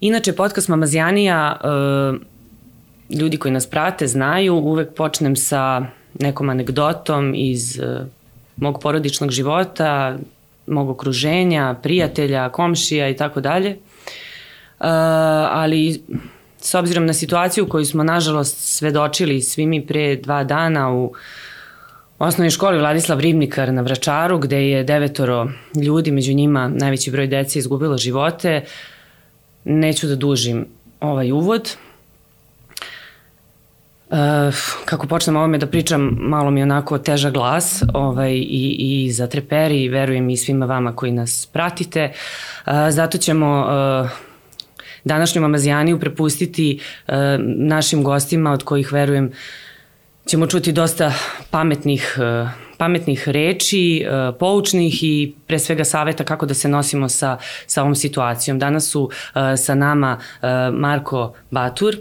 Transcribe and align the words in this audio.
Inače, 0.00 0.32
podcast 0.32 0.68
Mamazjanija, 0.68 1.60
e, 1.60 1.68
ljudi 3.18 3.36
koji 3.36 3.52
nas 3.52 3.66
prate 3.66 4.06
znaju, 4.06 4.54
uvek 4.54 4.94
počnem 4.94 5.36
sa 5.36 5.86
nekom 6.18 6.48
anegdotom 6.48 7.34
iz 7.34 7.78
e, 7.80 8.06
mog 8.56 8.78
porodičnog 8.82 9.30
života, 9.30 10.18
mog 10.66 10.88
okruženja, 10.88 11.74
prijatelja, 11.82 12.48
komšija 12.48 13.08
i 13.08 13.16
tako 13.16 13.40
dalje. 13.40 13.70
E, 13.70 13.78
ali 15.50 16.02
s 16.60 16.74
obzirom 16.74 17.06
na 17.06 17.12
situaciju 17.12 17.68
koju 17.68 17.84
smo 17.84 18.04
nažalost 18.04 18.76
svedočili 18.76 19.42
svi 19.42 19.66
mi 19.66 19.86
pre 19.86 20.16
dva 20.16 20.44
dana 20.44 20.92
u 20.92 21.12
osnovnoj 22.18 22.50
školi 22.50 22.78
Vladislav 22.78 23.20
Ribnikar 23.20 23.72
na 23.72 23.82
Vračaru, 23.82 24.38
gde 24.38 24.68
je 24.68 24.84
devetoro 24.84 25.48
ljudi, 25.84 26.10
među 26.10 26.32
njima 26.34 26.68
najveći 26.68 27.10
broj 27.10 27.26
dece 27.26 27.58
izgubilo 27.58 27.98
živote, 27.98 28.64
neću 29.64 30.06
da 30.06 30.16
dužim 30.16 30.66
ovaj 31.00 31.32
uvod. 31.32 31.76
Uh, 34.10 34.16
kako 34.84 35.06
počnem 35.06 35.36
ovome 35.36 35.58
da 35.58 35.66
pričam, 35.66 36.16
malo 36.20 36.50
mi 36.50 36.60
je 36.60 36.64
onako 36.64 36.98
teža 36.98 37.30
glas 37.30 37.82
ovaj, 37.94 38.32
i, 38.32 38.76
i 38.78 39.12
za 39.12 39.26
treperi 39.26 39.82
i 39.82 39.88
verujem 39.88 40.30
i 40.30 40.36
svima 40.36 40.66
vama 40.66 40.96
koji 40.96 41.12
nas 41.12 41.48
pratite. 41.52 42.12
Uh, 42.66 42.72
zato 42.90 43.18
ćemo 43.18 43.60
uh, 43.60 44.10
današnju 45.04 45.42
mamazijaniju 45.42 46.00
prepustiti 46.00 46.80
uh, 47.08 47.14
našim 47.56 48.04
gostima 48.04 48.52
od 48.52 48.62
kojih 48.62 48.92
verujem 48.92 49.32
ćemo 50.28 50.46
čuti 50.46 50.72
dosta 50.72 51.12
pametnih 51.50 52.16
uh, 52.18 52.68
pametnih 52.78 53.28
reči, 53.28 54.00
e, 54.00 54.32
poučnih 54.38 55.04
i 55.04 55.34
pre 55.46 55.58
svega 55.58 55.84
saveta 55.84 56.24
kako 56.24 56.46
da 56.46 56.54
se 56.54 56.68
nosimo 56.68 57.08
sa, 57.08 57.38
sa 57.66 57.82
ovom 57.82 57.94
situacijom. 57.94 58.58
Danas 58.58 58.90
su 58.90 59.10
e, 59.10 59.56
sa 59.56 59.74
nama 59.74 60.18
e, 60.18 60.46
Marko 60.72 61.34
Batur, 61.50 61.96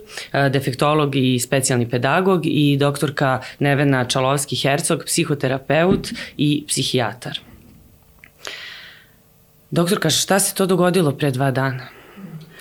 defektolog 0.52 1.16
i 1.16 1.40
specijalni 1.40 1.90
pedagog 1.90 2.42
i 2.46 2.78
doktorka 2.78 3.40
Nevena 3.60 4.06
Čalovski-Hercog, 4.06 5.06
psihoterapeut 5.06 6.08
i 6.38 6.64
psihijatar. 6.68 7.40
Doktorka, 9.72 10.10
šta 10.10 10.40
se 10.40 10.56
to 10.56 10.66
dogodilo 10.66 11.12
pre 11.12 11.32
dva 11.32 11.52
dana? 11.52 11.88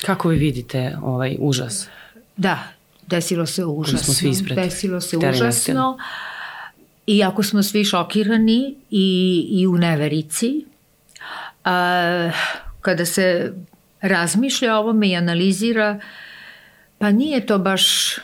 Kako 0.06 0.28
vi 0.28 0.38
vidite 0.38 0.96
ovaj 1.02 1.36
užas? 1.40 1.88
Da, 2.36 2.58
desilo 3.06 3.46
se 3.46 3.64
užasno. 3.64 4.14
Desilo 4.54 5.00
se 5.00 5.16
užasno. 5.16 5.98
Iako 7.06 7.42
smo 7.42 7.62
svi 7.62 7.84
šokirani 7.84 8.74
i, 8.90 9.46
i 9.50 9.66
u 9.66 9.76
neverici, 9.78 10.64
a, 11.64 12.30
kada 12.80 13.04
se 13.04 13.52
razmišlja 14.00 14.76
o 14.76 14.80
ovome 14.80 15.08
i 15.08 15.16
analizira, 15.16 16.00
pa 16.98 17.10
nije 17.10 17.46
to 17.46 17.58
baš 17.58 18.16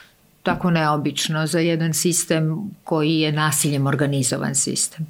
tako 0.42 0.70
neobično 0.70 1.46
za 1.46 1.58
jedan 1.58 1.94
sistem 1.94 2.70
koji 2.84 3.20
je 3.20 3.32
nasiljem 3.32 3.86
organizovan 3.86 4.54
sistem. 4.54 5.06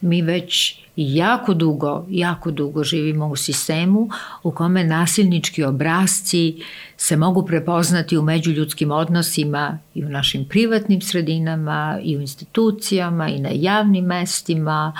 Mi 0.00 0.22
već 0.22 0.81
jako 0.96 1.54
dugo, 1.54 2.06
jako 2.10 2.50
dugo 2.50 2.84
živimo 2.84 3.26
u 3.26 3.36
sistemu 3.36 4.10
u 4.42 4.50
kome 4.50 4.84
nasilnički 4.84 5.64
obrazci 5.64 6.62
se 6.96 7.16
mogu 7.16 7.46
prepoznati 7.46 8.16
u 8.16 8.22
međuljudskim 8.22 8.90
odnosima 8.90 9.78
i 9.94 10.04
u 10.04 10.08
našim 10.08 10.44
privatnim 10.44 11.00
sredinama 11.00 11.98
i 12.02 12.16
u 12.16 12.20
institucijama 12.20 13.28
i 13.28 13.38
na 13.38 13.48
javnim 13.52 14.04
mestima 14.04 14.92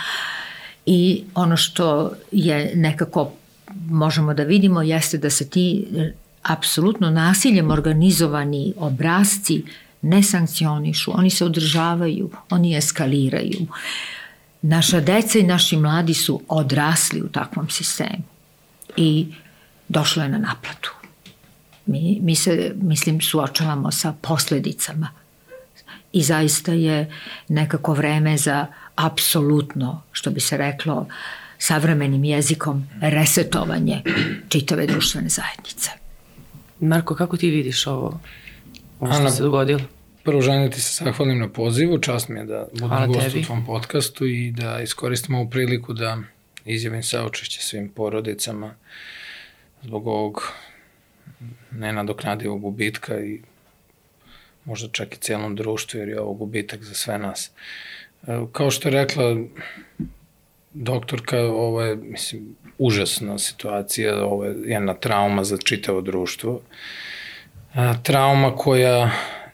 i 0.86 1.24
ono 1.34 1.56
što 1.56 2.12
je 2.32 2.72
nekako 2.74 3.32
možemo 3.90 4.34
da 4.34 4.42
vidimo 4.42 4.82
jeste 4.82 5.18
da 5.18 5.30
se 5.30 5.48
ti 5.50 5.86
apsolutno 6.42 7.10
nasiljem 7.10 7.70
organizovani 7.70 8.74
obrazci 8.76 9.64
ne 10.02 10.22
sankcionišu, 10.22 11.12
oni 11.14 11.30
se 11.30 11.44
održavaju, 11.44 12.30
oni 12.50 12.76
eskaliraju. 12.76 13.58
Uh, 13.60 13.68
Naša 14.62 15.00
deca 15.00 15.38
i 15.38 15.42
naši 15.42 15.76
mladi 15.76 16.14
su 16.14 16.40
odrasli 16.48 17.22
u 17.22 17.28
takvom 17.28 17.70
sistemu 17.70 18.22
i 18.96 19.34
došlo 19.88 20.22
je 20.22 20.28
na 20.28 20.38
naplatu. 20.38 20.92
Mi, 21.86 22.18
mi 22.22 22.36
se, 22.36 22.72
mislim, 22.76 23.20
suočavamo 23.20 23.90
sa 23.90 24.14
posledicama 24.20 25.08
i 26.12 26.22
zaista 26.22 26.72
je 26.72 27.12
nekako 27.48 27.94
vreme 27.94 28.36
za 28.36 28.66
apsolutno, 28.94 30.02
što 30.12 30.30
bi 30.30 30.40
se 30.40 30.56
reklo 30.56 31.06
savremenim 31.58 32.24
jezikom, 32.24 32.86
resetovanje 33.00 34.02
čitave 34.48 34.86
društvene 34.86 35.28
zajednice. 35.28 35.90
Marko, 36.80 37.14
kako 37.14 37.36
ti 37.36 37.50
vidiš 37.50 37.86
ovo, 37.86 38.20
ovo 39.00 39.12
što 39.12 39.20
Ana, 39.20 39.30
se 39.30 39.42
dogodilo? 39.42 39.80
Prvo 40.24 40.40
želim 40.40 40.62
da 40.62 40.70
ti 40.70 40.80
se 40.80 41.04
zahvalim 41.04 41.38
na 41.38 41.48
pozivu, 41.48 41.98
čast 41.98 42.28
mi 42.28 42.40
je 42.40 42.44
da 42.44 42.66
budem 42.72 43.12
gost 43.12 43.36
u 43.36 43.42
tvom 43.42 43.66
podcastu 43.66 44.26
i 44.26 44.50
da 44.50 44.80
iskoristim 44.80 45.34
ovu 45.34 45.50
priliku 45.50 45.92
da 45.92 46.18
izjavim 46.64 47.02
saočešće 47.02 47.60
svim 47.60 47.88
porodicama 47.88 48.74
zbog 49.82 50.06
ovog 50.06 50.52
nenadoknadivog 51.70 52.60
gubitka 52.60 53.20
i 53.20 53.40
možda 54.64 54.88
čak 54.88 55.14
i 55.14 55.18
cijelom 55.18 55.56
društvu, 55.56 56.00
jer 56.00 56.08
je 56.08 56.20
ovo 56.20 56.32
gubitak 56.32 56.82
za 56.82 56.94
sve 56.94 57.18
nas. 57.18 57.50
E, 58.26 58.40
kao 58.52 58.70
što 58.70 58.88
je 58.88 58.92
rekla 58.92 59.36
doktorka, 60.74 61.40
ovo 61.40 61.82
je, 61.82 61.96
mislim, 61.96 62.56
užasna 62.78 63.38
situacija, 63.38 64.24
ovo 64.24 64.44
je 64.44 64.56
jedna 64.64 64.94
trauma 64.94 65.44
za 65.44 65.56
čitavo 65.64 66.00
društvo. 66.00 66.60
E, 67.74 67.92
trauma 68.02 68.56
koja 68.56 69.10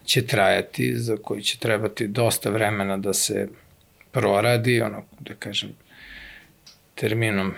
će 0.09 0.27
trajati, 0.27 0.97
za 0.97 1.17
koji 1.17 1.43
će 1.43 1.59
trebati 1.59 2.07
dosta 2.07 2.51
vremena 2.51 2.97
da 2.97 3.13
se 3.13 3.49
proradi, 4.13 4.81
ono, 4.83 5.03
da 5.21 5.35
kažem, 5.35 5.71
terminom 6.95 7.53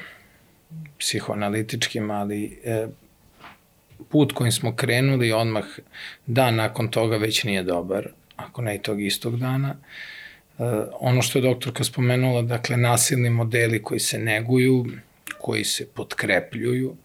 psihoanalitičkim, 0.98 2.10
ali 2.10 2.60
e, 2.64 2.86
put 4.08 4.32
kojim 4.32 4.52
smo 4.52 4.76
krenuli 4.76 5.32
odmah 5.32 5.64
dan 6.26 6.54
nakon 6.54 6.88
toga 6.88 7.16
već 7.16 7.44
nije 7.44 7.62
dobar, 7.62 8.08
ako 8.36 8.62
ne 8.62 8.74
i 8.76 8.82
tog 8.82 9.02
istog 9.02 9.38
dana. 9.38 9.76
E, 9.78 10.62
ono 11.00 11.22
što 11.22 11.38
je 11.38 11.42
doktorka 11.42 11.84
spomenula, 11.84 12.42
dakle, 12.42 12.76
nasilni 12.76 13.30
modeli 13.30 13.82
koji 13.82 14.00
se 14.00 14.18
neguju, 14.18 14.86
koji 15.38 15.64
se 15.64 15.86
potkrepljuju, 15.86 16.96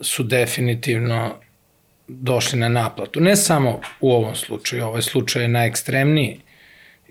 su 0.00 0.22
definitivno 0.22 1.34
došli 2.08 2.58
na 2.58 2.68
naplatu. 2.68 3.20
Ne 3.20 3.36
samo 3.36 3.80
u 4.00 4.12
ovom 4.12 4.34
slučaju, 4.36 4.84
ovaj 4.84 5.02
slučaj 5.02 5.42
je 5.42 5.48
najekstremniji 5.48 6.40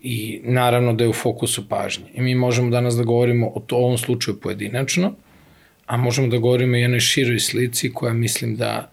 i 0.01 0.41
naravno 0.43 0.93
da 0.93 1.03
je 1.03 1.09
u 1.09 1.13
fokusu 1.13 1.69
pažnje. 1.69 2.05
I 2.13 2.21
mi 2.21 2.35
možemo 2.35 2.69
danas 2.69 2.95
da 2.95 3.03
govorimo 3.03 3.51
o 3.55 3.59
to, 3.59 3.75
ovom 3.75 3.97
slučaju 3.97 4.39
pojedinačno, 4.39 5.13
a 5.85 5.97
možemo 5.97 6.27
da 6.27 6.37
govorimo 6.37 6.77
i 6.77 6.81
jednoj 6.81 6.99
široj 6.99 7.39
slici 7.39 7.93
koja 7.93 8.13
mislim 8.13 8.55
da 8.55 8.91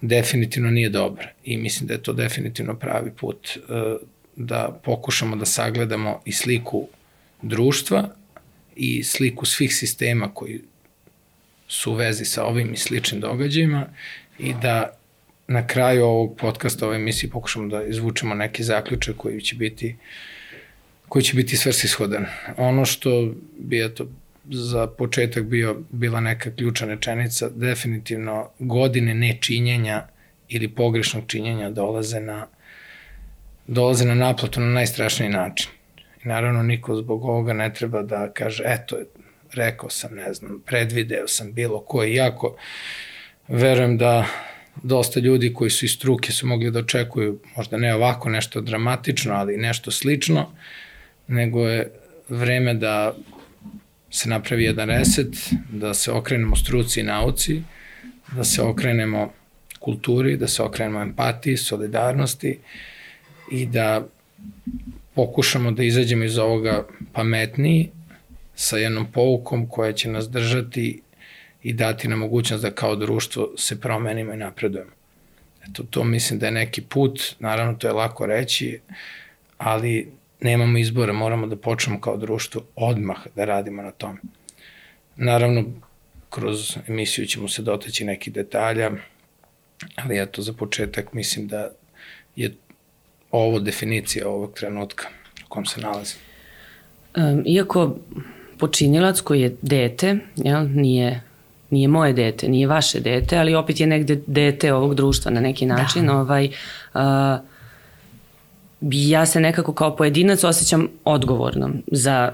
definitivno 0.00 0.70
nije 0.70 0.88
dobra 0.88 1.28
i 1.44 1.56
mislim 1.56 1.86
da 1.86 1.94
je 1.94 2.02
to 2.02 2.12
definitivno 2.12 2.74
pravi 2.74 3.10
put 3.10 3.48
e, 3.48 3.60
da 4.36 4.80
pokušamo 4.84 5.36
da 5.36 5.44
sagledamo 5.44 6.20
i 6.24 6.32
sliku 6.32 6.88
društva 7.42 8.08
i 8.76 9.04
sliku 9.04 9.46
svih 9.46 9.74
sistema 9.74 10.34
koji 10.34 10.60
su 11.68 11.92
u 11.92 11.94
vezi 11.94 12.24
sa 12.24 12.44
ovim 12.44 12.72
i 12.72 12.76
sličnim 12.76 13.20
događajima 13.20 13.86
i 14.38 14.54
da 14.62 14.98
na 15.46 15.66
kraju 15.66 16.04
ovog 16.04 16.36
podcasta, 16.36 16.86
ove 16.86 16.96
emisije 16.96 17.30
pokušamo 17.30 17.68
da 17.68 17.84
izvučemo 17.84 18.34
neki 18.34 18.62
zaključak 18.62 19.16
koji 19.16 19.40
će 19.40 19.56
biti 19.56 19.96
koji 21.08 21.22
će 21.22 21.36
biti 21.36 21.56
svrsishodan. 21.56 22.26
Ono 22.56 22.84
što 22.84 23.34
bi 23.58 23.84
eto 23.84 24.06
za 24.50 24.86
početak 24.86 25.44
bio, 25.44 25.76
bila 25.90 26.20
neka 26.20 26.50
ključna 26.56 26.86
rečenica, 26.86 27.48
definitivno 27.48 28.48
godine 28.58 29.14
nečinjenja 29.14 30.06
ili 30.48 30.68
pogrešnog 30.68 31.24
činjenja 31.26 31.70
dolaze 31.70 32.20
na 32.20 32.46
dolaze 33.66 34.04
na 34.04 34.14
naplatu 34.14 34.60
na 34.60 34.66
najstrašniji 34.66 35.30
način. 35.30 35.70
I 36.24 36.28
naravno 36.28 36.62
niko 36.62 36.96
zbog 36.96 37.24
ovoga 37.24 37.52
ne 37.52 37.74
treba 37.74 38.02
da 38.02 38.32
kaže, 38.32 38.62
eto, 38.66 38.96
rekao 39.52 39.90
sam, 39.90 40.14
ne 40.14 40.34
znam, 40.34 40.62
predvideo 40.66 41.28
sam 41.28 41.52
bilo 41.52 41.80
koji, 41.80 42.14
jako 42.14 42.56
verujem 43.52 43.98
da 43.98 44.26
dosta 44.82 45.20
ljudi 45.20 45.54
koji 45.54 45.70
su 45.70 45.84
iz 45.84 45.92
struke 45.92 46.32
su 46.32 46.46
mogli 46.46 46.70
da 46.70 46.78
očekuju, 46.78 47.40
možda 47.56 47.76
ne 47.76 47.94
ovako 47.94 48.30
nešto 48.30 48.60
dramatično, 48.60 49.34
ali 49.34 49.56
nešto 49.56 49.90
slično, 49.90 50.50
nego 51.28 51.68
je 51.68 51.90
vreme 52.28 52.74
da 52.74 53.14
se 54.10 54.28
napravi 54.28 54.64
jedan 54.64 54.88
reset, 54.88 55.36
da 55.70 55.94
se 55.94 56.12
okrenemo 56.12 56.56
struci 56.56 57.00
i 57.00 57.02
nauci, 57.02 57.62
da 58.36 58.44
se 58.44 58.62
okrenemo 58.62 59.32
kulturi, 59.80 60.36
da 60.36 60.48
se 60.48 60.62
okrenemo 60.62 61.02
empatiji, 61.02 61.56
solidarnosti 61.56 62.58
i 63.50 63.66
da 63.66 64.06
pokušamo 65.14 65.70
da 65.70 65.82
izađemo 65.82 66.24
iz 66.24 66.38
ovoga 66.38 66.86
pametniji 67.12 67.90
sa 68.54 68.76
jednom 68.76 69.06
poukom 69.12 69.68
koja 69.68 69.92
će 69.92 70.08
nas 70.08 70.30
držati 70.30 71.00
i 71.62 71.72
dati 71.72 72.08
nam 72.08 72.18
mogućnost 72.18 72.62
da 72.62 72.70
kao 72.70 72.96
društvo 72.96 73.52
se 73.56 73.80
promenimo 73.80 74.32
i 74.32 74.36
napredujemo. 74.36 74.90
Eto, 75.68 75.82
to 75.90 76.04
mislim 76.04 76.38
da 76.38 76.46
je 76.46 76.52
neki 76.52 76.82
put, 76.82 77.34
naravno 77.38 77.74
to 77.74 77.86
je 77.86 77.92
lako 77.92 78.26
reći, 78.26 78.80
ali 79.58 80.12
nemamo 80.40 80.78
izbora, 80.78 81.12
moramo 81.12 81.46
da 81.46 81.56
počnemo 81.56 82.00
kao 82.00 82.16
društvo 82.16 82.62
odmah 82.76 83.16
da 83.36 83.44
radimo 83.44 83.82
na 83.82 83.90
tome. 83.90 84.18
Naravno, 85.16 85.64
kroz 86.30 86.76
emisiju 86.88 87.26
ćemo 87.26 87.48
se 87.48 87.62
doteći 87.62 88.04
neki 88.04 88.30
detalja, 88.30 88.90
ali 89.96 90.22
eto, 90.22 90.42
za 90.42 90.52
početak 90.52 91.12
mislim 91.12 91.48
da 91.48 91.70
je 92.36 92.54
ovo 93.30 93.58
definicija 93.60 94.28
ovog 94.28 94.54
trenutka 94.54 95.08
u 95.46 95.48
kom 95.48 95.66
se 95.66 95.80
nalazi. 95.80 96.14
Um, 97.16 97.42
iako 97.46 97.96
počinilac 98.58 99.20
koji 99.20 99.40
je 99.40 99.56
dete, 99.62 100.18
jel, 100.36 100.68
nije 100.68 101.22
nije 101.72 101.88
moje 101.88 102.12
dete, 102.12 102.48
nije 102.48 102.66
vaše 102.66 103.00
dete, 103.00 103.38
ali 103.38 103.54
opet 103.54 103.80
je 103.80 103.86
negde 103.86 104.20
dete 104.26 104.72
ovog 104.74 104.94
društva 104.94 105.30
na 105.30 105.40
neki 105.40 105.66
način. 105.66 106.06
Da. 106.06 106.16
Ovaj, 106.16 106.48
uh, 106.94 107.00
ja 108.90 109.26
se 109.26 109.40
nekako 109.40 109.72
kao 109.72 109.96
pojedinac 109.96 110.44
osjećam 110.44 110.88
odgovornom 111.04 111.82
za 111.86 112.32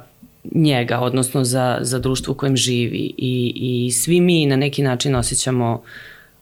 njega, 0.55 0.99
odnosno 1.01 1.45
za, 1.45 1.79
za 1.81 1.99
društvo 1.99 2.33
u 2.33 2.35
kojem 2.35 2.57
živi 2.57 3.15
i, 3.19 3.53
i 3.57 3.93
svi 3.93 4.21
mi 4.21 4.47
na 4.47 4.57
neki 4.57 4.83
način 4.83 5.15
osjećamo 5.15 5.83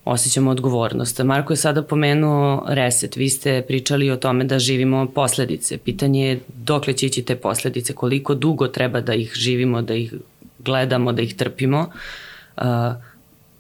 osjećamo 0.05 0.51
odgovornost. 0.51 1.23
Marko 1.25 1.53
je 1.53 1.57
sada 1.57 1.83
pomenuo 1.83 2.65
reset. 2.69 3.17
Vi 3.17 3.29
ste 3.29 3.63
pričali 3.69 4.11
o 4.11 4.17
tome 4.17 4.45
da 4.45 4.59
živimo 4.59 5.07
posledice. 5.15 5.79
Pitanje 5.79 6.27
je 6.27 6.41
dokle 6.57 6.93
će 6.93 7.07
ići 7.07 7.23
te 7.23 7.37
posledice, 7.37 7.93
koliko 7.93 8.35
dugo 8.35 8.69
treba 8.69 9.01
da 9.01 9.15
ih 9.15 9.33
živimo, 9.35 9.83
da 9.83 9.95
ih 9.95 10.15
gledamo, 10.59 11.13
da 11.13 11.23
ih 11.23 11.35
trpimo. 11.35 11.81
Uh, 11.81 11.95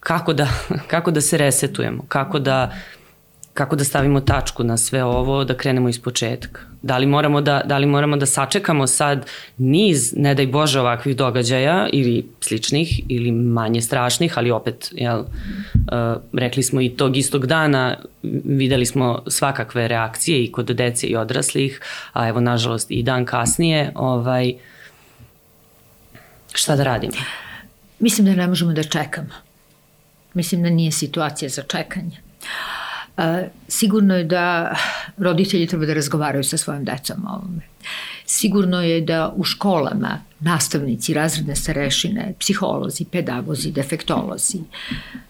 kako 0.00 0.32
da, 0.32 0.48
kako 0.92 1.10
da 1.10 1.20
se 1.20 1.38
resetujemo, 1.38 2.04
kako 2.08 2.38
da 2.38 2.72
kako 3.56 3.76
da 3.76 3.84
stavimo 3.84 4.20
tačku 4.20 4.64
na 4.64 4.76
sve 4.76 5.04
ovo, 5.04 5.44
da 5.44 5.54
krenemo 5.56 5.88
iz 5.88 6.00
početka. 6.02 6.60
Da 6.82 6.98
li 6.98 7.06
moramo 7.06 7.40
da, 7.40 7.62
da, 7.64 7.78
li 7.78 7.86
moramo 7.86 8.16
da 8.16 8.26
sačekamo 8.26 8.86
sad 8.86 9.26
niz, 9.58 10.12
ne 10.16 10.34
daj 10.34 10.46
Bože, 10.46 10.80
ovakvih 10.80 11.16
događaja 11.16 11.88
ili 11.92 12.28
sličnih 12.40 13.00
ili 13.08 13.32
manje 13.32 13.80
strašnih, 13.80 14.38
ali 14.38 14.50
opet, 14.50 14.92
jel, 14.92 15.20
uh, 15.20 15.26
rekli 16.32 16.62
smo 16.62 16.80
i 16.80 16.88
tog 16.88 17.16
istog 17.16 17.46
dana, 17.46 17.96
videli 18.44 18.86
smo 18.86 19.22
svakakve 19.26 19.88
reakcije 19.88 20.44
i 20.44 20.52
kod 20.52 20.66
dece 20.66 21.06
i 21.06 21.16
odraslih, 21.16 21.80
a 22.12 22.28
evo, 22.28 22.40
nažalost, 22.40 22.90
i 22.90 23.02
dan 23.02 23.24
kasnije, 23.24 23.92
ovaj, 23.94 24.54
šta 26.52 26.76
da 26.76 26.84
radimo? 26.84 27.45
Mislim 27.98 28.26
da 28.26 28.34
ne 28.34 28.46
možemo 28.46 28.72
da 28.72 28.82
čekamo. 28.82 29.34
Mislim 30.34 30.62
da 30.62 30.70
nije 30.70 30.92
situacija 30.92 31.48
za 31.48 31.62
čekanje. 31.62 32.16
Sigurno 33.68 34.16
je 34.16 34.24
da 34.24 34.76
roditelji 35.16 35.66
treba 35.66 35.86
da 35.86 35.94
razgovaraju 35.94 36.44
sa 36.44 36.56
svojim 36.56 36.84
decom 36.84 37.26
o 37.26 37.34
ovome. 37.34 37.62
Sigurno 38.26 38.82
je 38.82 39.00
da 39.00 39.32
u 39.36 39.44
školama 39.44 40.20
nastavnici, 40.40 41.14
razredne 41.14 41.56
starešine, 41.56 42.34
psiholozi, 42.38 43.04
pedagozi, 43.04 43.72
defektolozi 43.72 44.58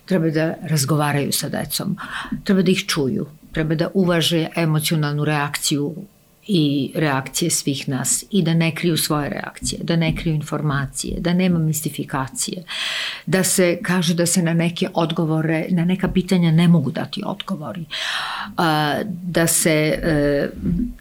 treba 0.07 0.31
da 0.31 0.55
razgovaraju 0.63 1.33
sa 1.33 1.49
decom, 1.49 1.97
treba 2.45 2.63
da 2.63 2.71
ih 2.71 2.85
čuju, 2.87 3.27
treba 3.53 3.75
da 3.75 3.91
uvaže 3.95 4.47
emocionalnu 4.57 5.25
reakciju 5.25 5.95
i 6.47 6.93
reakcije 6.95 7.51
svih 7.51 7.89
nas 7.89 8.25
i 8.31 8.43
da 8.43 8.55
ne 8.55 8.75
kriju 8.75 8.97
svoje 8.97 9.29
reakcije, 9.29 9.81
da 9.83 9.97
ne 9.97 10.17
kriju 10.17 10.35
informacije, 10.35 11.21
da 11.21 11.33
nema 11.33 11.59
mistifikacije, 11.59 12.65
da 13.27 13.45
se 13.45 13.79
kaže 13.83 14.15
da 14.15 14.27
se 14.27 14.43
na 14.43 14.55
neke 14.55 14.89
odgovore, 14.95 15.67
na 15.71 15.85
neka 15.85 16.09
pitanja 16.09 16.51
ne 16.51 16.69
mogu 16.69 16.91
dati 16.91 17.23
odgovori, 17.27 17.85
da 19.13 19.47
se, 19.47 19.99
e, 20.03 20.49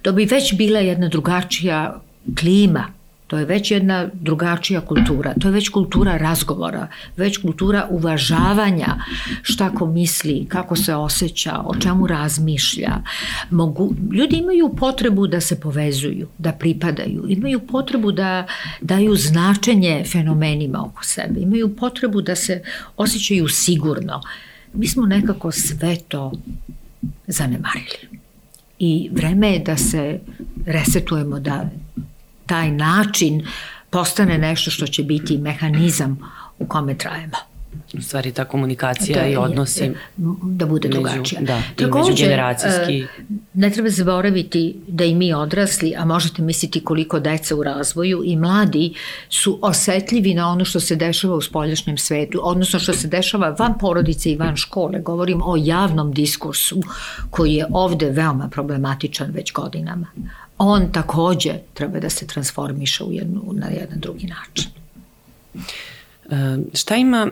da 0.04 0.12
bi 0.12 0.26
već 0.26 0.58
bila 0.58 0.80
jedna 0.80 1.08
drugačija 1.08 2.02
klima 2.40 2.88
To 3.28 3.38
je 3.38 3.46
već 3.46 3.72
jedna 3.72 4.10
drugačija 4.14 4.82
kultura. 4.82 5.34
To 5.42 5.48
je 5.48 5.52
već 5.52 5.70
kultura 5.70 6.18
razgovora, 6.18 6.88
već 7.18 7.38
kultura 7.38 7.88
uvažavanja 7.90 8.96
šta 9.42 9.70
ko 9.70 9.86
misli, 9.86 10.46
kako 10.50 10.76
se 10.76 10.96
osjeća, 10.96 11.62
o 11.66 11.76
čemu 11.76 12.08
razmišlja. 12.08 12.98
Mogu, 13.50 13.94
ljudi 14.12 14.36
imaju 14.38 14.70
potrebu 14.80 15.28
da 15.28 15.42
se 15.42 15.60
povezuju, 15.60 16.28
da 16.38 16.52
pripadaju, 16.52 17.26
imaju 17.30 17.60
potrebu 17.60 18.12
da 18.12 18.48
daju 18.82 19.16
značenje 19.16 20.04
fenomenima 20.12 20.86
oko 20.86 21.04
sebe, 21.04 21.40
imaju 21.40 21.76
potrebu 21.76 22.22
da 22.22 22.36
se 22.36 22.62
osjećaju 22.98 23.48
sigurno. 23.48 24.22
Mi 24.74 24.88
smo 24.88 25.06
nekako 25.06 25.52
sve 25.52 25.96
to 26.08 26.32
zanemarili. 27.28 28.20
I 28.80 29.10
vreme 29.12 29.54
je 29.54 29.60
da 29.60 29.78
se 29.78 30.20
resetujemo, 30.66 31.40
da 31.40 31.70
taj 32.46 32.72
način 32.72 33.48
postane 33.90 34.38
nešto 34.38 34.72
što 34.72 34.88
će 34.88 35.04
biti 35.04 35.38
mehanizam 35.38 36.20
u 36.60 36.68
kome 36.68 36.98
trajemo. 36.98 37.38
U 37.94 38.02
stvari 38.02 38.32
ta 38.32 38.46
komunikacija 38.46 39.22
da, 39.22 39.28
i 39.28 39.36
odnosi 39.36 39.92
da 40.44 40.66
bude 40.66 40.88
među, 40.88 41.02
drugačija. 41.02 41.42
Da, 41.42 41.62
Takođe, 41.76 42.12
međugeneracijski. 42.12 43.06
Ne 43.54 43.70
treba 43.70 43.90
zaboraviti 43.90 44.76
da 44.88 45.04
i 45.06 45.16
mi 45.16 45.34
odrasli, 45.34 45.94
a 45.98 46.06
možete 46.06 46.42
misliti 46.42 46.84
koliko 46.84 47.20
deca 47.20 47.56
u 47.56 47.64
razvoju 47.64 48.22
i 48.26 48.36
mladi 48.36 48.94
su 49.30 49.60
osetljivi 49.62 50.34
na 50.34 50.50
ono 50.50 50.66
što 50.66 50.80
se 50.80 50.96
dešava 50.96 51.36
u 51.36 51.42
spoljašnjem 51.42 51.98
svetu, 51.98 52.40
odnosno 52.44 52.80
što 52.80 52.94
se 52.94 53.08
dešava 53.08 53.56
van 53.60 53.78
porodice 53.80 54.32
i 54.32 54.38
van 54.38 54.56
škole. 54.56 55.00
Govorim 55.00 55.42
o 55.44 55.56
javnom 55.58 56.12
diskursu 56.12 56.82
koji 57.30 57.54
je 57.54 57.66
ovde 57.72 58.10
veoma 58.10 58.50
problematičan 58.50 59.32
već 59.32 59.54
godinama 59.54 60.08
on 60.58 60.92
takođe 60.92 61.54
treba 61.74 62.00
da 62.00 62.10
se 62.10 62.28
transformiše 62.28 63.04
u 63.04 63.12
jednu, 63.12 63.42
na 63.54 63.68
jedan 63.68 64.00
drugi 64.00 64.28
način. 64.28 64.72
E, 66.30 66.58
šta 66.74 66.96
ima 66.96 67.28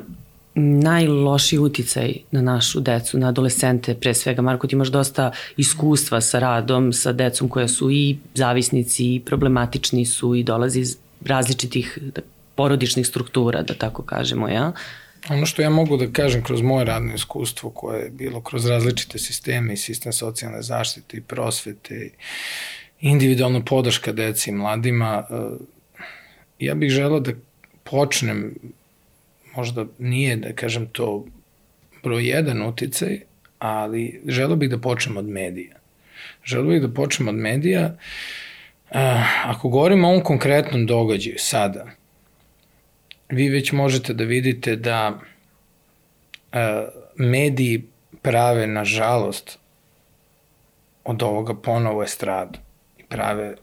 najloši 0.55 1.57
uticaj 1.57 2.13
na 2.31 2.41
našu 2.41 2.79
decu, 2.79 3.17
na 3.17 3.27
adolescente 3.27 3.95
pre 3.95 4.13
svega? 4.13 4.41
Marko, 4.41 4.67
ti 4.67 4.75
imaš 4.75 4.87
dosta 4.87 5.31
iskustva 5.57 6.21
sa 6.21 6.39
radom, 6.39 6.93
sa 6.93 7.11
decom 7.11 7.49
koja 7.49 7.67
su 7.67 7.91
i 7.91 8.17
zavisnici, 8.35 9.15
i 9.15 9.19
problematični 9.19 10.05
su 10.05 10.35
i 10.35 10.43
dolazi 10.43 10.79
iz 10.79 10.97
različitih 11.25 11.99
porodičnih 12.55 13.07
struktura, 13.07 13.61
da 13.61 13.73
tako 13.73 14.01
kažemo, 14.01 14.49
ja? 14.49 14.71
Ono 15.29 15.45
što 15.45 15.61
ja 15.61 15.69
mogu 15.69 15.97
da 15.97 16.11
kažem 16.11 16.43
kroz 16.43 16.61
moje 16.61 16.85
radno 16.85 17.13
iskustvo 17.13 17.69
koje 17.69 18.03
je 18.03 18.09
bilo 18.09 18.41
kroz 18.41 18.65
različite 18.65 19.19
sisteme 19.19 19.73
i 19.73 19.77
sistem 19.77 20.13
socijalne 20.13 20.61
zaštite 20.61 21.17
i 21.17 21.21
prosvete 21.21 21.95
i 21.95 22.11
individualna 23.03 23.61
podrška 23.61 24.11
deci 24.11 24.49
i 24.49 24.53
mladima, 24.53 25.23
e, 25.29 25.35
ja 26.59 26.75
bih 26.75 26.89
želao 26.89 27.19
da 27.19 27.31
počnem, 27.83 28.55
možda 29.55 29.85
nije 29.99 30.35
da 30.35 30.53
kažem 30.53 30.87
to 30.91 31.25
broj 32.03 32.27
jedan 32.29 32.61
uticaj, 32.61 33.19
ali 33.59 34.21
želeo 34.27 34.55
bih 34.55 34.69
da 34.69 34.77
počnem 34.77 35.17
od 35.17 35.27
medija. 35.27 35.75
Želeo 36.45 36.69
bih 36.69 36.81
da 36.81 36.93
počnem 36.93 37.27
od 37.27 37.35
medija. 37.35 37.81
E, 37.81 37.95
ako 39.43 39.69
govorimo 39.69 40.07
o 40.07 40.11
ovom 40.11 40.23
konkretnom 40.23 40.85
događaju 40.85 41.35
sada, 41.37 41.85
vi 43.29 43.49
već 43.49 43.71
možete 43.71 44.13
da 44.13 44.23
vidite 44.23 44.75
da 44.75 45.19
e, 46.51 46.85
mediji 47.15 47.83
prave, 48.21 48.67
nažalost, 48.67 49.59
od 51.03 51.23
ovoga 51.23 51.53
ponovo 51.53 52.03
estradu 52.03 52.59
prave 53.13 53.55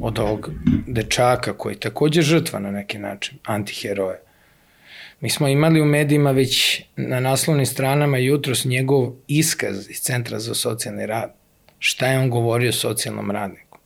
od 0.00 0.18
ovog 0.18 0.50
dečaka 0.86 1.52
koji 1.52 1.74
je 1.74 1.80
takođe 1.80 2.22
žrtva 2.22 2.58
na 2.58 2.70
neki 2.70 2.98
način, 2.98 3.38
antiheroje. 3.44 4.20
Mi 5.20 5.30
smo 5.30 5.48
imali 5.48 5.80
u 5.80 5.84
medijima 5.84 6.30
već 6.30 6.82
na 6.96 7.20
naslovnim 7.20 7.66
stranama 7.66 8.18
jutros 8.18 8.64
njegov 8.64 9.12
iskaz 9.28 9.90
iz 9.90 10.00
Centra 10.00 10.38
za 10.38 10.54
socijalni 10.54 11.06
rad. 11.06 11.34
Šta 11.78 12.06
je 12.06 12.18
on 12.18 12.30
govorio 12.30 12.72
socijalnom 12.72 13.30
radniku? 13.30 13.78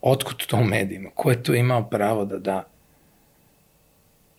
Otkud 0.00 0.46
to 0.46 0.56
u 0.56 0.64
medijima? 0.64 1.10
Ko 1.14 1.30
je 1.30 1.42
to 1.42 1.54
imao 1.54 1.88
pravo 1.88 2.24
da 2.24 2.38
da? 2.38 2.66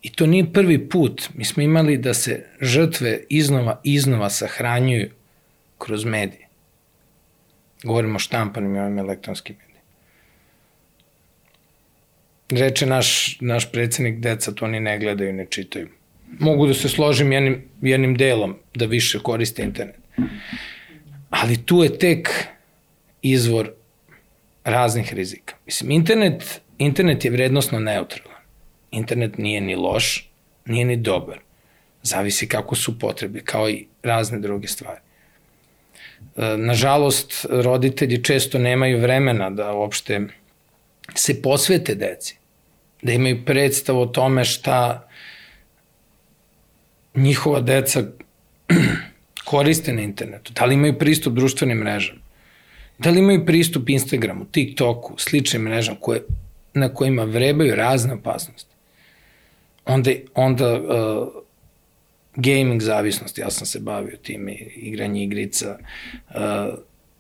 I 0.02 0.12
to 0.12 0.28
nije 0.28 0.54
prvi 0.54 0.90
put. 0.90 1.30
Mi 1.34 1.46
smo 1.46 1.64
imali 1.64 1.98
da 1.98 2.14
se 2.14 2.46
žrtve 2.62 3.24
iznova, 3.30 3.82
iznova 3.84 4.30
sahranjuju 4.30 5.10
kroz 5.78 6.06
medije. 6.06 6.49
Govorimo 7.84 8.16
o 8.16 8.20
štampanim 8.20 8.76
i 8.76 8.80
ovim 8.80 9.00
elektronskim 9.00 9.56
medijima. 9.56 9.80
Reče 12.50 12.86
naš, 12.86 13.38
naš 13.42 13.72
predsednik, 13.72 14.20
deca 14.20 14.52
to 14.52 14.68
ni 14.68 14.80
ne 14.80 15.00
gledaju, 15.00 15.34
ne 15.34 15.46
čitaju. 15.46 15.90
Mogu 16.40 16.68
da 16.68 16.74
se 16.74 16.90
složim 16.90 17.32
jednim, 17.32 17.64
jednim 17.82 18.18
delom 18.18 18.56
da 18.76 18.86
više 18.86 19.20
koriste 19.20 19.64
internet. 19.64 19.96
Ali 21.30 21.66
tu 21.66 21.84
je 21.84 21.98
tek 21.98 22.30
izvor 23.22 23.72
raznih 24.64 25.14
rizika. 25.14 25.56
Mislim, 25.66 25.92
internet, 25.92 26.62
internet 26.78 27.26
je 27.26 27.32
vrednostno 27.32 27.80
neutralan. 27.80 28.42
Internet 28.92 29.38
nije 29.38 29.62
ni 29.62 29.76
loš, 29.76 30.30
nije 30.66 30.86
ni 30.86 30.98
dobar. 30.98 31.40
Zavisi 32.04 32.48
kako 32.48 32.76
su 32.76 33.00
potrebe, 33.00 33.42
kao 33.42 33.70
i 33.70 33.86
razne 34.04 34.40
druge 34.40 34.68
stvari. 34.68 35.00
Nažalost, 36.58 37.46
roditelji 37.50 38.24
često 38.24 38.60
nemaju 38.60 39.00
vremena 39.02 39.50
da 39.50 39.74
uopšte 39.74 40.22
se 41.16 41.42
posvete 41.42 41.96
deci, 41.96 42.38
da 43.02 43.12
imaju 43.12 43.46
predstav 43.46 44.00
o 44.00 44.06
tome 44.06 44.46
šta 44.46 45.08
njihova 47.16 47.62
deca 47.62 48.04
koriste 49.50 49.94
na 49.94 50.02
internetu, 50.02 50.54
da 50.54 50.66
li 50.66 50.74
imaju 50.74 50.98
pristup 51.00 51.34
društvenim 51.34 51.78
mrežama, 51.78 52.20
da 52.98 53.10
li 53.10 53.20
imaju 53.20 53.46
pristup 53.46 53.90
Instagramu, 53.90 54.46
TikToku, 54.46 55.14
sličnim 55.18 55.62
mrežama 55.62 55.98
koje, 56.00 56.22
na 56.74 56.94
kojima 56.94 57.24
vrebaju 57.24 57.76
razne 57.76 58.14
opasnosti. 58.14 58.76
Onda, 59.86 60.12
onda 60.36 60.74
uh, 60.74 61.28
gaming 62.42 62.82
zavisnost, 62.82 63.38
ja 63.38 63.52
sam 63.52 63.68
se 63.68 63.80
bavio 63.80 64.18
tim 64.18 64.50
igranje 64.76 65.24
igrica, 65.24 65.78
uh, 66.30 66.36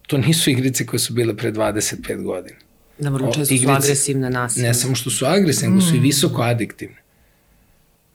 to 0.07 0.17
nisu 0.17 0.49
igrice 0.49 0.85
koje 0.85 0.99
su 0.99 1.13
bile 1.13 1.37
pre 1.37 1.51
25 1.51 2.23
godina. 2.23 2.57
Da, 2.99 3.09
vrlo 3.09 3.33
često 3.33 3.57
su 3.57 3.69
agresivne 3.69 4.29
nasilne. 4.29 4.67
Ne 4.67 4.73
samo 4.73 4.95
što 4.95 5.09
su 5.09 5.25
agresivne, 5.25 5.75
nego 5.75 5.81
su 5.81 5.95
i 5.95 5.99
mm. 5.99 6.03
visoko 6.03 6.41
adiktivne. 6.41 6.95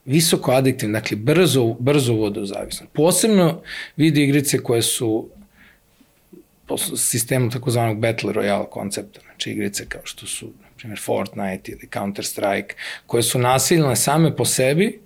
Visoko 0.04 0.52
adiktivne, 0.52 1.00
dakle 1.00 1.16
brzo, 1.16 1.76
brzo 1.78 2.12
uvode 2.12 2.40
u 2.40 2.46
zavisnost. 2.46 2.92
Posebno 2.92 3.62
video 3.96 4.22
igrice 4.22 4.58
koje 4.58 4.82
su 4.82 5.28
po 6.66 6.78
sistemu 6.78 7.50
takozvanog 7.50 7.98
Battle 7.98 8.32
Royale 8.32 8.68
koncepta, 8.70 9.20
znači 9.20 9.50
igrice 9.50 9.86
kao 9.88 10.00
što 10.04 10.26
su, 10.26 10.46
na 10.46 10.68
primjer, 10.76 11.00
Fortnite 11.02 11.72
ili 11.72 11.88
Counter 11.92 12.24
Strike, 12.24 12.74
koje 13.06 13.22
su 13.22 13.38
nasilne 13.38 13.96
same 13.96 14.36
po 14.36 14.44
sebi, 14.44 15.00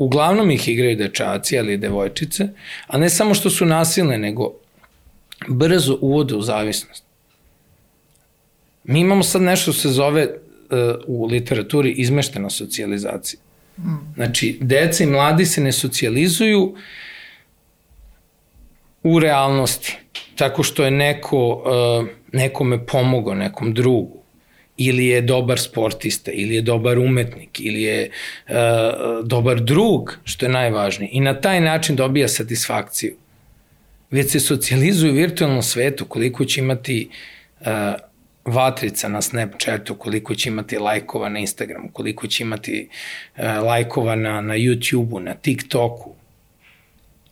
uglavnom 0.00 0.50
ih 0.50 0.68
igraju 0.68 0.96
dečaci, 0.96 1.58
ali 1.58 1.72
i 1.72 1.76
devojčice, 1.76 2.48
a 2.86 2.98
ne 2.98 3.08
samo 3.10 3.34
što 3.34 3.50
su 3.50 3.66
nasilne, 3.66 4.18
nego 4.18 4.52
brzo 5.48 5.98
uvode 6.00 6.34
u 6.34 6.42
zavisnost. 6.42 7.04
Mi 8.84 9.00
imamo 9.00 9.22
sad 9.22 9.42
nešto 9.42 9.72
se 9.72 9.88
zove 9.88 10.24
uh, 10.26 10.78
u 11.06 11.26
literaturi 11.26 11.90
izmeštena 11.90 12.50
socijalizacija. 12.50 13.40
Mm. 13.78 14.14
Znači, 14.14 14.58
deca 14.60 15.04
i 15.04 15.06
mladi 15.06 15.46
se 15.46 15.60
ne 15.60 15.72
socijalizuju 15.72 16.74
u 19.02 19.18
realnosti, 19.18 19.98
tako 20.36 20.62
što 20.62 20.84
je 20.84 20.90
neko 20.90 21.48
uh, 21.48 22.08
nekome 22.32 22.86
pomogao, 22.86 23.34
nekom 23.34 23.74
drugu, 23.74 24.19
ili 24.82 25.06
je 25.06 25.20
dobar 25.20 25.58
sportista, 25.58 26.30
ili 26.30 26.54
je 26.54 26.62
dobar 26.62 26.98
umetnik, 26.98 27.60
ili 27.60 27.82
je 27.82 28.10
uh, 28.48 28.54
dobar 29.24 29.60
drug, 29.60 30.18
što 30.24 30.46
je 30.46 30.52
najvažnije. 30.52 31.10
I 31.12 31.20
na 31.20 31.34
taj 31.40 31.60
način 31.60 31.96
dobija 31.96 32.28
satisfakciju. 32.28 33.14
Već 34.10 34.30
se 34.32 34.40
socijalizuju 34.40 35.12
u 35.12 35.16
virtualnom 35.16 35.62
svetu, 35.62 36.04
koliko 36.04 36.44
će 36.44 36.60
imati 36.60 37.08
uh, 37.60 37.66
vatrica 38.44 39.08
na 39.08 39.22
Snapchatu, 39.22 39.94
koliko 39.94 40.34
će 40.34 40.48
imati 40.48 40.78
lajkova 40.78 41.28
na 41.28 41.38
Instagramu, 41.38 41.90
koliko 41.92 42.26
će 42.26 42.42
imati 42.42 42.88
uh, 42.88 43.44
lajkova 43.66 44.14
na, 44.14 44.40
na 44.40 44.54
YouTubeu, 44.54 45.18
na 45.18 45.34
TikToku 45.34 46.14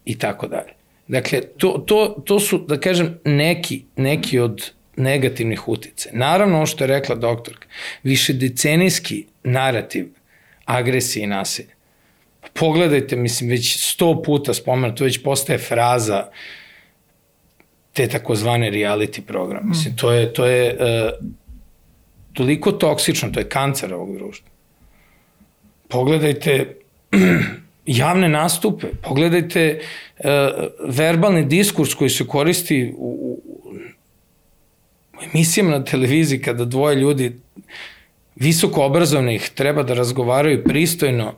i 0.05 0.19
tako 0.19 0.49
dalje. 0.49 0.73
Dakle, 1.09 1.41
to, 1.41 1.85
to, 1.87 2.23
to 2.25 2.41
su, 2.41 2.59
da 2.69 2.81
kažem, 2.81 3.19
neki, 3.25 3.85
neki 3.97 4.39
od 4.39 4.71
negativnih 4.99 5.69
utice. 5.69 6.11
Naravno, 6.13 6.57
ono 6.57 6.67
što 6.67 6.85
je 6.85 6.89
rekla 6.89 7.15
doktorka, 7.15 7.69
više 8.03 8.33
decenijski 8.33 9.27
narativ 9.45 10.09
agresije 10.65 11.25
i 11.25 11.27
nasilja. 11.27 11.75
Pogledajte, 12.55 13.17
mislim, 13.17 13.51
već 13.51 13.79
sto 13.79 14.23
puta 14.23 14.55
spomenuto, 14.55 14.99
to 14.99 15.05
već 15.05 15.23
postaje 15.23 15.59
fraza 15.59 16.29
te 17.93 18.09
takozvane 18.09 18.71
reality 18.71 19.21
program. 19.21 19.65
Mm. 19.65 19.69
Mislim, 19.69 19.97
to 19.97 20.13
je, 20.13 20.33
to 20.33 20.47
je 20.47 20.75
uh, 20.75 21.27
toliko 22.33 22.73
toksično, 22.73 23.31
to 23.31 23.41
je 23.41 23.49
kancer 23.49 23.95
ovog 23.95 24.17
društva. 24.17 24.49
Pogledajte 25.89 26.77
javne 27.87 28.29
nastupe, 28.29 28.87
pogledajte 29.03 29.81
uh, 30.19 30.27
verbalni 30.89 31.45
diskurs 31.45 31.95
koji 31.95 32.11
se 32.11 32.27
koristi 32.27 32.95
u, 32.97 33.41
u 33.45 33.58
emisijama 35.35 35.71
na 35.71 35.85
televiziji 35.85 36.43
kada 36.43 36.65
dvoje 36.65 36.97
ljudi 36.97 37.37
visoko 38.37 38.85
obrazovnih 38.85 39.51
treba 39.55 39.83
da 39.83 39.95
razgovaraju 39.95 40.65
pristojno 40.65 41.35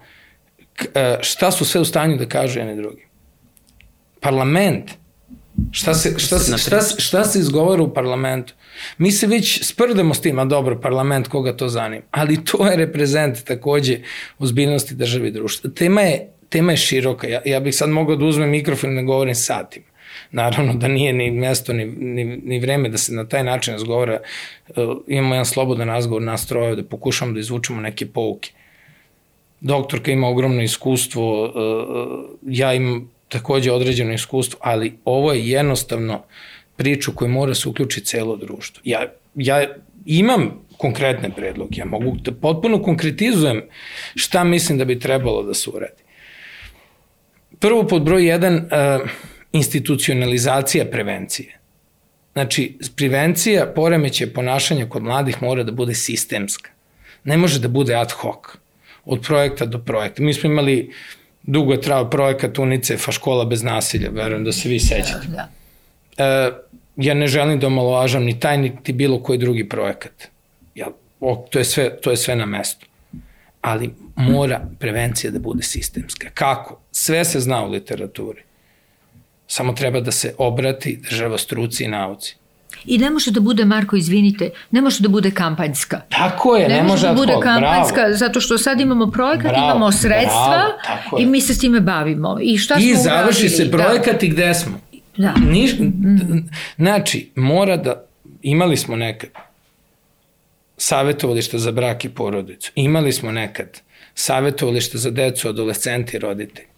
e, 0.95 1.19
šta 1.21 1.51
su 1.51 1.65
sve 1.65 1.81
u 1.81 1.85
stanju 1.85 2.17
da 2.17 2.27
kažu 2.27 2.59
jedni 2.59 2.77
drugi. 2.77 3.07
Parlament, 4.21 4.91
šta 5.71 5.95
se, 5.95 6.19
šta, 6.19 6.39
se, 6.39 6.59
šta, 6.59 6.81
šta 6.99 7.25
se 7.25 7.39
izgovara 7.39 7.83
u 7.83 7.95
parlamentu? 7.95 8.55
Mi 8.99 9.13
se 9.13 9.27
već 9.27 9.65
sprdemo 9.65 10.15
s 10.15 10.21
tim, 10.21 10.39
a 10.39 10.45
dobro, 10.45 10.81
parlament, 10.81 11.29
koga 11.29 11.57
to 11.57 11.69
zanima. 11.69 12.03
Ali 12.11 12.45
to 12.45 12.67
je 12.67 12.77
reprezent 12.77 13.45
takođe 13.45 13.99
ozbiljnosti 14.39 14.95
države 14.95 15.29
i 15.29 15.33
društva. 15.33 15.71
Tema 15.71 16.01
je, 16.01 16.29
tema 16.49 16.73
je 16.73 16.77
široka. 16.77 17.29
Ja, 17.29 17.43
ja 17.45 17.61
bih 17.61 17.77
sad 17.77 17.91
mogao 17.91 18.17
da 18.17 18.25
uzmem 18.25 18.51
mikrofon 18.51 18.93
i 18.93 18.95
da 18.95 19.03
govorim 19.03 19.35
satima. 19.35 19.87
Naravno 20.33 20.75
da 20.75 20.89
nije 20.89 21.13
ni 21.13 21.31
mesto 21.31 21.73
ni, 21.73 21.85
ni, 21.85 22.25
ni 22.25 22.59
vreme 22.59 22.89
da 22.89 22.99
se 22.99 23.13
na 23.13 23.29
taj 23.29 23.45
način 23.45 23.73
razgovara. 23.73 24.21
Uh, 24.69 24.77
imamo 25.07 25.35
jedan 25.35 25.47
slobodan 25.47 25.89
razgovor 25.89 26.23
nas 26.23 26.47
troje 26.47 26.77
da 26.77 26.85
pokušamo 26.85 27.33
da 27.33 27.41
izvučemo 27.41 27.81
neke 27.81 28.07
pouke. 28.07 28.51
Doktorka 29.61 30.11
ima 30.11 30.29
ogromno 30.29 30.63
iskustvo, 30.63 31.45
uh, 31.45 31.53
ja 32.47 32.75
imam 32.75 33.11
takođe 33.29 33.73
određeno 33.73 34.13
iskustvo, 34.13 34.61
ali 34.63 34.93
ovo 35.05 35.33
je 35.33 35.49
jednostavno 35.49 36.23
priču 36.77 37.13
koju 37.15 37.29
mora 37.29 37.55
se 37.55 37.69
uključiti 37.69 38.07
celo 38.07 38.37
društvo. 38.37 38.83
Ja, 38.85 39.07
ja 39.35 39.67
imam 40.07 40.61
konkretne 40.77 41.31
predloge, 41.31 41.79
ja 41.79 41.85
mogu 41.85 42.17
da 42.25 42.33
potpuno 42.33 42.83
konkretizujem 42.83 43.63
šta 44.15 44.45
mislim 44.45 44.79
da 44.79 44.85
bi 44.85 44.99
trebalo 44.99 45.43
da 45.43 45.55
se 45.55 45.71
uradi. 45.71 46.03
Prvo 47.59 47.87
pod 47.87 48.03
broj 48.03 48.23
1, 48.23 49.03
uh, 49.03 49.11
institucionalizacija 49.53 50.85
prevencije. 50.85 51.59
Znači, 52.33 52.79
prevencija 52.97 53.67
poremeće 53.67 54.33
ponašanja 54.33 54.87
kod 54.89 55.03
mladih 55.03 55.43
mora 55.43 55.63
da 55.63 55.73
bude 55.73 55.95
sistemska. 55.95 56.71
Ne 57.25 57.37
može 57.37 57.59
da 57.59 57.69
bude 57.69 57.95
ad 57.95 58.13
hoc, 58.13 58.45
od 59.05 59.21
projekta 59.27 59.67
do 59.67 59.79
projekta. 59.79 60.23
Mi 60.23 60.35
smo 60.35 60.51
imali 60.51 60.93
dugo 61.43 61.73
je 61.73 61.81
trao 61.81 62.11
projekat 62.11 62.59
UNICEF-a 62.59 63.13
škola 63.13 63.45
bez 63.45 63.63
nasilja, 63.63 64.11
verujem 64.11 64.45
da 64.45 64.53
se 64.53 64.69
vi 64.69 64.81
sećate. 64.81 65.27
Da, 65.29 65.49
da. 66.17 66.25
E, 66.25 66.53
ja 66.97 67.15
ne 67.15 67.27
želim 67.27 67.61
da 67.61 67.67
omalovažam 67.67 68.25
ni 68.25 68.41
taj, 68.41 68.59
niti 68.59 68.93
bilo 68.93 69.23
koji 69.23 69.39
drugi 69.39 69.69
projekat. 69.69 70.29
Ja, 70.75 70.87
o, 71.21 71.47
to, 71.51 71.59
je 71.59 71.65
sve, 71.65 71.97
to 72.01 72.11
je 72.11 72.17
sve 72.17 72.37
na 72.37 72.47
mestu. 72.47 72.87
Ali 73.61 73.91
mora 74.17 74.61
prevencija 74.79 75.31
da 75.31 75.39
bude 75.39 75.63
sistemska. 75.63 76.29
Kako? 76.35 76.81
Sve 76.93 77.25
se 77.25 77.41
zna 77.41 77.65
u 77.65 77.71
literaturi. 77.71 78.43
Samo 79.51 79.73
treba 79.73 80.01
da 80.01 80.13
se 80.13 80.35
obrati 80.39 81.01
država 81.11 81.39
struci 81.39 81.85
i 81.85 81.89
nauci. 81.89 82.37
I 82.85 82.99
ne 82.99 83.11
može 83.11 83.31
da 83.31 83.41
bude, 83.41 83.65
Marko, 83.65 83.97
izvinite, 83.97 84.51
ne 84.71 84.81
može 84.81 85.03
da 85.03 85.09
bude 85.09 85.31
kampanjska. 85.31 86.01
Tako 86.09 86.57
je, 86.57 86.69
ne, 86.69 86.75
ne 86.75 86.83
može 86.83 87.07
da 87.09 87.15
bude 87.15 87.33
ad 87.33 87.43
kampanjska, 87.43 87.95
bravo. 87.95 88.17
zato 88.17 88.41
što 88.41 88.59
sad 88.59 88.81
imamo 88.81 89.11
projekat, 89.11 89.53
bravo, 89.53 89.67
imamo 89.67 89.93
sredstva 89.93 90.67
bravo, 90.85 91.23
i 91.23 91.27
mi 91.27 91.41
se 91.41 91.55
s 91.55 91.59
time 91.59 91.81
bavimo. 91.81 92.39
I 92.43 92.59
šta 92.59 92.77
I 92.81 92.95
smo 92.95 93.03
završi 93.03 93.47
uradili? 93.47 93.49
se 93.49 93.71
projekat 93.71 94.21
da. 94.21 94.27
i 94.27 94.29
gde 94.29 94.55
smo. 94.55 94.81
Da. 95.17 95.35
Niš, 95.51 95.73
mm. 95.79 96.49
Znači, 96.77 97.31
mora 97.35 97.77
da, 97.77 98.05
imali 98.43 98.77
smo 98.77 98.97
nekad 98.97 99.31
savjetovališta 100.77 101.59
za 101.59 101.73
brak 101.73 102.05
i 102.05 102.09
porodicu, 102.09 102.73
imali 102.75 103.13
smo 103.13 103.33
nekad 103.33 103.81
savjetovališta 104.15 104.99
za 104.99 105.11
decu, 105.11 105.49
adolescenti 105.49 106.17
i 106.17 106.21
roditelji, 106.21 106.69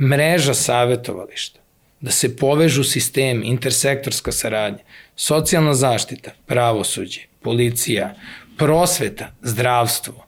mreža 0.00 0.54
savjetovališta, 0.54 1.60
da 2.02 2.10
se 2.10 2.36
povežu 2.36 2.84
sistem, 2.84 3.42
intersektorska 3.44 4.32
saradnja, 4.32 4.82
socijalna 5.16 5.74
zaštita, 5.74 6.30
pravosuđe, 6.46 7.20
policija, 7.42 8.14
prosveta, 8.58 9.30
zdravstvo. 9.42 10.26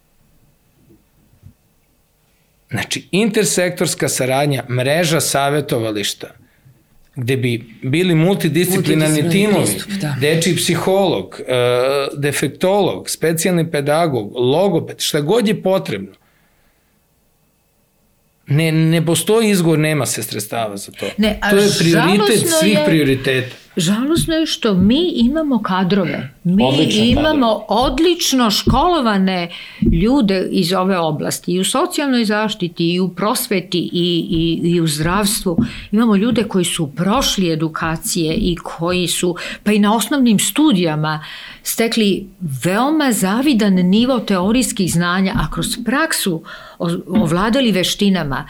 Znači, 2.70 3.08
intersektorska 3.10 4.08
saradnja, 4.08 4.64
mreža 4.70 5.20
savjetovališta, 5.20 6.30
gde 7.16 7.36
bi 7.36 7.64
bili 7.82 8.14
multidisciplinarni 8.14 9.30
timovi, 9.30 9.64
pristup, 9.64 9.92
da. 9.92 10.16
deči 10.20 10.56
psiholog, 10.56 11.40
e, 11.40 11.54
defektolog, 12.16 13.10
specijalni 13.10 13.70
pedagog, 13.70 14.32
logoped, 14.36 15.00
šta 15.00 15.20
god 15.20 15.48
je 15.48 15.62
potrebno, 15.62 16.12
Ne, 18.46 18.72
ne 18.72 19.06
postoji 19.06 19.50
izgovor, 19.50 19.78
nema 19.78 20.06
se 20.06 20.22
sredstava 20.22 20.76
za 20.76 20.92
to. 20.92 21.06
Ne, 21.18 21.40
to 21.50 21.56
je 21.56 21.68
prioritet 21.78 22.48
svih 22.60 22.78
je, 22.78 22.84
prioriteta. 22.86 23.56
Žalosno 23.76 24.34
je 24.34 24.46
što 24.46 24.74
mi 24.74 25.12
imamo 25.14 25.62
kadrove. 25.62 26.33
Mi 26.44 26.64
Odlične 26.64 27.08
imamo 27.08 27.46
kadrove. 27.46 27.64
odlično 27.68 28.50
školovane 28.50 29.50
ljude 30.02 30.48
iz 30.50 30.72
ove 30.72 30.98
oblasti. 30.98 31.52
I 31.52 31.60
u 31.60 31.64
socijalnoj 31.64 32.24
zaštiti, 32.24 32.94
i 32.94 33.00
u 33.00 33.08
prosveti, 33.08 33.78
i, 33.92 34.26
i, 34.30 34.68
i 34.68 34.80
u 34.80 34.86
zdravstvu. 34.86 35.58
Imamo 35.92 36.16
ljude 36.16 36.44
koji 36.44 36.64
su 36.64 36.90
prošli 36.96 37.52
edukacije 37.52 38.34
i 38.34 38.56
koji 38.56 39.08
su, 39.08 39.36
pa 39.62 39.72
i 39.72 39.78
na 39.78 39.96
osnovnim 39.96 40.38
studijama, 40.38 41.24
stekli 41.62 42.26
veoma 42.64 43.12
zavidan 43.12 43.74
nivo 43.74 44.18
teorijskih 44.20 44.92
znanja, 44.92 45.32
a 45.36 45.50
kroz 45.50 45.66
praksu 45.84 46.42
ovladali 47.06 47.72
veštinama. 47.72 48.48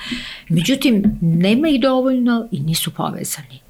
Međutim, 0.49 1.19
nema 1.21 1.69
ih 1.69 1.81
dovoljno 1.81 2.49
i 2.53 2.61
nisu 2.61 2.91
povezani. 2.91 3.61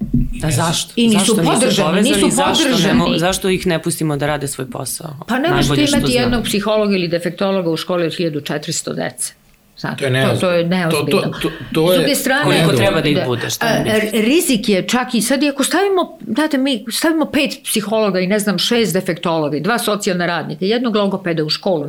A 0.43 0.51
zašto? 0.51 0.93
I 0.95 1.07
nisu 1.07 1.35
zašto 1.35 1.51
podržani. 1.51 2.01
Nisu, 2.01 2.25
nisu 2.25 2.35
zašto, 2.35 2.87
nemo, 2.87 3.05
zašto 3.17 3.49
ih 3.49 3.67
ne 3.67 3.83
pustimo 3.83 4.14
da 4.17 4.27
rade 4.27 4.47
svoj 4.47 4.69
posao? 4.69 5.17
Pa 5.27 5.39
ne 5.39 5.49
možete 5.49 5.85
imati 5.93 6.11
jednog 6.11 6.43
psihologa 6.43 6.95
ili 6.95 7.07
defektologa 7.07 7.69
u 7.69 7.77
školi 7.77 8.05
od 8.05 8.11
1400 8.11 8.95
dece. 8.95 9.33
Znate, 9.77 9.97
to 9.97 10.05
je 10.05 10.11
neozbiljno. 10.11 10.39
To, 10.39 10.47
to 10.47 10.51
je 10.51 10.65
neozbiljno. 10.65 11.21
To, 11.21 11.29
to, 11.29 11.39
to, 11.39 11.49
to 11.73 11.93
je, 11.93 11.97
S 11.97 12.01
druge 12.01 12.15
strane, 12.15 12.43
koliko 12.43 12.71
treba 12.71 13.01
da 13.01 13.09
ih 13.09 13.17
bude? 13.25 13.49
Šta 13.49 13.65
a, 13.65 13.83
rizik 14.13 14.69
je 14.69 14.87
čak 14.87 15.15
i 15.15 15.21
sad, 15.21 15.43
ako 15.43 15.63
stavimo, 15.63 16.17
znate, 16.27 16.57
mi 16.57 16.85
stavimo 16.91 17.25
pet 17.25 17.51
psihologa 17.63 18.19
i 18.19 18.27
ne 18.27 18.39
znam, 18.39 18.57
šest 18.57 18.93
defektologa, 18.93 19.59
dva 19.59 19.79
socijalna 19.79 20.25
radnika, 20.25 20.65
jednog 20.65 20.95
logopeda 20.95 21.43
u 21.43 21.49
školu, 21.49 21.85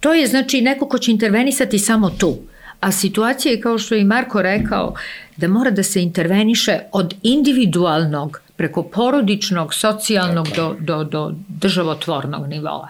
to 0.00 0.14
je 0.14 0.26
znači 0.26 0.60
neko 0.60 0.88
ko 0.88 0.98
će 0.98 1.10
intervenisati 1.10 1.78
samo 1.78 2.10
tu. 2.10 2.38
A 2.80 2.92
situacija 2.92 3.52
je, 3.52 3.60
kao 3.60 3.78
što 3.78 3.94
je 3.94 4.00
i 4.00 4.04
Marko 4.04 4.42
rekao, 4.42 4.94
da 5.36 5.48
mora 5.48 5.70
da 5.70 5.82
se 5.82 6.02
interveniše 6.02 6.78
od 6.92 7.14
individualnog 7.22 8.40
preko 8.56 8.82
porodičnog, 8.82 9.74
socijalnog 9.74 10.48
do, 10.56 10.76
do, 10.80 11.04
do 11.04 11.32
državotvornog 11.48 12.46
nivoa. 12.48 12.88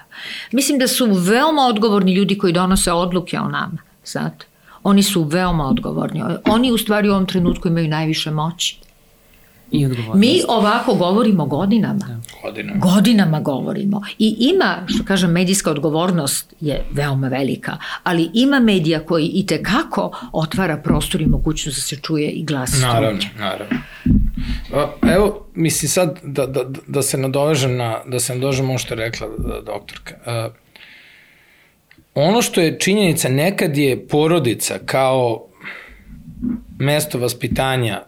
Mislim 0.53 0.79
da 0.79 0.89
su 0.89 1.07
veoma 1.07 1.63
odgovorni 1.63 2.15
ljudi 2.15 2.39
koji 2.39 2.53
donose 2.53 2.93
odluke 2.93 3.39
o 3.41 3.49
nama, 3.49 3.79
znate. 4.05 4.47
Oni 4.83 5.03
su 5.03 5.23
veoma 5.23 5.69
odgovorni. 5.69 6.23
Oni 6.47 6.73
u 6.73 6.79
stvari 6.79 7.09
u 7.09 7.13
ovom 7.13 7.27
trenutku 7.27 7.69
imaju 7.69 7.89
najviše 7.89 8.31
moći. 8.31 8.79
I 9.71 9.89
Mi 10.15 10.41
ovako 10.49 10.95
govorimo 10.95 11.47
godinama. 11.47 12.07
Da. 12.07 12.21
Godinama. 12.43 12.81
Godinama 12.81 13.41
govorimo. 13.41 14.03
I 14.19 14.37
ima, 14.55 14.87
što 14.87 15.05
kažem, 15.05 15.31
medijska 15.31 15.71
odgovornost 15.71 16.55
je 16.61 16.85
veoma 16.93 17.29
velika, 17.29 17.77
ali 18.03 18.31
ima 18.35 18.61
medija 18.61 19.01
koji 19.01 19.27
i 19.27 19.47
tekako 19.47 20.19
otvara 20.33 20.77
prostor 20.77 21.21
i 21.21 21.27
mogućnost 21.27 21.79
da 21.79 21.83
se 21.83 21.97
čuje 21.97 22.31
i 22.31 22.45
glas. 22.45 22.81
Naravno, 22.81 23.21
naravno. 23.39 23.79
Evo, 25.15 25.47
mislim 25.55 25.89
sad 25.89 26.21
da, 26.23 26.47
da, 26.47 26.65
da 26.87 27.03
se 27.03 27.19
nadovežem 27.19 27.77
na, 27.77 28.01
da 28.07 28.21
se 28.21 28.35
nadovežem 28.35 28.69
ovo 28.69 28.79
što 28.79 28.95
je 28.95 28.99
rekla 28.99 29.27
doktorka. 29.67 30.15
Ono 32.15 32.43
što 32.43 32.61
je 32.61 32.79
činjenica, 32.79 33.29
nekad 33.29 33.77
je 33.77 34.09
porodica 34.09 34.79
kao 34.87 35.47
mesto 36.79 37.19
vaspitanja 37.19 38.03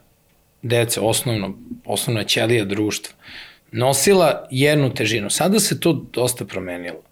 dece, 0.68 1.00
osnovno, 1.00 1.58
osnovna 1.84 2.24
ćelija 2.24 2.64
društva, 2.64 3.14
nosila 3.72 4.48
jednu 4.50 4.94
težinu. 4.94 5.30
Sada 5.30 5.60
se 5.60 5.80
to 5.80 5.92
dosta 6.12 6.44
promenilo. 6.44 7.02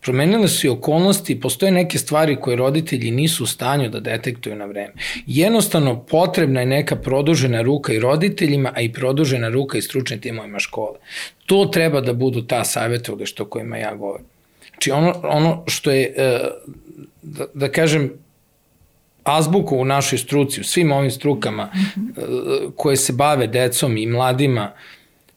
Promenile 0.00 0.48
su 0.48 0.66
i 0.66 0.70
okolnosti, 0.70 1.40
postoje 1.40 1.72
neke 1.72 1.98
stvari 1.98 2.36
koje 2.40 2.56
roditelji 2.56 3.10
nisu 3.10 3.44
u 3.44 3.46
stanju 3.46 3.88
da 3.90 4.00
detektuju 4.00 4.56
na 4.56 4.64
vreme. 4.64 4.92
Jednostavno 5.26 6.00
potrebna 6.04 6.60
je 6.60 6.66
neka 6.66 6.96
produžena 6.96 7.62
ruka 7.62 7.92
i 7.92 7.98
roditeljima, 7.98 8.72
a 8.74 8.80
i 8.80 8.92
produžena 8.92 9.48
ruka 9.48 9.78
i 9.78 9.82
stručnim 9.82 10.20
timovima 10.20 10.58
škole. 10.58 10.98
To 11.46 11.64
treba 11.64 12.00
da 12.00 12.12
budu 12.12 12.42
ta 12.42 12.64
savjetovališta 12.64 13.42
o 13.42 13.46
kojima 13.46 13.76
ja 13.76 13.94
govorim. 13.94 14.26
Znači 14.68 14.90
ono, 14.90 15.14
ono 15.22 15.64
što 15.66 15.90
je, 15.90 16.14
e, 16.16 16.40
da, 17.22 17.46
da 17.54 17.68
kažem, 17.68 18.12
azbuku 19.26 19.76
u 19.76 19.84
našoj 19.84 20.18
struci, 20.18 20.60
u 20.60 20.64
svim 20.64 20.92
ovim 20.92 21.10
strukama 21.10 21.64
mm 21.64 21.78
-hmm. 21.78 22.72
koje 22.76 22.96
se 22.96 23.12
bave 23.12 23.46
decom 23.46 23.96
i 23.96 24.06
mladima 24.06 24.72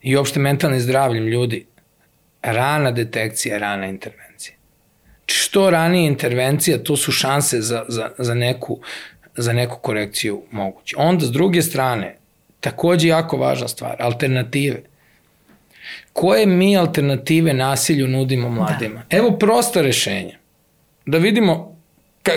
i 0.02 0.15
uopšte 0.17 0.39
mentalnim 0.39 0.80
zdravljem 0.80 1.28
ljudi, 1.28 1.65
rana 2.41 2.91
detekcija, 2.91 3.58
rana 3.58 3.88
intervencija. 3.88 4.56
Što 5.25 5.69
ranije 5.69 6.08
intervencija, 6.08 6.84
to 6.84 6.97
su 6.97 7.12
šanse 7.12 7.62
za, 7.62 7.86
za, 7.88 8.10
za, 8.17 8.34
neku, 8.34 8.80
za 9.36 9.54
neku 9.54 9.80
korekciju 9.82 10.41
moguće. 10.52 10.95
Onda, 10.99 11.25
s 11.25 11.32
druge 11.32 11.62
strane, 11.62 12.15
takođe 12.60 13.08
jako 13.08 13.38
važna 13.38 13.67
stvar, 13.67 13.95
alternative. 13.99 14.82
Koje 16.13 16.45
mi 16.45 16.78
alternative 16.78 17.54
nasilju 17.54 18.08
nudimo 18.08 18.49
mladima? 18.49 19.04
Da. 19.10 19.17
Evo 19.17 19.32
prosta 19.32 19.82
rešenja. 19.82 20.38
Da 21.06 21.17
vidimo 21.17 21.79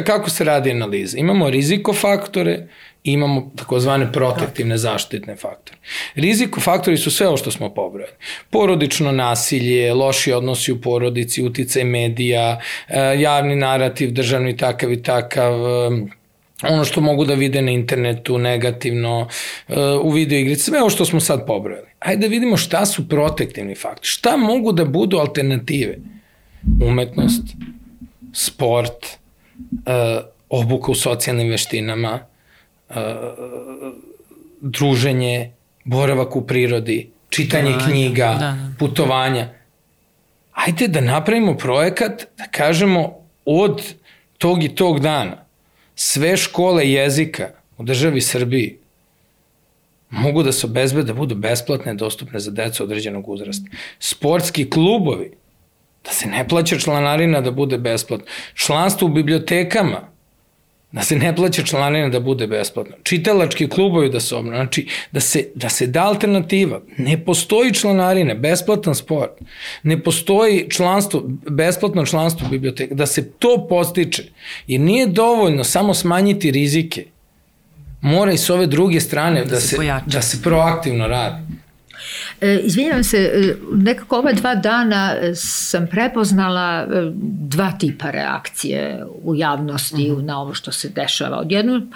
kako 0.05 0.31
se 0.31 0.45
radi 0.45 0.71
analiza? 0.71 1.19
Imamo 1.19 1.51
rizikofaktore, 1.51 2.67
imamo 3.05 3.51
takozvane 3.57 4.13
protektivne 4.13 4.77
zaštitne 4.79 5.37
faktore. 5.37 5.79
Rizikofaktori 6.15 6.97
su 6.97 7.11
sve 7.11 7.29
ovo 7.29 7.37
što 7.37 7.51
smo 7.51 7.75
pobrojali. 7.75 8.13
Porodično 8.51 9.13
nasilje, 9.13 9.95
loši 9.95 10.33
odnosi 10.33 10.73
u 10.73 10.81
porodici, 10.81 11.43
uticaj 11.43 11.85
medija, 11.85 12.61
e, 12.89 13.21
javni 13.21 13.57
narativ, 13.57 14.13
državni 14.13 14.57
takav 14.57 14.93
i 14.93 15.03
takav, 15.03 15.53
e, 15.53 15.91
ono 16.69 16.85
što 16.85 17.01
mogu 17.01 17.25
da 17.25 17.35
vide 17.35 17.63
na 17.63 17.71
internetu 17.71 18.39
negativno, 18.39 19.29
e, 19.69 19.75
u 20.03 20.11
video 20.11 20.39
igrici, 20.39 20.63
sve 20.63 20.81
ovo 20.81 20.91
što 20.91 21.05
smo 21.05 21.21
sad 21.21 21.47
pobrojali. 21.47 21.87
Ajde 21.99 22.21
da 22.21 22.31
vidimo 22.31 22.57
šta 22.57 22.87
su 22.87 23.09
protektivni 23.09 23.75
faktori, 23.75 24.07
šta 24.07 24.37
mogu 24.37 24.73
da 24.73 24.85
budu 24.85 25.19
alternative. 25.19 25.99
Umetnost, 26.83 27.43
sport, 28.33 29.22
obuka 30.49 30.93
u 30.93 30.95
socijalnim 30.95 31.49
veštinama, 31.49 32.19
uh, 32.89 32.97
druženje, 34.61 35.53
boravak 35.85 36.37
u 36.37 36.47
prirodi, 36.47 37.11
čitanje 37.29 37.73
putovanja, 37.73 37.93
knjiga, 37.93 38.27
da, 38.27 38.39
da. 38.39 38.73
putovanja. 38.79 39.49
Ajde 40.53 40.89
da 40.89 41.01
napravimo 41.01 41.57
projekat, 41.57 42.27
da 42.39 42.45
kažemo 42.51 43.15
od 43.45 43.95
tog 44.39 44.65
i 44.65 44.75
tog 44.75 45.01
dana 45.01 45.45
sve 45.95 46.37
škole 46.37 46.91
jezika 46.91 47.49
u 47.79 47.83
državi 47.83 48.21
Srbiji 48.21 48.77
mogu 50.11 50.43
da 50.43 50.53
se 50.53 50.67
obezbede 50.67 51.07
da 51.07 51.15
budu 51.15 51.35
besplatne, 51.35 51.95
dostupne 51.95 52.41
za 52.41 52.51
decu 52.51 52.85
određenog 52.85 53.29
uzrasta. 53.29 53.71
Sportski 53.99 54.71
klubovi 54.71 55.33
Da 56.05 56.11
se 56.11 56.29
ne 56.29 56.49
plaća 56.49 56.79
članarina 56.79 57.41
da 57.41 57.51
bude 57.51 57.79
besplatno. 57.79 58.27
Članstvo 58.55 59.07
u 59.07 59.11
bibliotekama, 59.11 60.13
da 60.93 61.03
se 61.03 61.17
ne 61.17 61.37
plaća 61.37 61.63
članarina 61.63 62.09
da 62.09 62.21
bude 62.21 62.47
besplatno. 62.47 62.97
Čitalački 63.03 63.69
klubovi 63.69 64.11
da 64.11 64.21
se 64.21 64.35
obno, 64.35 64.51
znači 64.51 64.89
da 65.13 65.21
se, 65.21 65.49
da 65.55 65.69
se 65.69 65.87
da 65.87 66.03
alternativa. 66.03 66.81
Ne 66.97 67.25
postoji 67.25 67.75
članarina, 67.75 68.35
besplatan 68.35 68.95
sport. 68.95 69.31
Ne 69.83 70.03
postoji 70.03 70.67
članstvo, 70.71 71.23
besplatno 71.51 72.07
članstvo 72.07 72.47
u 72.47 72.51
biblioteka. 72.51 72.95
Da 72.95 73.07
se 73.07 73.31
to 73.31 73.67
postiče. 73.69 74.23
Jer 74.67 74.81
nije 74.81 75.07
dovoljno 75.07 75.65
samo 75.65 75.95
smanjiti 75.95 76.51
rizike. 76.51 77.05
Mora 78.01 78.33
i 78.33 78.39
s 78.39 78.51
ove 78.51 78.67
druge 78.67 79.01
strane 79.01 79.45
da, 79.45 79.51
da 79.51 79.61
se, 79.61 79.77
da 80.07 80.23
se 80.23 80.43
proaktivno 80.43 81.07
radi. 81.07 81.43
E, 82.41 82.61
izvinjavam 82.63 83.05
se, 83.05 83.19
e, 83.19 83.55
nekako 83.73 84.17
ova 84.17 84.33
dva 84.33 84.55
dana 84.55 85.15
e, 85.21 85.35
sam 85.35 85.87
prepoznala 85.87 86.87
dva 87.15 87.73
tipa 87.73 88.11
reakcije 88.11 89.05
u 89.23 89.35
javnosti 89.35 90.11
mhm. 90.11 90.21
-huh. 90.21 90.25
na 90.25 90.41
ovo 90.41 90.55
što 90.55 90.73
se 90.73 90.89
dešava. 90.89 91.39
Odjedno, 91.39 91.87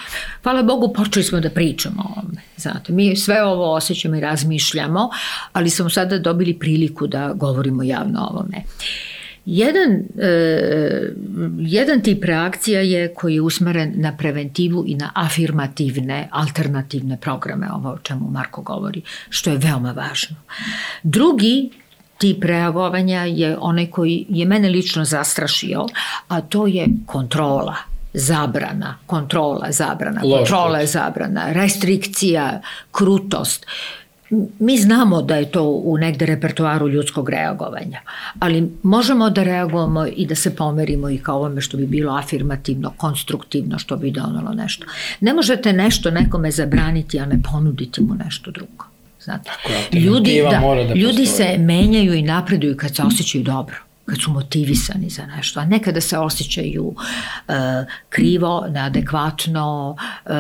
hvala 0.42 0.62
Bogu, 0.62 0.92
počeli 0.92 1.24
smo 1.24 1.40
da 1.40 1.50
pričamo 1.50 2.02
o 2.02 2.20
ovome. 2.20 2.40
Znate, 2.56 2.92
mi 2.92 3.16
sve 3.16 3.44
ovo 3.44 3.74
osjećamo 3.74 4.16
i 4.16 4.20
razmišljamo, 4.20 5.10
ali 5.52 5.70
smo 5.70 5.90
sada 5.90 6.18
dobili 6.18 6.58
priliku 6.58 7.06
da 7.06 7.32
govorimo 7.32 7.82
javno 7.82 8.20
o 8.20 8.30
ovome. 8.32 8.56
Uh, 8.56 9.15
Jedan, 9.46 10.02
e, 10.18 11.12
jedan 11.58 12.00
tip 12.00 12.24
reakcija 12.24 12.80
je 12.80 13.14
koji 13.14 13.34
je 13.34 13.40
usmeren 13.40 13.92
na 13.96 14.16
preventivu 14.16 14.84
i 14.86 14.94
na 14.94 15.10
afirmativne, 15.14 16.28
alternativne 16.32 17.20
programe, 17.20 17.72
ovo 17.72 17.90
o 17.90 17.98
čemu 17.98 18.30
Marko 18.30 18.62
govori, 18.62 19.02
što 19.28 19.50
je 19.50 19.58
veoma 19.58 19.92
važno. 19.92 20.36
Drugi 21.02 21.70
tip 22.18 22.44
reagovanja 22.44 23.24
je 23.24 23.56
onaj 23.60 23.86
koji 23.86 24.26
je 24.28 24.46
mene 24.46 24.68
lično 24.68 25.04
zastrašio, 25.04 25.86
a 26.28 26.40
to 26.40 26.66
je 26.66 26.86
kontrola, 27.06 27.76
zabrana, 28.12 28.98
kontrola, 29.06 29.72
zabrana, 29.72 30.20
kontrola, 30.20 30.86
zabrana, 30.86 31.52
restrikcija, 31.52 32.60
krutost 32.92 33.66
mi 34.58 34.78
znamo 34.78 35.22
da 35.22 35.36
je 35.36 35.50
to 35.50 35.62
u 35.62 35.98
negde 35.98 36.26
repertoaru 36.26 36.88
ljudskog 36.88 37.28
reagovanja, 37.28 38.00
ali 38.38 38.72
možemo 38.82 39.30
da 39.30 39.42
reagujemo 39.42 40.06
i 40.06 40.26
da 40.26 40.34
se 40.34 40.56
pomerimo 40.56 41.10
i 41.10 41.18
kao 41.18 41.36
ovome 41.36 41.60
što 41.60 41.76
bi 41.76 41.86
bilo 41.86 42.12
afirmativno, 42.12 42.92
konstruktivno, 42.96 43.78
što 43.78 43.96
bi 43.96 44.10
donalo 44.10 44.52
nešto. 44.54 44.86
Ne 45.20 45.34
možete 45.34 45.72
nešto 45.72 46.10
nekome 46.10 46.50
zabraniti, 46.50 47.20
a 47.20 47.26
ne 47.26 47.38
ponuditi 47.52 48.02
mu 48.02 48.14
nešto 48.14 48.50
drugo. 48.50 48.84
Znate. 49.20 49.50
Tako, 49.62 49.96
ljudi, 49.96 50.42
da, 50.50 50.84
da 50.88 50.94
ljudi 50.94 51.26
se 51.26 51.56
menjaju 51.58 52.14
i 52.14 52.22
napreduju 52.22 52.76
kad 52.76 52.96
se 52.96 53.02
osjećaju 53.02 53.44
dobro 53.44 53.76
kad 54.06 54.22
su 54.22 54.30
motivisani 54.30 55.10
za 55.10 55.26
nešto, 55.26 55.60
a 55.60 55.64
nekada 55.64 56.00
se 56.00 56.18
osjećaju 56.18 56.84
uh, 56.84 57.54
krivo, 58.08 58.66
neadekvatno, 58.70 59.96
uh, 60.24 60.32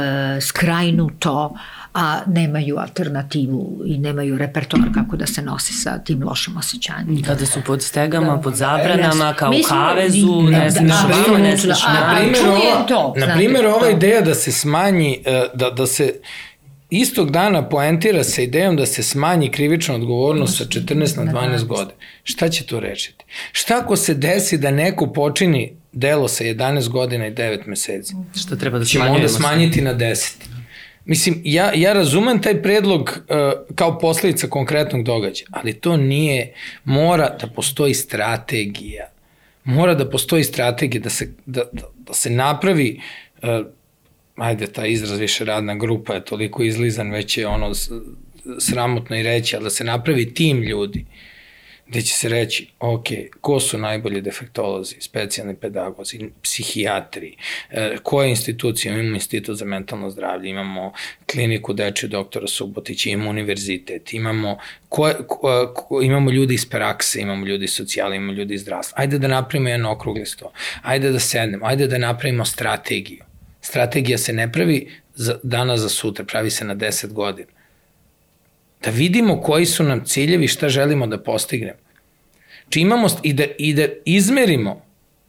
skrajnuto, 0.42 1.56
a 1.98 2.20
nemaju 2.26 2.78
alternativu 2.78 3.82
i 3.86 3.98
nemaju 3.98 4.38
repertoar 4.38 4.82
kako 4.94 5.16
da 5.16 5.26
se 5.26 5.42
nosi 5.42 5.72
sa 5.72 5.98
tim 5.98 6.22
lošim 6.22 6.56
osjećanjem. 6.56 7.22
Kada 7.22 7.46
su 7.46 7.60
pod 7.66 7.82
stegama, 7.82 8.36
da. 8.36 8.42
pod 8.42 8.54
zabranama, 8.54 9.34
kao 9.34 9.50
u 9.50 9.68
kavezu, 9.68 10.42
ne 10.42 10.70
znam, 10.70 10.86
da, 10.86 11.38
ne 11.38 11.58
smiješ 11.58 11.82
na 11.82 12.16
primjer, 12.16 12.46
ova, 12.48 12.86
to, 12.86 13.14
na 13.16 13.34
primjer, 13.34 13.66
ova 13.66 13.90
ideja 13.90 14.20
da 14.20 14.34
se 14.34 14.52
smanji, 14.52 15.22
e, 15.24 15.46
da, 15.54 15.70
da 15.70 15.86
se 15.86 16.12
istog 16.90 17.30
dana 17.30 17.68
poentira 17.68 18.24
sa 18.24 18.42
idejom 18.42 18.76
da 18.76 18.86
se 18.86 19.02
smanji 19.02 19.50
krivična 19.50 19.94
odgovornost 19.94 20.58
sa 20.58 20.64
14 20.64 21.24
na 21.24 21.32
12 21.32 21.64
godina. 21.64 21.98
Šta 22.22 22.48
će 22.48 22.66
to 22.66 22.80
rešiti? 22.80 23.24
Šta 23.52 23.78
ako 23.78 23.96
se 23.96 24.14
desi 24.14 24.58
da 24.58 24.70
neko 24.70 25.12
počini 25.12 25.72
delo 25.92 26.28
sa 26.28 26.44
11 26.44 26.88
godina 26.88 27.26
i 27.26 27.34
9 27.34 27.66
meseci? 27.66 28.14
Šta 28.40 28.56
treba 28.56 28.78
da 28.78 28.84
Ćemo 28.84 29.12
onda 29.12 29.28
smanjiti 29.28 29.80
na 29.80 29.94
10. 29.94 30.55
Mislim, 31.06 31.40
ja, 31.44 31.72
ja 31.74 31.92
razumem 31.92 32.42
taj 32.42 32.62
predlog 32.62 33.02
uh, 33.02 33.74
kao 33.74 33.98
posledica 33.98 34.46
konkretnog 34.46 35.04
događaja, 35.04 35.46
ali 35.50 35.72
to 35.72 35.96
nije, 35.96 36.52
mora 36.84 37.36
da 37.40 37.46
postoji 37.46 37.94
strategija. 37.94 39.10
Mora 39.64 39.94
da 39.94 40.10
postoji 40.10 40.44
strategija 40.44 41.00
da 41.00 41.10
se, 41.10 41.32
da, 41.46 41.62
da, 41.72 41.82
da 41.98 42.14
se 42.14 42.30
napravi 42.30 43.00
uh, 43.42 43.66
ajde, 44.36 44.66
ta 44.66 44.86
izraz 44.86 45.18
više 45.18 45.44
radna 45.44 45.74
grupa 45.74 46.14
je 46.14 46.24
toliko 46.24 46.62
izlizan, 46.62 47.10
već 47.10 47.38
je 47.38 47.46
ono 47.46 47.72
sramotno 48.58 49.16
i 49.16 49.22
reći, 49.22 49.56
ali 49.56 49.64
da 49.64 49.70
se 49.70 49.84
napravi 49.84 50.34
tim 50.34 50.62
ljudi, 50.62 51.04
gde 51.88 52.02
će 52.02 52.14
se 52.14 52.28
reći, 52.28 52.68
ok, 52.80 53.06
ko 53.40 53.60
su 53.60 53.78
najbolji 53.78 54.20
defektolozi, 54.20 54.96
specijalni 55.00 55.56
pedagozi, 55.56 56.30
psihijatri, 56.42 57.36
e, 57.70 57.96
koje 58.02 58.30
institucije, 58.30 58.94
imamo 58.94 59.14
institut 59.14 59.56
za 59.56 59.64
mentalno 59.64 60.10
zdravlje, 60.10 60.50
imamo 60.50 60.92
kliniku 61.32 61.72
dečju 61.72 62.08
doktora 62.08 62.46
Subotića, 62.46 63.10
imamo 63.10 63.30
univerzitet, 63.30 64.14
imamo, 64.14 64.58
ko, 64.88 65.12
ko, 65.28 65.72
ko, 65.74 66.02
imamo 66.02 66.30
ljudi 66.30 66.54
iz 66.54 66.66
prakse, 66.66 67.20
imamo 67.20 67.46
ljudi 67.46 67.64
iz 67.64 67.72
socijala, 67.72 68.14
imamo 68.14 68.32
ljudi 68.32 68.54
iz 68.54 68.60
zdravstva. 68.60 69.00
Ajde 69.00 69.18
da 69.18 69.28
napravimo 69.28 69.68
jedno 69.68 69.90
okrugli 69.90 70.26
sto, 70.26 70.52
ajde 70.82 71.10
da 71.10 71.18
sednemo, 71.18 71.66
ajde 71.66 71.86
da 71.86 71.98
napravimo 71.98 72.44
strategiju 72.44 73.24
Strategija 73.66 74.18
se 74.18 74.32
ne 74.32 74.52
pravi 74.52 74.90
za, 75.14 75.38
dana 75.42 75.76
za 75.76 75.88
sutra, 75.88 76.24
pravi 76.24 76.50
se 76.50 76.64
na 76.64 76.76
10 76.76 77.12
godina. 77.12 77.55
Da 78.86 78.92
vidimo 78.92 79.40
koji 79.40 79.66
su 79.66 79.84
nam 79.84 80.04
ciljevi, 80.04 80.48
šta 80.48 80.68
želimo 80.68 81.06
da 81.06 81.18
postignemo. 81.18 81.78
Či 82.68 82.80
imamo 82.80 83.08
i 83.22 83.32
da, 83.32 83.44
i 83.58 83.74
da 83.74 83.86
izmerimo 84.04 84.82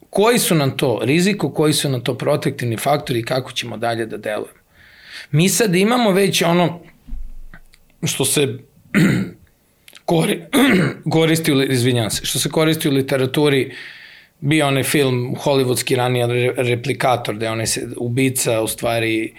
koji 0.10 0.40
su 0.40 0.56
nam 0.56 0.78
to 0.78 1.00
riziko, 1.04 1.50
koji 1.54 1.74
su 1.74 1.90
nam 1.90 2.04
to 2.04 2.18
protektivni 2.18 2.78
faktori 2.78 3.20
i 3.20 3.24
kako 3.24 3.52
ćemo 3.52 3.78
dalje 3.78 4.06
da 4.06 4.18
delujemo. 4.18 4.62
Mi 5.32 5.50
sad 5.50 5.76
imamo 5.76 6.12
već 6.12 6.42
ono 6.42 6.82
što 8.04 8.26
se 8.26 8.48
kori, 10.06 10.42
koristi, 11.12 11.52
izvinjam 11.70 12.10
se, 12.10 12.26
što 12.26 12.40
se 12.40 12.50
koristi 12.50 12.90
u 12.90 12.92
literaturi 12.92 13.66
uh, 13.66 13.74
bio 14.40 14.68
onaj 14.68 14.84
film 14.84 15.36
hollywoodski 15.44 15.96
ranije 15.96 16.54
replikator 16.58 17.36
gde 17.36 17.50
onaj 17.50 17.68
se, 17.68 17.88
ubica 17.98 18.62
u 18.62 18.68
stvari 18.68 19.34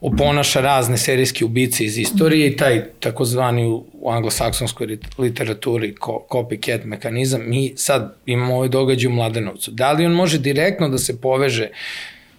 oponaša 0.00 0.60
razne 0.60 0.96
serijske 0.98 1.44
ubice 1.44 1.84
iz 1.84 1.98
istorije 1.98 2.46
i 2.46 2.56
taj 2.56 2.84
takozvani 3.00 3.66
u, 3.66 4.10
anglosaksonskoj 4.10 4.98
literaturi 5.18 5.94
copycat 6.28 6.84
mekanizam, 6.84 7.40
mi 7.46 7.72
sad 7.76 8.16
imamo 8.26 8.54
ovaj 8.54 8.68
događaj 8.68 9.06
u 9.06 9.14
Mladenovcu. 9.14 9.70
Da 9.70 9.92
li 9.92 10.06
on 10.06 10.12
može 10.12 10.38
direktno 10.38 10.88
da 10.88 10.98
se 10.98 11.20
poveže 11.20 11.68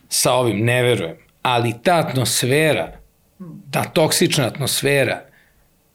sa 0.10 0.34
ovim? 0.34 0.66
Ne 0.66 0.84
verujem. 0.84 1.16
Ali 1.42 1.74
ta 1.84 1.96
atmosfera, 1.96 3.00
ta 3.72 3.84
toksična 3.84 4.46
atmosfera 4.46 5.22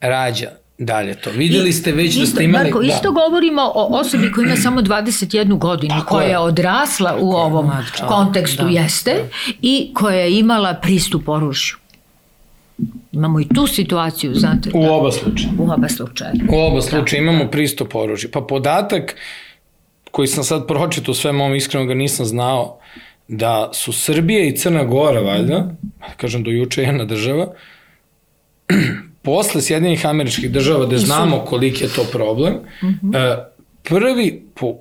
rađa 0.00 0.59
dalje 0.80 1.14
to. 1.14 1.30
Videli 1.30 1.72
ste 1.72 1.92
već 1.92 2.08
isto, 2.08 2.20
da 2.20 2.26
ste 2.26 2.44
imali... 2.44 2.64
Marko, 2.64 2.80
da. 2.80 2.86
isto 2.86 3.12
govorimo 3.12 3.62
o 3.74 4.00
osobi 4.00 4.32
koja 4.32 4.46
ima 4.46 4.56
samo 4.56 4.80
21 4.80 5.58
godinu, 5.58 5.94
Tako 5.94 6.14
koja 6.14 6.26
je 6.26 6.38
odrasla 6.38 7.16
u 7.20 7.30
ovom 7.32 7.66
je. 7.66 8.08
kontekstu, 8.08 8.62
da, 8.62 8.70
jeste, 8.70 9.14
da. 9.14 9.52
i 9.62 9.90
koja 9.94 10.16
je 10.16 10.38
imala 10.38 10.74
pristup 10.74 11.28
oružju. 11.28 11.76
Imamo 13.12 13.40
i 13.40 13.48
tu 13.54 13.66
situaciju, 13.66 14.34
znate. 14.34 14.70
U 14.74 14.82
da, 14.82 14.92
oba 14.92 15.12
slučaja. 15.12 15.50
U 15.58 15.70
oba 15.70 15.88
slučaja. 15.88 16.32
U 16.52 16.60
oba 16.60 16.82
slučaja 16.82 17.22
da. 17.22 17.30
imamo 17.30 17.50
pristup 17.50 17.94
oružju. 17.94 18.30
Pa 18.32 18.40
podatak 18.40 19.16
koji 20.10 20.28
sam 20.28 20.44
sad 20.44 20.66
pročitao 20.66 21.14
sve 21.14 21.32
mom 21.32 21.54
iskreno 21.54 21.86
ga 21.86 21.94
nisam 21.94 22.26
znao, 22.26 22.78
da 23.28 23.70
su 23.72 23.92
Srbija 23.92 24.44
i 24.44 24.56
Crna 24.56 24.84
Gora, 24.84 25.20
valjda, 25.20 25.74
kažem 26.16 26.42
do 26.42 26.50
juče 26.50 26.82
jedna 26.82 27.04
država, 27.04 27.52
posle 29.22 29.62
Sjedinjenih 29.62 30.06
američkih 30.06 30.50
država, 30.50 30.86
da 30.86 30.98
znamo 30.98 31.44
koliki 31.44 31.84
je 31.84 31.88
to 31.88 32.04
problem, 32.12 32.54
mm 32.82 32.86
-hmm. 33.02 33.44
prvi 33.82 34.42
po, 34.54 34.76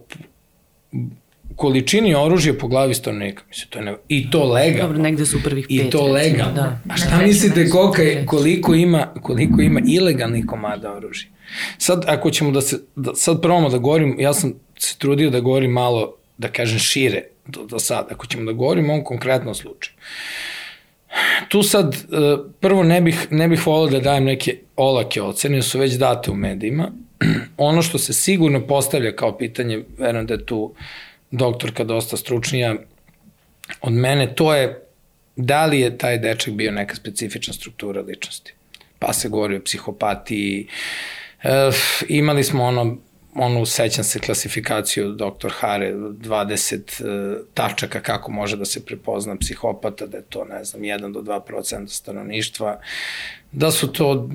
količini 1.55 2.15
oružja 2.15 2.53
po 2.53 2.67
glavi 2.67 2.93
stanovnika. 2.93 3.43
Mislim, 3.49 3.69
to 3.69 3.79
je 3.79 3.85
ne... 3.85 3.95
I 4.07 4.31
to 4.31 4.43
lega. 4.43 4.81
Dobro, 4.81 4.97
negde 4.97 5.25
su 5.25 5.43
prvih 5.43 5.65
pet. 5.67 5.87
I 5.87 5.89
to 5.89 6.07
lega. 6.07 6.51
Da. 6.55 6.79
A 6.89 6.97
šta 6.97 7.21
mislite 7.23 7.69
koliko, 7.69 8.01
je, 8.01 8.25
koliko, 8.25 8.73
ima, 8.73 9.13
koliko 9.21 9.61
ima 9.61 9.81
ilegalnih 9.87 10.45
komada 10.45 10.93
oružja? 10.93 11.29
Sad, 11.77 12.03
ako 12.07 12.31
ćemo 12.31 12.51
da 12.51 12.61
se, 12.61 12.79
da, 12.95 13.15
sad 13.15 13.41
probamo 13.41 13.69
da 13.69 13.77
govorim, 13.77 14.15
ja 14.19 14.33
sam 14.33 14.53
se 14.77 14.97
trudio 14.97 15.29
da 15.29 15.39
govorim 15.39 15.71
malo, 15.71 16.15
da 16.37 16.47
kažem 16.47 16.79
šire 16.79 17.23
do, 17.47 17.65
do 17.65 17.79
sad, 17.79 18.07
ako 18.11 18.27
ćemo 18.27 18.45
da 18.45 18.51
govorim 18.51 18.89
o 18.89 18.93
ovom 18.93 19.05
konkretnom 19.05 19.55
slučaju. 19.55 19.95
Uh, 19.97 20.58
tu 21.47 21.63
sad, 21.63 21.95
e, 21.95 21.97
prvo 22.59 22.83
ne 22.83 23.01
bih, 23.01 23.27
ne 23.31 23.47
bih 23.47 23.67
volao 23.67 23.87
da 23.87 23.99
dajem 23.99 24.23
neke 24.23 24.57
olake 24.75 25.21
ocene, 25.21 25.61
su 25.61 25.79
već 25.79 25.93
date 25.93 26.31
u 26.31 26.35
medijima. 26.35 26.91
Ono 27.57 27.81
što 27.81 27.97
se 27.97 28.13
sigurno 28.13 28.67
postavlja 28.67 29.15
kao 29.15 29.37
pitanje, 29.37 29.83
verujem 29.97 30.25
da 30.25 30.33
je 30.33 30.45
tu 30.45 30.73
doktorka 31.31 31.83
dosta 31.83 32.17
stručnija 32.17 32.75
od 33.81 33.93
mene, 33.93 34.35
to 34.35 34.55
je 34.55 34.85
da 35.35 35.65
li 35.65 35.79
je 35.79 35.97
taj 35.97 36.17
dečak 36.17 36.53
bio 36.53 36.71
neka 36.71 36.95
specifična 36.95 37.53
struktura 37.53 38.01
ličnosti. 38.01 38.53
Pa 38.99 39.13
se 39.13 39.29
govori 39.29 39.57
o 39.57 39.63
psihopatiji, 39.63 40.67
e, 41.43 41.71
imali 42.07 42.43
smo 42.43 42.63
ono 42.63 42.97
onu 43.39 43.65
sećam 43.65 44.03
se 44.03 44.19
klasifikaciju 44.19 45.11
dr. 45.11 45.49
Hare, 45.51 45.93
20 45.93 46.77
uh, 46.77 47.45
tačaka 47.53 48.01
kako 48.01 48.31
može 48.31 48.57
da 48.57 48.65
se 48.65 48.85
prepozna 48.85 49.35
psihopata, 49.35 50.05
da 50.05 50.17
je 50.17 50.23
to, 50.29 50.45
ne 50.45 50.63
znam, 50.63 50.81
1 50.81 51.13
do 51.13 51.21
2% 51.21 51.87
stanovništva, 51.87 52.79
da 53.51 53.71
su 53.71 53.91
to 53.91 54.29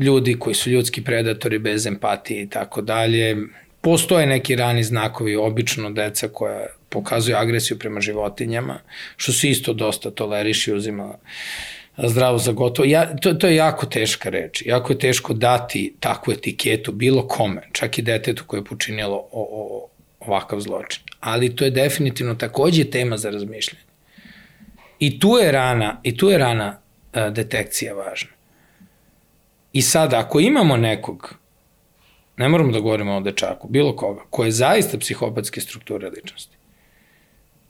ljudi 0.00 0.38
koji 0.38 0.54
su 0.54 0.70
ljudski 0.70 1.04
predatori 1.04 1.58
bez 1.58 1.86
empatije 1.86 2.42
i 2.42 2.48
tako 2.48 2.82
dalje. 2.82 3.36
Postoje 3.80 4.26
neki 4.26 4.56
rani 4.56 4.82
znakovi, 4.84 5.36
obično 5.36 5.90
deca 5.90 6.28
koja 6.28 6.66
pokazuju 6.88 7.36
agresiju 7.36 7.78
prema 7.78 8.00
životinjama, 8.00 8.78
što 9.16 9.32
se 9.32 9.48
isto 9.48 9.72
dosta 9.72 10.10
toleriši 10.10 10.72
uzima 10.72 11.04
uh, 11.04 11.14
zdravo 11.96 12.38
za 12.38 12.52
gotovo. 12.52 12.86
Ja, 12.86 13.16
to, 13.16 13.34
to 13.34 13.46
je 13.46 13.56
jako 13.56 13.86
teška 13.86 14.28
reč. 14.28 14.62
Jako 14.66 14.92
je 14.92 14.98
teško 14.98 15.34
dati 15.34 15.94
takvu 16.00 16.32
etiketu 16.32 16.92
bilo 16.92 17.28
kome, 17.28 17.68
čak 17.72 17.98
i 17.98 18.02
detetu 18.02 18.44
koje 18.46 18.60
je 18.60 18.64
počinjalo 18.64 19.16
o, 19.16 19.28
o, 19.32 19.88
ovakav 20.20 20.60
zločin. 20.60 21.02
Ali 21.20 21.56
to 21.56 21.64
je 21.64 21.70
definitivno 21.70 22.34
takođe 22.34 22.90
tema 22.90 23.16
za 23.16 23.30
razmišljanje. 23.30 23.84
I 24.98 25.20
tu 25.20 25.38
je 25.38 25.52
rana, 25.52 26.00
i 26.02 26.16
tu 26.16 26.30
je 26.30 26.38
rana 26.38 26.78
a, 27.12 27.30
detekcija 27.30 27.94
važna. 27.94 28.30
I 29.72 29.82
sada, 29.82 30.18
ako 30.18 30.40
imamo 30.40 30.76
nekog, 30.76 31.34
ne 32.36 32.48
moramo 32.48 32.72
da 32.72 32.80
govorimo 32.80 33.16
o 33.16 33.20
dečaku, 33.20 33.68
bilo 33.68 33.96
koga, 33.96 34.20
ko 34.30 34.44
je 34.44 34.50
zaista 34.50 34.98
psihopatske 34.98 35.60
strukture 35.60 36.10
ličnosti, 36.10 36.56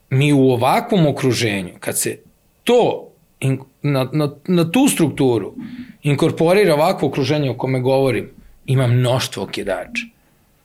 mi 0.09 0.33
u 0.33 0.51
ovakvom 0.51 1.07
okruženju, 1.07 1.73
kad 1.79 1.99
se 1.99 2.19
to 2.63 3.12
in, 3.43 3.59
na, 3.81 4.09
na, 4.13 4.29
na 4.47 4.71
tu 4.71 4.87
strukturu 4.87 5.55
inkorporira 6.03 6.73
ovakvo 6.73 7.07
okruženje 7.07 7.49
o 7.49 7.57
kome 7.57 7.79
govorim, 7.79 8.29
ima 8.65 8.87
mnoštvo 8.87 9.43
okidača. 9.43 10.05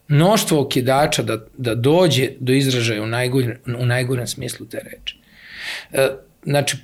Mnoštvo 0.09 0.61
okidača 0.61 1.23
da, 1.23 1.39
da 1.57 1.75
dođe 1.75 2.31
do 2.41 2.53
izražaja 2.53 3.03
u, 3.03 3.07
najgore, 3.07 3.59
u 3.79 3.87
najgorem 3.87 4.27
smislu 4.27 4.67
te 4.67 4.81
reči. 4.85 5.19
E, 5.93 6.09
znači, 6.45 6.77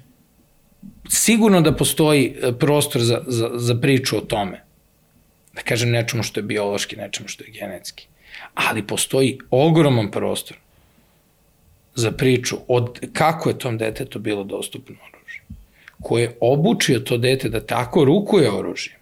sigurno 1.08 1.60
da 1.60 1.72
postoji 1.72 2.26
e, 2.26 2.52
prostor 2.58 3.02
za, 3.02 3.22
za, 3.26 3.50
za 3.54 3.74
priču 3.74 4.18
o 4.18 4.20
tome. 4.20 4.64
Da 5.54 5.62
kažem 5.62 5.90
nečemu 5.90 6.22
što 6.22 6.40
je 6.40 6.44
biološki, 6.44 6.96
nečemu 6.96 7.28
što 7.28 7.44
je 7.44 7.50
genetski. 7.50 8.06
Ali 8.54 8.86
postoji 8.86 9.38
ogroman 9.50 10.10
prostor 10.10 10.56
za 11.94 12.10
priču 12.12 12.56
od 12.68 13.00
kako 13.12 13.48
je 13.48 13.58
tom 13.58 13.78
detetu 13.78 14.18
bilo 14.18 14.44
dostupno 14.44 14.96
ko 16.04 16.18
je 16.18 16.36
obučio 16.40 17.00
to 17.00 17.16
dete 17.18 17.48
da 17.48 17.60
tako 17.60 18.04
rukuje 18.04 18.50
oružje, 18.50 18.98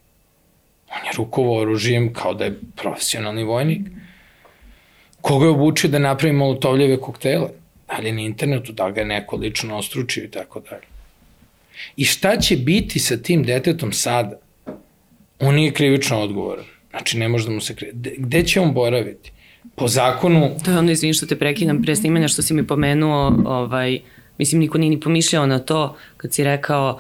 On 0.93 1.07
je 1.07 1.13
rukovao 1.17 1.61
oružijem 1.61 2.13
kao 2.13 2.35
da 2.35 2.45
je 2.45 2.59
profesionalni 2.77 3.45
vojnik. 3.45 3.87
Koga 5.21 5.47
je 5.47 5.51
obučio 5.51 5.91
da 5.91 5.99
napravi 5.99 6.33
molotovljeve 6.33 6.97
koktele? 7.01 7.49
Da 7.89 7.99
li 7.99 8.13
na 8.13 8.21
internetu, 8.21 8.73
da 8.73 8.91
ga 8.91 9.01
je 9.01 9.07
neko 9.07 9.37
lično 9.37 9.77
ostručio 9.79 10.25
i 10.25 10.31
tako 10.31 10.61
dalje. 10.61 10.87
I 11.97 12.05
šta 12.05 12.37
će 12.37 12.57
biti 12.57 12.99
sa 12.99 13.17
tim 13.17 13.43
detetom 13.43 13.93
sada? 13.93 14.39
On 15.41 15.55
nije 15.55 15.73
krivično 15.73 16.21
odgovoran. 16.21 16.65
Znači, 16.91 17.19
ne 17.19 17.29
može 17.29 17.47
da 17.47 17.55
mu 17.55 17.61
se 17.61 17.75
krivi. 17.75 17.93
Gde 18.19 18.43
će 18.45 18.61
on 18.61 18.75
boraviti? 18.75 19.33
Po 19.75 19.89
zakonu... 19.89 20.51
To 20.65 20.71
je 20.71 20.79
ono, 20.79 20.91
izvini 20.91 21.15
što 21.15 21.27
te 21.27 21.39
prekidam, 21.39 21.83
pre 21.83 21.97
snimanja 21.97 22.29
što 22.29 22.43
si 22.43 22.55
mi 22.55 22.67
pomenuo, 22.67 23.33
ovaj, 23.47 24.01
mislim, 24.43 24.61
niko 24.61 24.79
nije 24.79 24.91
ni 24.91 25.01
pomišljao 25.01 25.47
na 25.47 25.59
to 25.59 25.97
kad 26.17 26.35
si 26.35 26.45
rekao 26.45 26.99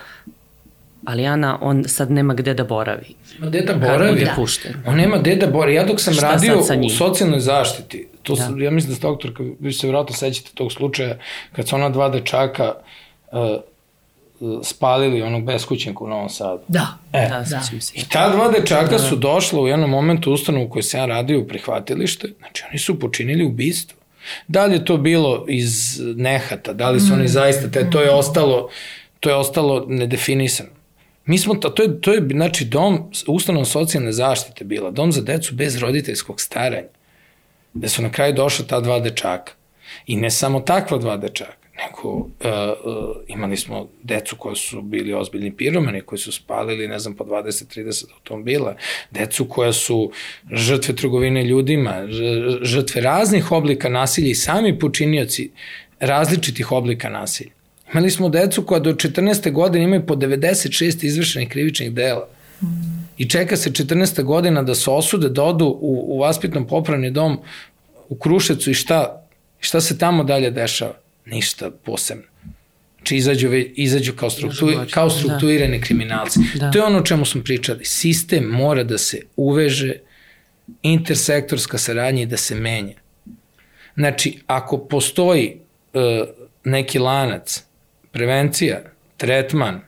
ali 1.04 1.26
Ana, 1.26 1.58
on 1.60 1.84
sad 1.86 2.10
nema 2.10 2.34
gde 2.34 2.54
da 2.54 2.64
boravi. 2.64 3.14
Nema 3.34 3.50
gde 3.50 3.60
da 3.60 3.74
boravi. 3.74 4.24
Da. 4.24 4.32
Pušten. 4.36 4.74
On 4.86 4.96
nema 4.96 5.18
gde 5.18 5.36
da 5.36 5.46
boravi. 5.46 5.74
Ja 5.74 5.84
dok 5.84 6.00
sam 6.00 6.14
Šta 6.14 6.32
radio 6.32 6.62
u 6.86 6.90
socijalnoj 6.90 7.40
zaštiti, 7.40 8.08
to 8.22 8.34
da. 8.34 8.42
sam, 8.42 8.62
ja 8.62 8.70
mislim 8.70 8.90
da 8.90 8.96
ste 8.96 9.06
doktorka, 9.06 9.42
vi 9.60 9.72
se 9.72 9.86
vjerojatno 9.86 10.16
sećate 10.16 10.50
tog 10.54 10.72
slučaja, 10.72 11.16
kad 11.52 11.68
su 11.68 11.76
ona 11.76 11.88
dva 11.88 12.08
dečaka 12.08 12.74
uh, 13.32 13.38
spalili 14.62 15.22
onog 15.22 15.44
beskućenka 15.44 16.04
u 16.04 16.08
Novom 16.08 16.28
Sadu. 16.28 16.62
Da, 16.68 16.86
e, 17.12 17.28
da, 17.28 17.44
da. 17.50 17.60
I 17.94 18.08
ta 18.08 18.30
dva 18.30 18.50
dečaka 18.50 18.90
da, 18.90 18.90
da. 18.90 18.98
su 18.98 19.16
došla 19.16 19.60
u 19.60 19.68
jednom 19.68 19.90
momentu 19.90 20.32
ustanovu 20.32 20.68
koju 20.68 20.82
sam 20.82 21.00
ja 21.00 21.06
radio 21.06 21.40
u 21.40 21.48
prihvatilište, 21.48 22.28
znači 22.38 22.64
oni 22.70 22.78
su 22.78 22.98
počinili 22.98 23.44
ubistvo. 23.44 24.01
Da 24.48 24.66
li 24.66 24.74
je 24.74 24.84
to 24.84 24.96
bilo 24.96 25.44
iz 25.48 26.00
nehata, 26.16 26.72
da 26.72 26.90
li 26.90 27.00
su 27.00 27.12
mm. 27.12 27.18
oni 27.18 27.28
zaista, 27.28 27.70
te, 27.70 27.90
to 27.90 28.00
je 28.00 28.10
ostalo, 28.10 28.68
to 29.20 29.28
je 29.28 29.34
ostalo 29.34 29.84
nedefinisano. 29.88 30.70
Mi 31.26 31.38
smo, 31.38 31.54
to, 31.54 31.68
to, 31.68 31.82
je, 31.82 32.00
to 32.00 32.12
je, 32.12 32.22
znači, 32.30 32.64
dom, 32.64 33.10
ustanov 33.26 33.64
socijalne 33.64 34.12
zaštite 34.12 34.64
bila, 34.64 34.90
dom 34.90 35.12
za 35.12 35.20
decu 35.20 35.54
bez 35.54 35.76
roditeljskog 35.78 36.40
staranja, 36.40 36.88
gde 37.74 37.88
su 37.88 38.02
na 38.02 38.12
kraju 38.12 38.34
došla 38.34 38.66
ta 38.66 38.80
dva 38.80 39.00
dečaka. 39.00 39.52
I 40.06 40.16
ne 40.16 40.30
samo 40.30 40.60
takva 40.60 40.98
dva 40.98 41.16
dečaka, 41.16 41.61
nego 41.78 42.08
uh, 42.08 42.26
uh, 42.84 43.16
imali 43.28 43.56
smo 43.56 43.88
decu 44.02 44.36
koji 44.36 44.56
su 44.56 44.82
bili 44.82 45.14
ozbiljni 45.14 45.56
piromani, 45.56 46.00
koji 46.00 46.18
su 46.18 46.32
spalili, 46.32 46.88
ne 46.88 46.98
znam, 46.98 47.14
po 47.14 47.24
20-30 47.24 48.04
automobila, 48.14 48.76
decu 49.10 49.44
koja 49.44 49.72
su 49.72 50.12
žrtve 50.52 50.96
trgovine 50.96 51.44
ljudima, 51.44 52.06
žrtve 52.62 53.00
raznih 53.00 53.52
oblika 53.52 53.88
nasilja 53.88 54.28
i 54.28 54.34
sami 54.34 54.78
počinioci 54.78 55.50
različitih 56.00 56.72
oblika 56.72 57.08
nasilja. 57.08 57.50
Imali 57.92 58.10
smo 58.10 58.28
decu 58.28 58.62
koja 58.62 58.80
do 58.80 58.92
14. 58.92 59.52
godine 59.52 59.84
imaju 59.84 60.06
po 60.06 60.14
96 60.14 61.04
izvršenih 61.04 61.48
krivičnih 61.48 61.92
dela. 61.92 62.28
I 63.18 63.28
čeka 63.28 63.56
se 63.56 63.70
14. 63.70 64.22
godina 64.22 64.62
da 64.62 64.74
se 64.74 64.90
osude, 64.90 65.28
da 65.28 65.42
odu 65.42 65.66
u, 65.66 66.04
u 66.08 66.18
vaspitnom 66.18 66.66
popravni 66.66 67.10
dom 67.10 67.38
u 68.08 68.14
Krušecu 68.14 68.70
i 68.70 68.74
šta, 68.74 69.26
šta 69.60 69.80
se 69.80 69.98
tamo 69.98 70.24
dalje 70.24 70.50
dešava? 70.50 70.94
Ništa 71.26 71.70
posebno. 71.70 72.24
Znači 72.96 73.16
izađu, 73.16 73.48
izađu 73.74 74.12
kao, 74.12 74.30
struktu, 74.30 74.66
kao 74.90 75.10
strukturirani 75.10 75.78
da. 75.78 75.84
kriminalci. 75.84 76.40
Da. 76.54 76.70
To 76.70 76.78
je 76.78 76.84
ono 76.84 76.98
o 76.98 77.02
čemu 77.02 77.24
smo 77.24 77.42
pričali. 77.42 77.84
Sistem 77.84 78.44
mora 78.44 78.84
da 78.84 78.98
se 78.98 79.20
uveže, 79.36 79.94
intersektorska 80.82 81.78
saradnja 81.78 82.22
i 82.22 82.26
da 82.26 82.36
se 82.36 82.54
menja. 82.54 82.94
Znači, 83.94 84.38
ako 84.46 84.78
postoji 84.78 85.56
uh, 85.92 86.00
neki 86.64 86.98
lanac 86.98 87.64
prevencija, 88.12 88.80
tretman 89.16 89.80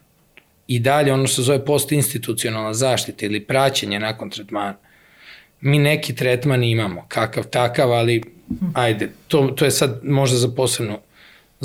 i 0.67 0.79
dalje 0.79 1.13
ono 1.13 1.27
što 1.27 1.37
se 1.37 1.43
zove 1.43 1.65
postinstitucionalna 1.65 2.75
zaštita 2.75 3.27
ili 3.27 3.47
praćenje 3.47 4.01
nakon 4.01 4.31
tretmana. 4.31 4.77
Mi 5.61 5.79
neki 5.79 6.15
tretman 6.15 6.65
imamo, 6.65 7.05
kakav 7.09 7.45
takav, 7.45 7.93
ali 7.93 8.23
ajde, 8.75 9.11
to, 9.29 9.47
to 9.57 9.65
je 9.65 9.71
sad 9.71 10.01
možda 10.03 10.37
za 10.37 10.49
posebnu, 10.49 10.99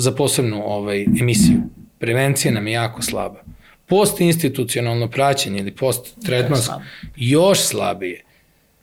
za 0.00 0.12
posebnu 0.12 0.62
ovaj, 0.66 1.02
emisiju. 1.20 1.60
Prevencija 1.98 2.52
nam 2.52 2.66
je 2.66 2.72
jako 2.72 3.02
slaba. 3.02 3.42
Postinstitucionalno 3.86 5.10
praćenje 5.10 5.58
ili 5.58 5.72
post-tretmansko 5.76 6.82
još 7.16 7.58
slabije. 7.58 8.22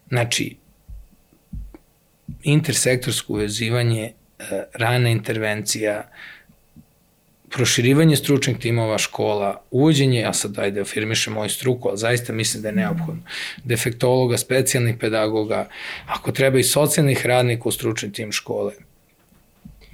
Znači, 0.09 0.55
intersektorsko 2.43 3.33
uvezivanje, 3.33 4.11
eh, 4.39 4.63
rana 4.73 5.09
intervencija, 5.09 6.09
proširivanje 7.49 8.15
stručnih 8.15 8.57
timova 8.57 8.97
škola, 8.97 9.61
uvođenje, 9.71 10.19
ja 10.19 10.33
sad 10.33 10.51
daj 10.51 10.71
da 10.71 10.81
afirmišem 10.81 11.33
moju 11.33 11.49
struku, 11.49 11.89
ali 11.89 11.97
zaista 11.97 12.33
mislim 12.33 12.61
da 12.63 12.69
je 12.69 12.75
neophodno, 12.75 13.23
defektologa, 13.63 14.37
specijalnih 14.37 14.95
pedagoga, 14.99 15.69
ako 16.05 16.31
treba 16.31 16.59
i 16.59 16.63
socijalnih 16.63 17.25
radnika 17.25 17.69
u 17.69 17.71
stručni 17.71 18.11
tim 18.11 18.31
škole, 18.31 18.73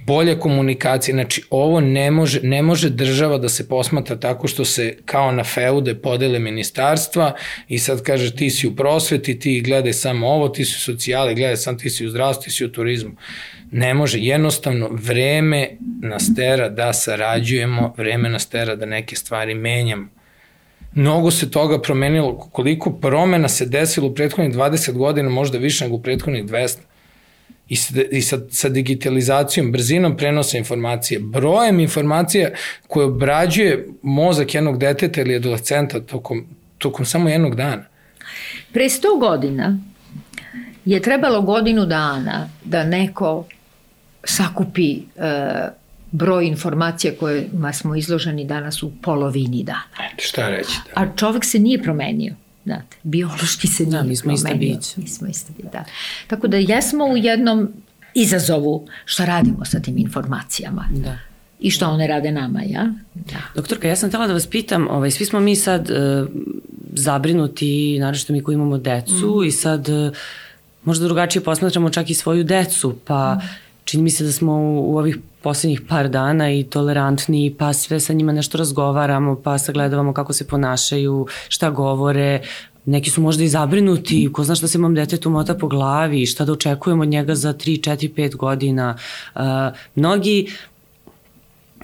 bolje 0.06 0.38
komunikacije, 0.38 1.12
znači 1.12 1.42
ovo 1.50 1.80
ne 1.80 2.10
može, 2.10 2.40
ne 2.42 2.62
može 2.62 2.90
država 2.90 3.38
da 3.38 3.48
se 3.48 3.68
posmatra 3.68 4.16
tako 4.16 4.48
što 4.48 4.64
se 4.64 4.96
kao 5.04 5.32
na 5.32 5.44
feude 5.44 5.94
podele 5.94 6.38
ministarstva 6.38 7.34
i 7.68 7.78
sad 7.78 8.02
kaže 8.02 8.36
ti 8.36 8.50
si 8.50 8.66
u 8.66 8.76
prosveti, 8.76 9.38
ti 9.38 9.60
gledaj 9.60 9.92
samo 9.92 10.28
ovo, 10.28 10.48
ti 10.48 10.64
si 10.64 10.76
u 10.76 10.80
socijali, 10.80 11.34
gledaj 11.34 11.56
sam 11.56 11.78
ti 11.78 11.90
si 11.90 12.06
u 12.06 12.10
zdravstvu, 12.10 12.44
ti 12.44 12.50
si 12.50 12.64
u 12.64 12.72
turizmu. 12.72 13.12
Ne 13.70 13.94
može, 13.94 14.18
jednostavno 14.18 14.88
vreme 14.92 15.68
nas 16.02 16.34
tera 16.36 16.68
da 16.68 16.92
sarađujemo, 16.92 17.94
vreme 17.96 18.28
nas 18.28 18.46
tera 18.46 18.76
da 18.76 18.86
neke 18.86 19.16
stvari 19.16 19.54
menjamo. 19.54 20.08
Mnogo 20.94 21.30
se 21.30 21.50
toga 21.50 21.80
promenilo, 21.80 22.38
koliko 22.38 22.90
promena 22.92 23.48
se 23.48 23.66
desilo 23.66 24.06
u 24.06 24.14
prethodnih 24.14 24.56
20 24.56 24.92
godina, 24.92 25.28
možda 25.28 25.58
više 25.58 25.84
nego 25.84 25.96
u 25.96 26.02
prethodnih 26.02 26.44
200 26.44 26.78
i, 27.68 27.76
sa, 27.76 27.94
i 28.10 28.22
sa, 28.22 28.38
sa 28.50 28.68
digitalizacijom, 28.68 29.72
brzinom 29.72 30.16
prenosa 30.16 30.58
informacije, 30.58 31.20
brojem 31.20 31.80
informacija 31.80 32.50
koje 32.86 33.06
obrađuje 33.06 33.88
mozak 34.02 34.54
jednog 34.54 34.78
deteta 34.78 35.20
ili 35.20 35.36
adolescenta 35.36 36.00
tokom, 36.00 36.46
tokom 36.78 37.06
samo 37.06 37.28
jednog 37.28 37.54
dana. 37.54 37.84
Pre 38.72 38.84
100 38.84 39.20
godina 39.20 39.78
je 40.84 41.02
trebalo 41.02 41.42
godinu 41.42 41.86
dana 41.86 42.48
da 42.64 42.84
neko 42.84 43.46
sakupi 44.24 44.92
e, 44.92 45.00
broj 46.10 46.46
informacija 46.46 47.12
kojima 47.20 47.72
smo 47.72 47.96
izloženi 47.96 48.44
danas 48.44 48.82
u 48.82 48.92
polovini 49.02 49.62
dana. 49.62 50.10
Šta 50.18 50.48
reći? 50.48 50.78
Da. 50.94 51.02
A 51.02 51.16
čovek 51.16 51.44
se 51.44 51.58
nije 51.58 51.82
promenio. 51.82 52.34
Znate, 52.64 52.96
biološki 53.02 53.66
se 53.66 53.84
da, 53.84 53.90
nije 53.90 54.02
da, 54.02 54.08
mi 54.08 54.16
smo 54.16 54.32
iste 54.32 54.54
biće. 54.54 54.92
Mi 54.96 55.08
smo 55.08 55.28
iste 55.28 55.52
biće, 55.56 55.68
da. 55.72 55.84
Tako 56.26 56.48
da 56.48 56.56
jesmo 56.56 57.04
u 57.04 57.16
jednom 57.16 57.68
izazovu 58.14 58.86
šta 59.04 59.24
radimo 59.24 59.64
sa 59.64 59.80
tim 59.80 59.98
informacijama. 59.98 60.88
Da. 60.90 61.18
I 61.60 61.70
što 61.70 61.88
one 61.88 62.06
rade 62.06 62.30
nama, 62.30 62.62
ja? 62.62 62.92
Da. 63.14 63.36
Doktorka, 63.54 63.88
ja 63.88 63.96
sam 63.96 64.08
htela 64.08 64.26
da 64.26 64.32
vas 64.32 64.46
pitam, 64.46 64.88
ovaj, 64.88 65.10
svi 65.10 65.24
smo 65.24 65.40
mi 65.40 65.56
sad 65.56 65.90
uh, 65.90 66.28
zabrinuti, 66.92 67.98
naravno 67.98 68.24
mi 68.28 68.42
koji 68.42 68.54
imamo 68.54 68.78
decu 68.78 69.40
mm. 69.40 69.44
i 69.44 69.50
sad 69.50 69.88
uh, 69.88 70.16
možda 70.84 71.04
drugačije 71.04 71.44
posmatramo 71.44 71.90
čak 71.90 72.10
i 72.10 72.14
svoju 72.14 72.44
decu, 72.44 72.96
pa 73.04 73.34
mm. 73.34 73.63
Čini 73.84 74.02
mi 74.02 74.10
se 74.10 74.24
da 74.24 74.32
smo 74.32 74.52
u, 74.52 74.92
u 74.92 74.98
ovih 74.98 75.18
poslednjih 75.42 75.80
par 75.88 76.08
dana 76.08 76.52
i 76.52 76.64
tolerantni, 76.64 77.54
pa 77.58 77.72
sve 77.72 78.00
sa 78.00 78.12
njima 78.12 78.32
nešto 78.32 78.58
razgovaramo, 78.58 79.40
pa 79.44 79.58
sagledavamo 79.58 80.12
kako 80.12 80.32
se 80.32 80.46
ponašaju, 80.46 81.26
šta 81.48 81.70
govore, 81.70 82.40
neki 82.84 83.10
su 83.10 83.20
možda 83.20 83.44
i 83.44 83.48
zabrinuti, 83.48 84.28
ko 84.32 84.44
zna 84.44 84.54
šta 84.54 84.68
se 84.68 84.78
mom 84.78 84.94
detetu 84.94 85.30
mota 85.30 85.54
po 85.54 85.68
glavi, 85.68 86.26
šta 86.26 86.44
da 86.44 86.52
očekujemo 86.52 87.02
od 87.02 87.08
njega 87.08 87.34
za 87.34 87.54
3, 87.54 87.90
4, 87.90 88.14
5 88.14 88.36
godina. 88.36 88.96
Uh, 89.34 89.42
mnogi 89.94 90.46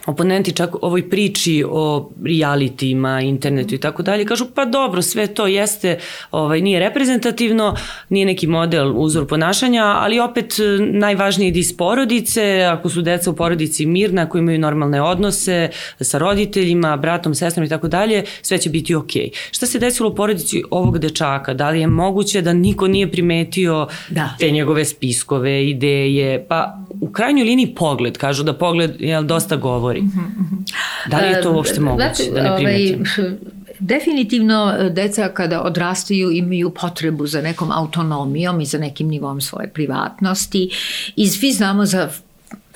oponenti 0.07 0.53
čak 0.53 0.77
ovoj 0.83 1.11
priči 1.11 1.65
o 1.69 2.11
realitima, 2.25 3.21
internetu 3.21 3.75
i 3.75 3.79
tako 3.79 4.03
dalje, 4.03 4.25
kažu 4.25 4.47
pa 4.55 4.65
dobro, 4.65 5.03
sve 5.03 5.27
to 5.27 5.47
jeste, 5.47 5.99
ovaj, 6.31 6.61
nije 6.61 6.81
reprezentativno, 6.81 7.77
nije 8.09 8.27
neki 8.27 8.47
model, 8.47 8.93
uzor 8.97 9.27
ponašanja, 9.27 9.85
ali 9.85 10.21
opet 10.21 10.57
e, 10.59 10.63
najvažnije 10.83 11.49
ide 11.49 11.61
iz 11.61 11.77
porodice, 11.77 12.63
ako 12.63 12.89
su 12.89 13.03
deca 13.03 13.31
u 13.31 13.37
porodici 13.37 13.87
mirna, 13.87 14.23
ako 14.23 14.39
imaju 14.39 14.59
normalne 14.59 15.03
odnose 15.03 15.69
sa 16.01 16.19
roditeljima, 16.19 16.97
bratom, 16.97 17.35
sestrom 17.35 17.67
i 17.67 17.69
tako 17.69 17.89
dalje, 17.89 18.25
sve 18.43 18.59
će 18.59 18.71
biti 18.71 18.95
okej. 18.95 19.23
Okay. 19.23 19.51
Šta 19.51 19.67
se 19.67 19.79
desilo 19.79 20.09
u 20.09 20.15
porodici 20.15 20.63
ovog 20.71 20.99
dečaka? 20.99 21.55
Da 21.55 21.71
li 21.71 21.81
je 21.81 21.87
moguće 21.87 22.43
da 22.43 22.53
niko 22.53 22.89
nije 22.89 23.11
primetio 23.11 23.87
da. 24.09 24.37
te 24.39 24.51
njegove 24.51 24.85
spiskove, 24.85 25.69
ideje, 25.69 26.47
pa 26.49 26.79
u 27.01 27.13
krajnjoj 27.13 27.45
liniji 27.45 27.75
pogled, 27.75 28.19
kažu 28.19 28.43
da 28.43 28.53
pogled 28.53 29.01
je 29.01 29.23
dosta 29.23 29.57
govori 29.57 29.90
govori. 29.91 30.03
Mm 30.03 30.13
-hmm. 30.15 31.11
Da 31.11 31.19
li 31.19 31.27
je 31.27 31.43
to 31.43 31.53
uopšte 31.53 31.81
moguće 31.81 32.15
znači, 32.15 32.31
da 32.35 32.43
ne 32.43 32.57
primetim? 32.57 33.05
Ovaj, 33.19 33.31
definitivno 33.79 34.77
e, 34.79 34.91
deca 34.91 35.29
kada 35.29 35.63
odrastaju 35.63 36.31
imaju 36.31 36.71
potrebu 36.71 37.27
za 37.27 37.43
nekom 37.43 37.73
autonomijom 37.73 38.61
i 38.61 38.67
za 38.67 38.79
nekim 38.79 39.09
nivom 39.09 39.41
svoje 39.41 39.69
privatnosti 39.69 40.71
i 41.17 41.29
svi 41.29 41.53
znamo 41.53 41.87
za 41.87 42.09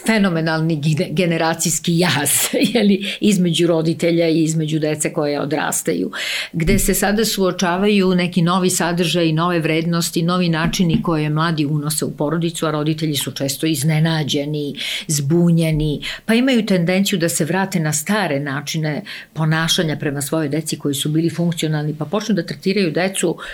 fenomenalni 0.06 0.82
generacijski 1.10 1.98
jaz 1.98 2.30
jeli, 2.74 3.06
između 3.20 3.66
roditelja 3.66 4.28
i 4.28 4.42
između 4.42 4.78
dece 4.78 5.12
koje 5.12 5.40
odrastaju, 5.40 6.10
gde 6.52 6.78
se 6.78 6.94
sada 6.94 7.24
suočavaju 7.24 8.14
neki 8.14 8.42
novi 8.42 8.70
sadržaj, 8.70 9.32
nove 9.32 9.58
vrednosti, 9.60 10.22
novi 10.22 10.48
načini 10.48 11.02
koje 11.02 11.30
mladi 11.30 11.66
unose 11.66 12.04
u 12.04 12.10
porodicu, 12.10 12.66
a 12.66 12.70
roditelji 12.70 13.16
su 13.16 13.32
često 13.32 13.66
iznenađeni, 13.66 14.74
zbunjeni, 15.06 16.00
pa 16.24 16.34
imaju 16.34 16.66
tendenciju 16.66 17.18
da 17.18 17.28
se 17.28 17.44
vrate 17.44 17.80
na 17.80 17.92
stare 17.92 18.40
načine 18.40 19.02
ponašanja 19.32 19.96
prema 19.96 20.22
svojoj 20.22 20.48
deci 20.48 20.78
koji 20.78 20.94
su 20.94 21.08
bili 21.08 21.30
funkcionalni, 21.30 21.94
pa 21.98 22.04
počnu 22.04 22.34
da 22.34 22.46
tretiraju 22.46 22.90
decu 22.90 23.30
uh, 23.30 23.44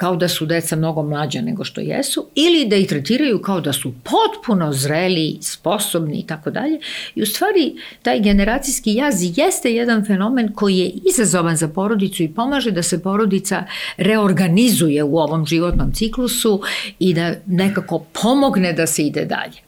kao 0.00 0.16
da 0.16 0.28
su 0.28 0.46
deca 0.46 0.76
mnogo 0.76 1.02
mlađa 1.02 1.40
nego 1.40 1.64
što 1.64 1.80
jesu 1.80 2.26
ili 2.34 2.68
da 2.68 2.76
ih 2.76 2.88
tretiraju 2.88 3.42
kao 3.42 3.60
da 3.60 3.72
su 3.72 3.92
potpuno 3.92 4.72
zreli, 4.72 5.38
sposobni 5.40 6.20
i 6.20 6.26
tako 6.26 6.50
dalje. 6.50 6.78
I 7.14 7.22
u 7.22 7.26
stvari 7.26 7.74
taj 8.02 8.20
generacijski 8.20 8.94
jaz 8.94 9.14
jeste 9.38 9.72
jedan 9.74 10.04
fenomen 10.04 10.52
koji 10.54 10.78
je 10.78 10.92
izazovan 11.10 11.56
za 11.56 11.68
porodicu 11.68 12.22
i 12.22 12.28
pomaže 12.28 12.70
da 12.70 12.82
se 12.82 13.02
porodica 13.02 13.64
reorganizuje 13.96 15.02
u 15.02 15.18
ovom 15.18 15.46
životnom 15.46 15.92
ciklusu 15.92 16.62
i 16.98 17.14
da 17.14 17.34
nekako 17.46 17.98
pomogne 18.22 18.72
da 18.72 18.86
se 18.86 19.02
ide 19.02 19.24
dalje. 19.24 19.60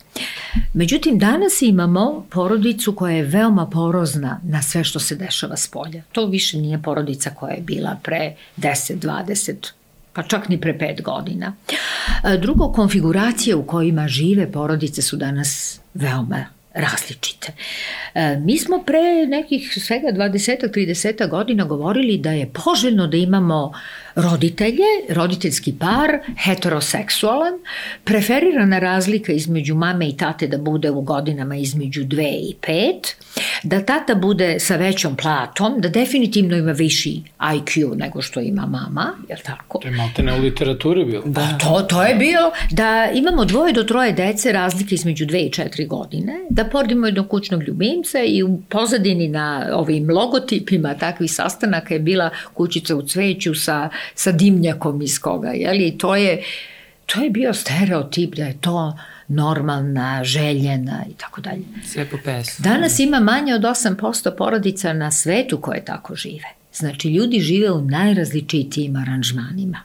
Međutim, 0.72 1.18
danas 1.18 1.62
imamo 1.62 2.26
porodicu 2.30 2.94
koja 2.94 3.16
je 3.16 3.22
veoma 3.22 3.66
porozna 3.66 4.40
na 4.44 4.62
sve 4.62 4.84
što 4.84 5.00
se 5.00 5.16
dešava 5.16 5.56
s 5.56 5.68
polja. 5.68 6.02
To 6.12 6.26
više 6.26 6.58
nije 6.58 6.82
porodica 6.82 7.30
koja 7.30 7.52
je 7.52 7.60
bila 7.60 7.96
pre 8.02 8.34
10, 8.56 8.98
20, 8.98 9.81
pa 10.12 10.22
čak 10.22 10.48
ni 10.48 10.60
pre 10.60 10.78
pet 10.78 11.02
godina. 11.02 11.54
E, 12.24 12.36
drugo, 12.38 12.72
konfiguracije 12.72 13.54
u 13.54 13.66
kojima 13.66 14.08
žive 14.08 14.52
porodice 14.52 15.02
su 15.02 15.16
danas 15.16 15.80
veoma 15.94 16.44
različite. 16.74 17.52
E, 18.14 18.36
mi 18.36 18.58
smo 18.58 18.82
pre 18.86 19.26
nekih 19.28 19.72
svega 19.84 20.08
20-30 20.08 21.28
godina 21.28 21.64
govorili 21.64 22.18
da 22.18 22.30
je 22.30 22.50
poželjno 22.64 23.06
da 23.06 23.16
imamo 23.16 23.72
roditelje, 24.14 24.84
roditeljski 25.08 25.74
par, 25.78 26.18
heteroseksualan, 26.44 27.52
preferirana 28.04 28.78
razlika 28.78 29.32
između 29.32 29.74
mame 29.74 30.08
i 30.08 30.16
tate 30.16 30.46
da 30.46 30.58
bude 30.58 30.90
u 30.90 31.02
godinama 31.02 31.56
između 31.56 32.04
2 32.04 32.22
i 32.22 32.54
5, 32.62 33.14
da 33.62 33.84
tata 33.84 34.14
bude 34.14 34.60
sa 34.60 34.76
većom 34.76 35.16
platom, 35.16 35.80
da 35.80 35.88
definitivno 35.88 36.56
ima 36.56 36.72
viši 36.72 37.22
IQ 37.38 37.96
nego 37.96 38.22
što 38.22 38.40
ima 38.40 38.66
mama, 38.66 39.12
je 39.28 39.36
li 39.36 39.42
tako? 39.42 39.78
To 39.78 39.88
je 39.88 39.94
malte 39.94 40.22
ne 40.22 40.38
u 40.38 40.40
literaturi 40.40 41.04
bilo. 41.04 41.22
Da, 41.26 41.58
to, 41.60 41.86
to 41.88 42.02
je 42.02 42.14
bilo 42.14 42.52
da 42.70 43.10
imamo 43.14 43.44
dvoje 43.44 43.72
do 43.72 43.82
troje 43.82 44.12
dece 44.12 44.52
razlike 44.52 44.94
između 44.94 45.26
2 45.26 45.46
i 45.46 45.50
4 45.50 45.88
godine, 45.88 46.32
da 46.50 46.64
porodimo 46.64 47.06
jednog 47.06 47.28
kućnog 47.28 47.62
ljubimca 47.62 48.01
i 48.26 48.42
u 48.42 48.60
pozadini 48.68 49.28
na 49.28 49.68
ovim 49.72 50.10
logotipima 50.10 50.94
takvih 50.94 51.32
sastanaka 51.32 51.94
je 51.94 52.00
bila 52.00 52.30
kućica 52.54 52.96
u 52.96 53.02
cveću 53.02 53.54
sa 53.54 53.88
sa 54.14 54.32
dimnjakom 54.32 55.02
iz 55.02 55.18
koga, 55.18 55.48
jeli? 55.48 55.98
To 55.98 56.16
je, 56.16 56.42
to 57.06 57.20
je 57.22 57.30
bio 57.30 57.54
stereotip 57.54 58.34
da 58.34 58.44
je 58.44 58.56
to 58.60 58.98
normalna, 59.28 60.24
željena 60.24 61.04
i 61.10 61.14
tako 61.14 61.40
dalje. 61.40 61.62
Sve 61.84 62.10
po 62.10 62.16
pesu. 62.24 62.62
Danas 62.62 62.98
ima 62.98 63.20
manje 63.20 63.54
od 63.54 63.62
8% 63.62 64.36
porodica 64.36 64.92
na 64.92 65.10
svetu 65.10 65.60
koje 65.60 65.84
tako 65.84 66.14
žive. 66.14 66.48
Znači, 66.74 67.08
ljudi 67.08 67.40
žive 67.40 67.70
u 67.70 67.80
najrazličitijim 67.80 68.96
aranžmanima. 68.96 69.80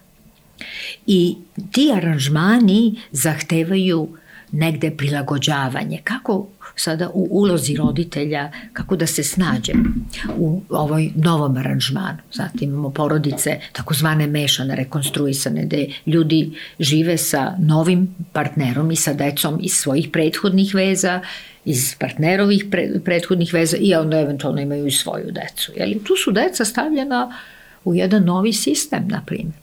I 1.07 1.35
ti 1.71 1.91
aranžmani 1.95 3.01
zahtevaju 3.11 4.17
negde 4.51 4.91
prilagođavanje. 4.91 6.01
Kako 6.03 6.47
sada 6.77 7.09
u 7.13 7.27
ulozi 7.31 7.75
roditelja 7.75 8.51
kako 8.73 8.95
da 8.95 9.07
se 9.07 9.23
snađe 9.23 9.73
u 10.37 10.61
ovoj 10.69 11.11
novom 11.15 11.57
aranžmanu. 11.57 12.17
Zatim 12.33 12.69
imamo 12.69 12.89
porodice 12.89 13.59
takozvane 13.73 14.27
mešane, 14.27 14.75
rekonstruisane, 14.75 15.65
gde 15.65 15.87
ljudi 16.05 16.51
žive 16.79 17.17
sa 17.17 17.53
novim 17.59 18.15
partnerom 18.33 18.91
i 18.91 18.95
sa 18.95 19.13
decom 19.13 19.59
iz 19.61 19.73
svojih 19.73 20.09
prethodnih 20.13 20.75
veza, 20.75 21.21
iz 21.65 21.95
partnerovih 21.99 22.65
pre, 22.71 22.89
prethodnih 23.05 23.53
veza 23.53 23.77
i 23.77 23.95
onda 23.95 24.19
eventualno 24.19 24.61
imaju 24.61 24.87
i 24.87 24.91
svoju 24.91 25.31
decu. 25.31 25.71
Jeli? 25.75 26.03
Tu 26.03 26.15
su 26.15 26.31
deca 26.31 26.65
stavljena 26.65 27.37
u 27.85 27.95
jedan 27.95 28.23
novi 28.23 28.53
sistem, 28.53 29.07
na 29.07 29.21
primjer. 29.25 29.53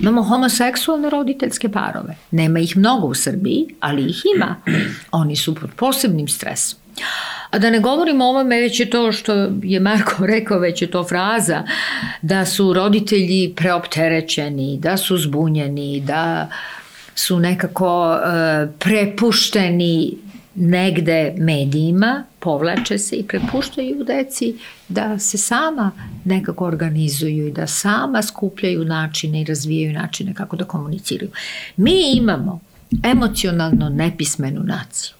Imamo 0.00 0.22
homoseksualne 0.22 1.10
roditeljske 1.10 1.68
parove. 1.68 2.16
Nema 2.30 2.58
ih 2.58 2.76
mnogo 2.76 3.06
u 3.06 3.14
Srbiji, 3.14 3.66
ali 3.80 4.06
ih 4.10 4.22
ima. 4.36 4.56
Oni 5.10 5.36
su 5.36 5.54
pod 5.54 5.70
posebnim 5.76 6.28
stresom. 6.28 6.78
A 7.50 7.58
da 7.58 7.70
ne 7.70 7.80
govorimo 7.80 8.24
o 8.24 8.28
ovome, 8.28 8.60
već 8.60 8.80
je 8.80 8.90
to 8.90 9.12
što 9.12 9.32
je 9.62 9.80
Marko 9.80 10.26
rekao, 10.34 10.58
već 10.58 10.82
je 10.82 10.90
to 10.90 11.04
fraza, 11.04 11.62
da 12.22 12.46
su 12.46 12.72
roditelji 12.72 13.52
preopterećeni, 13.56 14.78
da 14.78 14.96
su 14.96 15.16
zbunjeni, 15.16 16.00
da 16.00 16.48
su 17.14 17.40
nekako 17.40 18.12
uh, 18.12 18.70
prepušteni 18.78 20.18
negde 20.54 21.34
medijima, 21.38 22.24
povlače 22.38 22.98
se 22.98 23.16
i 23.16 23.22
prepuštaju 23.22 24.04
deci 24.04 24.54
da 24.88 25.18
se 25.18 25.38
sama 25.38 25.90
nekako 26.24 26.66
organizuju 26.66 27.48
i 27.48 27.52
da 27.52 27.66
sama 27.66 28.22
skupljaju 28.22 28.84
načine 28.84 29.40
i 29.40 29.44
razvijaju 29.44 29.92
načine 29.92 30.34
kako 30.34 30.56
da 30.56 30.64
komuniciraju. 30.64 31.30
Mi 31.76 32.16
imamo 32.16 32.60
emocionalno 33.02 33.88
nepismenu 33.88 34.62
naciju. 34.62 35.14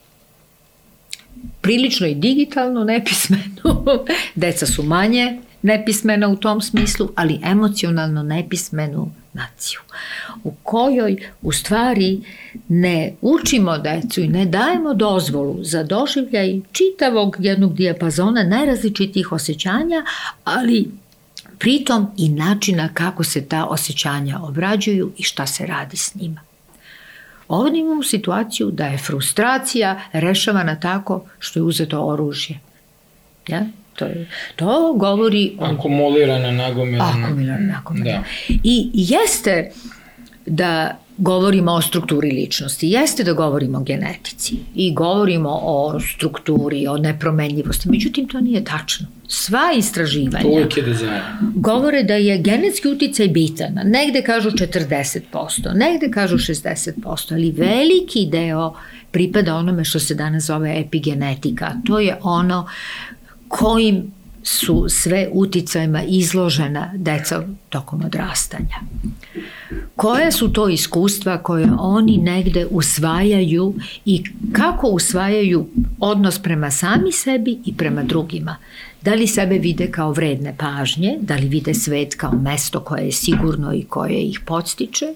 Prilično 1.61 2.07
i 2.07 2.15
digitalno 2.15 2.85
nepismenu. 2.85 3.95
Deca 4.35 4.67
su 4.67 4.83
manje 4.83 5.41
nepismena 5.65 6.29
u 6.29 6.37
tom 6.37 6.61
smislu, 6.61 7.09
ali 7.17 7.41
emocionalno 7.45 8.23
nepismenu 8.23 9.11
naciju 9.33 9.81
u 10.45 10.53
kojoj 10.63 11.29
u 11.43 11.53
stvari 11.53 12.21
ne 12.69 13.15
učimo 13.21 13.79
decu 13.79 14.21
i 14.21 14.29
ne 14.29 14.47
dajemo 14.47 14.95
dozvolu 14.95 15.59
za 15.65 15.83
doživljaj 15.83 16.61
čitavog 16.73 17.37
jednog 17.39 17.75
dijapazona 17.75 18.43
najrazličitijih 18.43 19.33
osjećanja, 19.33 20.05
ali 20.45 20.91
pritom 21.59 22.07
i 22.17 22.29
načina 22.29 22.89
kako 22.95 23.25
se 23.25 23.45
ta 23.45 23.65
osjećanja 23.65 24.41
obrađuju 24.43 25.13
i 25.19 25.23
šta 25.23 25.47
se 25.47 25.67
radi 25.67 25.97
s 25.97 26.15
njima. 26.15 26.41
Ovdje 27.49 27.81
imamo 27.81 28.03
situaciju 28.03 28.71
da 28.71 28.87
je 28.87 28.99
frustracija 28.99 30.01
rešavana 30.13 30.81
tako 30.81 31.25
što 31.39 31.59
je 31.59 31.63
uzeto 31.63 32.07
oružje. 32.07 32.61
Ja? 33.49 33.67
To, 33.95 34.05
je, 34.05 34.29
to 34.57 34.95
govori... 34.97 35.57
O, 35.59 35.65
akumulirana, 35.65 36.51
nagomilana. 36.51 37.13
Akumulirana, 37.25 37.67
nagomilana. 37.67 38.19
Da. 38.19 38.59
I 38.63 38.91
jeste 38.93 39.71
da 40.47 40.99
govorimo 41.19 41.73
o 41.73 41.81
strukturi 41.81 42.31
ličnosti, 42.31 42.89
jeste 42.89 43.25
da 43.25 43.33
govorimo 43.33 43.79
o 43.79 43.83
genetici 43.83 44.57
i 44.75 44.95
govorimo 44.95 45.61
o 45.63 46.01
strukturi, 46.01 46.87
o 46.87 46.97
nepromenljivosti, 46.97 47.89
međutim 47.89 48.29
to 48.29 48.41
nije 48.41 48.65
tačno. 48.65 49.07
Sva 49.29 49.73
istraživanja 49.77 50.49
je 50.49 50.69
govore 51.55 52.03
da 52.03 52.15
je 52.15 52.39
genetski 52.39 52.89
uticaj 52.89 53.29
bitan. 53.29 53.81
Negde 53.85 54.23
kažu 54.23 54.51
40%, 54.51 55.21
negde 55.75 56.11
kažu 56.11 56.37
60%, 56.37 57.35
ali 57.35 57.51
veliki 57.51 58.27
deo 58.27 58.75
pripada 59.11 59.55
onome 59.55 59.85
što 59.85 59.99
se 59.99 60.15
danas 60.15 60.45
zove 60.45 60.81
epigenetika. 60.81 61.73
To 61.87 62.01
je 62.01 62.17
ono 62.23 62.69
kojim 63.49 64.13
su 64.45 64.87
sve 64.89 65.29
uticajima 65.33 66.03
izložena 66.03 66.91
deca 66.95 67.43
tokom 67.69 68.05
odrastanja. 68.05 68.77
Koje 69.97 70.33
su 70.33 70.53
to 70.53 70.69
iskustva 70.69 71.39
koje 71.39 71.69
oni 71.79 72.17
negde 72.17 72.67
usvajaju 72.71 73.75
i 74.05 74.25
kako 74.53 74.87
usvajaju 74.87 75.67
odnos 76.01 76.39
prema 76.39 76.71
sami 76.71 77.13
sebi 77.13 77.59
i 77.65 77.77
prema 77.77 78.03
drugima? 78.03 78.57
Da 79.03 79.15
li 79.15 79.27
sebe 79.27 79.59
vide 79.59 79.91
kao 79.91 80.13
vredne 80.13 80.55
pažnje, 80.59 81.19
da 81.21 81.37
li 81.37 81.49
vide 81.49 81.75
svet 81.75 82.15
kao 82.15 82.33
mesto 82.33 82.81
koje 82.81 83.05
je 83.05 83.13
sigurno 83.13 83.75
i 83.75 83.85
koje 83.85 84.23
ih 84.23 84.41
podstiče 84.41 85.15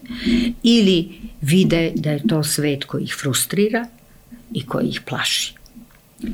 ili 0.62 1.08
vide 1.40 1.92
da 1.94 2.10
je 2.10 2.22
to 2.28 2.44
svet 2.44 2.84
koji 2.84 3.04
ih 3.04 3.16
frustrira 3.20 3.86
i 4.52 4.66
koji 4.66 4.88
ih 4.88 5.00
plaši? 5.08 5.54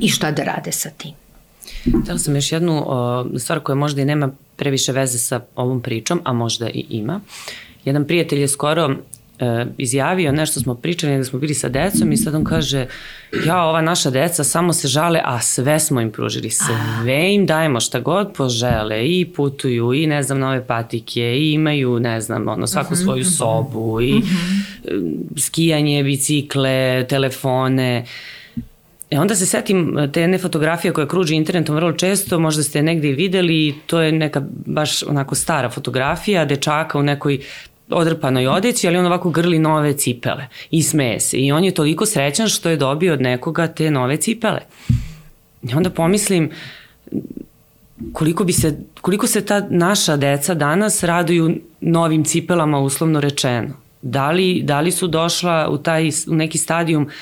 I 0.00 0.08
šta 0.08 0.30
da 0.30 0.44
rade 0.44 0.72
sa 0.72 0.90
tim? 0.90 1.23
Htela 2.02 2.18
sam 2.18 2.36
još 2.36 2.52
jednu 2.52 2.84
o, 2.86 3.26
stvar 3.38 3.60
koja 3.60 3.76
možda 3.76 4.02
i 4.02 4.04
nema 4.04 4.30
previše 4.56 4.92
veze 4.92 5.18
sa 5.18 5.40
ovom 5.56 5.82
pričom, 5.82 6.20
a 6.24 6.32
možda 6.32 6.68
i 6.68 6.86
ima. 6.90 7.20
Jedan 7.84 8.04
prijatelj 8.04 8.40
je 8.40 8.48
skoro 8.48 8.96
e, 9.38 9.66
izjavio 9.78 10.32
nešto 10.32 10.60
smo 10.60 10.74
pričali 10.74 11.16
da 11.16 11.24
smo 11.24 11.38
bili 11.38 11.54
sa 11.54 11.68
decom 11.68 12.12
i 12.12 12.16
sad 12.16 12.34
on 12.34 12.44
kaže 12.44 12.86
ja 13.46 13.62
ova 13.62 13.80
naša 13.80 14.10
deca 14.10 14.44
samo 14.44 14.72
se 14.72 14.88
žale 14.88 15.20
a 15.24 15.40
sve 15.40 15.80
smo 15.80 16.00
im 16.00 16.12
pružili 16.12 16.50
sve 16.50 17.34
im 17.34 17.46
dajemo 17.46 17.80
šta 17.80 18.00
god 18.00 18.32
požele 18.32 19.06
i 19.08 19.26
putuju 19.36 19.92
i 19.92 20.06
ne 20.06 20.22
znam 20.22 20.38
nove 20.38 20.66
patike 20.66 21.20
i 21.20 21.52
imaju 21.52 22.00
ne 22.00 22.20
znam 22.20 22.48
ono 22.48 22.66
svaku 22.66 22.94
mhm, 22.94 23.02
svoju 23.02 23.20
mhm. 23.20 23.30
sobu 23.30 24.00
i 24.00 24.14
mhm. 24.14 25.38
skijanje 25.38 26.02
bicikle 26.02 27.06
telefone 27.08 28.04
E 29.10 29.18
onda 29.18 29.34
se 29.34 29.46
setim 29.46 30.08
te 30.12 30.20
jedne 30.20 30.38
fotografije 30.38 30.92
koja 30.92 31.08
kruži 31.08 31.34
internetom 31.34 31.76
vrlo 31.76 31.92
često, 31.92 32.38
možda 32.38 32.62
ste 32.62 32.78
je 32.78 32.82
negde 32.82 33.08
i 33.08 33.14
videli, 33.14 33.74
to 33.86 34.00
je 34.00 34.12
neka 34.12 34.42
baš 34.66 35.02
onako 35.02 35.34
stara 35.34 35.70
fotografija 35.70 36.44
dečaka 36.44 36.98
u 36.98 37.02
nekoj 37.02 37.40
odrpanoj 37.90 38.46
odeći, 38.46 38.88
ali 38.88 38.96
on 38.96 39.06
ovako 39.06 39.30
grli 39.30 39.58
nove 39.58 39.92
cipele 39.92 40.46
i 40.70 40.82
smeje 40.82 41.20
se. 41.20 41.36
I 41.36 41.52
on 41.52 41.64
je 41.64 41.74
toliko 41.74 42.06
srećan 42.06 42.48
što 42.48 42.68
je 42.68 42.76
dobio 42.76 43.12
od 43.12 43.20
nekoga 43.20 43.66
te 43.66 43.90
nove 43.90 44.16
cipele. 44.16 44.60
I 45.62 45.74
onda 45.74 45.90
pomislim, 45.90 46.50
koliko, 48.12 48.44
bi 48.44 48.52
se, 48.52 48.78
koliko 49.00 49.26
se 49.26 49.44
ta 49.44 49.66
naša 49.70 50.16
deca 50.16 50.54
danas 50.54 51.04
raduju 51.04 51.56
novim 51.80 52.24
cipelama 52.24 52.78
uslovno 52.78 53.20
rečeno. 53.20 53.68
Da 54.02 54.30
li, 54.30 54.62
da 54.62 54.80
li 54.80 54.92
su 54.92 55.06
došla 55.06 55.68
u, 55.70 55.78
taj, 55.78 56.08
u 56.28 56.34
neki 56.34 56.58
stadijum 56.58 57.02
uh, 57.02 57.12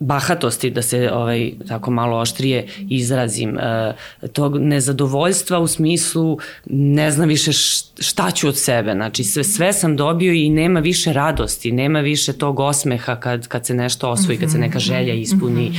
bahatosti, 0.00 0.70
da 0.70 0.82
se 0.82 1.10
ovaj, 1.12 1.52
tako 1.68 1.90
malo 1.90 2.18
oštrije 2.18 2.66
izrazim, 2.88 3.58
e, 3.58 3.94
tog 4.32 4.58
nezadovoljstva 4.58 5.58
u 5.58 5.66
smislu 5.66 6.38
ne 6.66 7.10
znam 7.10 7.28
više 7.28 7.52
šta 7.98 8.30
ću 8.30 8.48
od 8.48 8.58
sebe, 8.58 8.92
znači 8.92 9.24
sve, 9.24 9.44
sve 9.44 9.72
sam 9.72 9.96
dobio 9.96 10.32
i 10.32 10.50
nema 10.50 10.80
više 10.80 11.12
radosti, 11.12 11.72
nema 11.72 12.00
više 12.00 12.32
tog 12.32 12.60
osmeha 12.60 13.16
kad, 13.16 13.48
kad 13.48 13.66
se 13.66 13.74
nešto 13.74 14.10
osvoji, 14.10 14.38
kad 14.38 14.50
se 14.50 14.58
neka 14.58 14.78
želja 14.78 15.14
ispuni, 15.14 15.72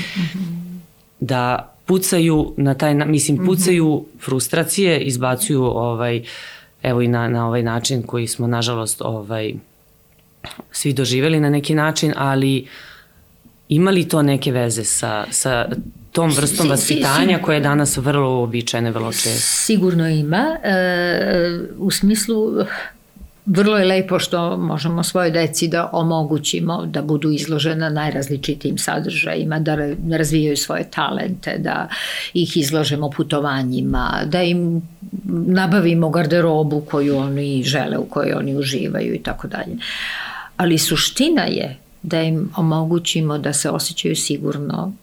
da 1.19 1.73
pucaju 1.85 2.53
na 2.57 2.73
taj, 2.73 2.93
mislim, 2.93 3.45
pucaju 3.45 4.05
frustracije, 4.21 4.99
izbacuju 4.99 5.63
ovaj, 5.63 6.23
evo 6.83 7.01
i 7.01 7.07
na, 7.07 7.27
na 7.27 7.47
ovaj 7.47 7.63
način 7.63 8.03
koji 8.03 8.27
smo 8.27 8.47
nažalost 8.47 9.01
ovaj, 9.01 9.53
svi 10.71 10.93
doživeli 10.93 11.39
na 11.39 11.49
neki 11.49 11.75
način, 11.75 12.13
ali 12.15 12.61
uh, 12.61 12.67
Ima 13.69 13.91
li 13.91 14.07
to 14.07 14.21
neke 14.21 14.51
veze 14.51 14.83
sa, 14.83 15.25
sa 15.31 15.65
tom 16.11 16.31
vrstom 16.31 16.69
vaspitanja 16.69 17.39
koja 17.41 17.55
je 17.55 17.61
danas 17.61 17.97
vrlo 17.97 18.43
običajna, 18.43 18.89
vrlo 18.89 19.11
često? 19.11 19.39
Sigurno 19.39 20.09
ima. 20.09 20.57
E, 20.63 21.59
u 21.77 21.91
smislu, 21.91 22.51
vrlo 23.45 23.77
je 23.77 23.85
lepo 23.85 24.19
što 24.19 24.57
možemo 24.57 25.03
svoje 25.03 25.31
deci 25.31 25.67
da 25.67 25.89
omogućimo 25.93 26.85
da 26.85 27.01
budu 27.01 27.31
izložena 27.31 27.89
najrazličitijim 27.89 28.77
sadržajima, 28.77 29.59
da 29.59 29.77
razvijaju 30.17 30.57
svoje 30.57 30.91
talente, 30.91 31.57
da 31.57 31.87
ih 32.33 32.57
izložemo 32.57 33.09
putovanjima, 33.09 34.21
da 34.25 34.41
im 34.41 34.81
nabavimo 35.47 36.09
garderobu 36.09 36.81
koju 36.81 37.17
oni 37.17 37.63
žele, 37.63 37.97
u 37.97 38.05
kojoj 38.05 38.33
oni 38.33 38.55
uživaju 38.55 39.13
i 39.13 39.23
tako 39.23 39.47
dalje. 39.47 39.77
Ali 40.57 40.77
suština 40.77 41.43
je 41.43 41.84
da 42.05 42.21
im 42.21 42.49
omogućimo 42.55 43.37
da 43.37 43.53
se 43.53 43.69
osjećaju 43.69 44.15
sigurno, 44.15 44.93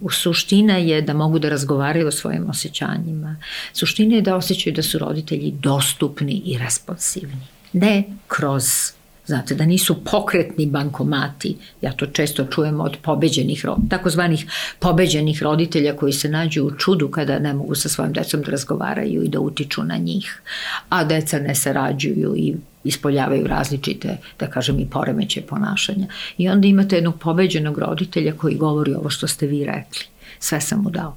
u 0.00 0.10
suština 0.10 0.76
je 0.76 1.02
da 1.02 1.14
mogu 1.14 1.38
da 1.38 1.48
razgovaraju 1.48 2.08
o 2.08 2.10
svojim 2.10 2.50
osjećanjima. 2.50 3.36
Suština 3.72 4.14
je 4.14 4.22
da 4.22 4.36
osjećaju 4.36 4.74
da 4.74 4.82
su 4.82 4.98
roditelji 4.98 5.50
dostupni 5.50 6.42
i 6.44 6.58
responsivni. 6.58 7.46
Ne 7.72 8.04
kroz 8.26 8.92
Znate, 9.26 9.54
da 9.54 9.66
nisu 9.66 10.04
pokretni 10.04 10.66
bankomati, 10.66 11.56
ja 11.82 11.92
to 11.92 12.06
često 12.06 12.44
čujem 12.44 12.80
od 12.80 12.96
pobeđenih, 13.02 13.64
takozvanih 13.90 14.46
pobeđenih 14.78 15.42
roditelja 15.42 15.96
koji 15.96 16.12
se 16.12 16.28
nađu 16.28 16.64
u 16.64 16.70
čudu 16.70 17.08
kada 17.08 17.38
ne 17.38 17.54
mogu 17.54 17.74
sa 17.74 17.88
svojim 17.88 18.12
decom 18.12 18.42
da 18.42 18.50
razgovaraju 18.50 19.22
i 19.22 19.28
da 19.28 19.40
utiču 19.40 19.84
na 19.84 19.96
njih, 19.96 20.42
a 20.88 21.04
deca 21.04 21.38
ne 21.38 21.54
sarađuju 21.54 22.34
i 22.36 22.54
ispoljavaju 22.84 23.46
različite, 23.46 24.16
da 24.38 24.46
kažem, 24.46 24.78
i 24.80 24.90
poremeće 24.90 25.40
ponašanja. 25.40 26.06
I 26.38 26.48
onda 26.48 26.68
imate 26.68 26.96
jednog 26.96 27.18
pobeđenog 27.18 27.78
roditelja 27.78 28.32
koji 28.32 28.56
govori 28.56 28.94
ovo 28.94 29.10
što 29.10 29.26
ste 29.26 29.46
vi 29.46 29.64
rekli. 29.64 30.04
Sve 30.38 30.60
sam 30.60 30.82
mu 30.82 30.90
dao. 30.90 31.16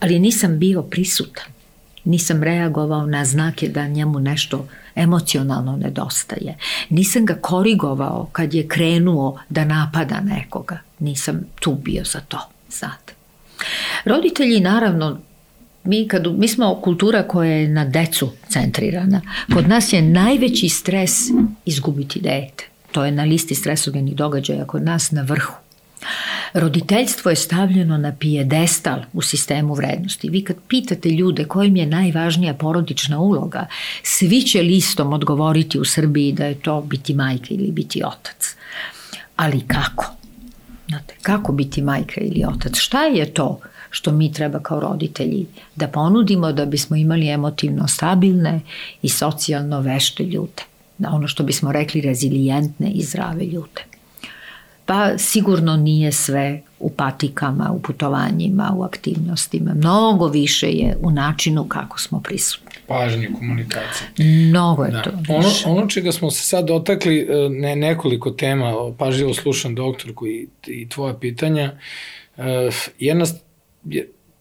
Ali 0.00 0.18
nisam 0.18 0.58
bio 0.58 0.82
prisutan. 0.82 1.46
Nisam 2.04 2.42
reagovao 2.42 3.06
na 3.06 3.24
znake 3.24 3.68
da 3.68 3.88
njemu 3.88 4.20
nešto 4.20 4.68
emocionalno 4.98 5.76
nedostaje. 5.76 6.56
Nisam 6.88 7.26
ga 7.26 7.34
korigovao 7.34 8.28
kad 8.32 8.54
je 8.54 8.68
krenuo 8.68 9.38
da 9.48 9.64
napada 9.64 10.20
nekoga. 10.20 10.78
Nisam 10.98 11.40
tu 11.60 11.74
bio 11.74 12.04
za 12.04 12.20
to, 12.20 12.48
znate. 12.70 13.14
Roditelji 14.04 14.60
naravno 14.60 15.18
mi, 15.84 16.08
kad, 16.08 16.38
mi 16.38 16.48
smo 16.48 16.74
kultura 16.74 17.22
koja 17.22 17.52
je 17.52 17.68
na 17.68 17.84
decu 17.84 18.30
centrirana. 18.48 19.20
Kod 19.54 19.68
nas 19.68 19.92
je 19.92 20.02
najveći 20.02 20.68
stres 20.68 21.12
izgubiti 21.64 22.20
dete. 22.20 22.64
To 22.92 23.04
je 23.04 23.12
na 23.12 23.24
listi 23.24 23.54
stresogenih 23.54 24.16
događaja 24.16 24.64
kod 24.64 24.82
nas 24.82 25.10
na 25.10 25.22
vrhu. 25.22 25.52
Roditeljstvo 26.54 27.30
je 27.30 27.36
stavljeno 27.36 27.98
na 27.98 28.12
pijedestal 28.18 29.00
u 29.12 29.22
sistemu 29.22 29.74
vrednosti. 29.74 30.30
Vi 30.30 30.44
kad 30.44 30.56
pitate 30.68 31.08
ljude 31.08 31.44
kojim 31.44 31.76
je 31.76 31.86
najvažnija 31.86 32.54
porodična 32.54 33.20
uloga, 33.20 33.66
svi 34.02 34.42
će 34.42 34.62
listom 34.62 35.12
odgovoriti 35.12 35.78
u 35.78 35.84
Srbiji 35.84 36.32
da 36.32 36.46
je 36.46 36.60
to 36.60 36.80
biti 36.80 37.14
majka 37.14 37.46
ili 37.50 37.70
biti 37.70 38.02
otac. 38.04 38.56
Ali 39.36 39.60
kako? 39.66 40.04
Znate, 40.88 41.14
kako 41.22 41.52
biti 41.52 41.82
majka 41.82 42.20
ili 42.20 42.44
otac? 42.44 42.76
Šta 42.76 43.02
je 43.02 43.34
to 43.34 43.60
što 43.90 44.12
mi 44.12 44.32
treba 44.32 44.58
kao 44.58 44.80
roditelji 44.80 45.46
da 45.76 45.88
ponudimo 45.88 46.52
da 46.52 46.66
bismo 46.66 46.96
imali 46.96 47.28
emotivno 47.28 47.88
stabilne 47.88 48.60
i 49.02 49.08
socijalno 49.08 49.80
vešte 49.80 50.24
ljude? 50.24 50.62
Ono 51.08 51.28
što 51.28 51.42
bismo 51.42 51.72
rekli 51.72 52.00
rezilijentne 52.00 52.90
i 52.90 53.02
zdrave 53.02 53.44
ljude. 53.44 53.97
Pa 54.88 55.18
sigurno 55.18 55.76
nije 55.76 56.12
sve 56.12 56.62
u 56.78 56.90
patikama, 56.90 57.70
u 57.72 57.82
putovanjima, 57.82 58.72
u 58.76 58.82
aktivnostima. 58.82 59.74
Mnogo 59.74 60.26
više 60.26 60.66
je 60.66 60.96
u 61.02 61.10
načinu 61.10 61.64
kako 61.68 62.00
smo 62.00 62.20
prisutni. 62.20 62.72
Pažnje, 62.86 63.28
komunikacije. 63.38 64.08
Mnogo 64.48 64.84
je 64.84 64.90
da. 64.90 65.02
to 65.02 65.10
više. 65.10 65.68
Ono, 65.68 65.78
ono 65.78 65.86
čega 65.86 66.12
smo 66.12 66.30
se 66.30 66.44
sad 66.44 66.66
dotakli, 66.66 67.20
e, 67.20 67.48
ne, 67.48 67.76
nekoliko 67.76 68.30
tema, 68.30 68.94
pažljivo 68.98 69.34
slušam 69.34 69.74
doktorku 69.74 70.26
i, 70.26 70.48
i 70.66 70.88
tvoja 70.88 71.14
pitanja, 71.14 71.78
e, 72.36 72.70
jedna 72.98 73.24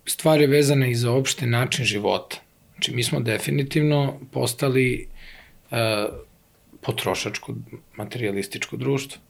stvar 0.05 0.41
je 0.41 0.47
vezana 0.47 0.87
i 0.87 0.95
za 0.95 1.11
opšte 1.11 1.47
način 1.47 1.85
života. 1.85 2.37
Znači, 2.73 2.95
mi 2.95 3.03
smo 3.03 3.19
definitivno 3.19 4.19
postali 4.31 5.07
uh, 5.71 5.77
potrošačko, 6.81 7.53
materialističko 7.95 8.77
društvo 8.77 9.21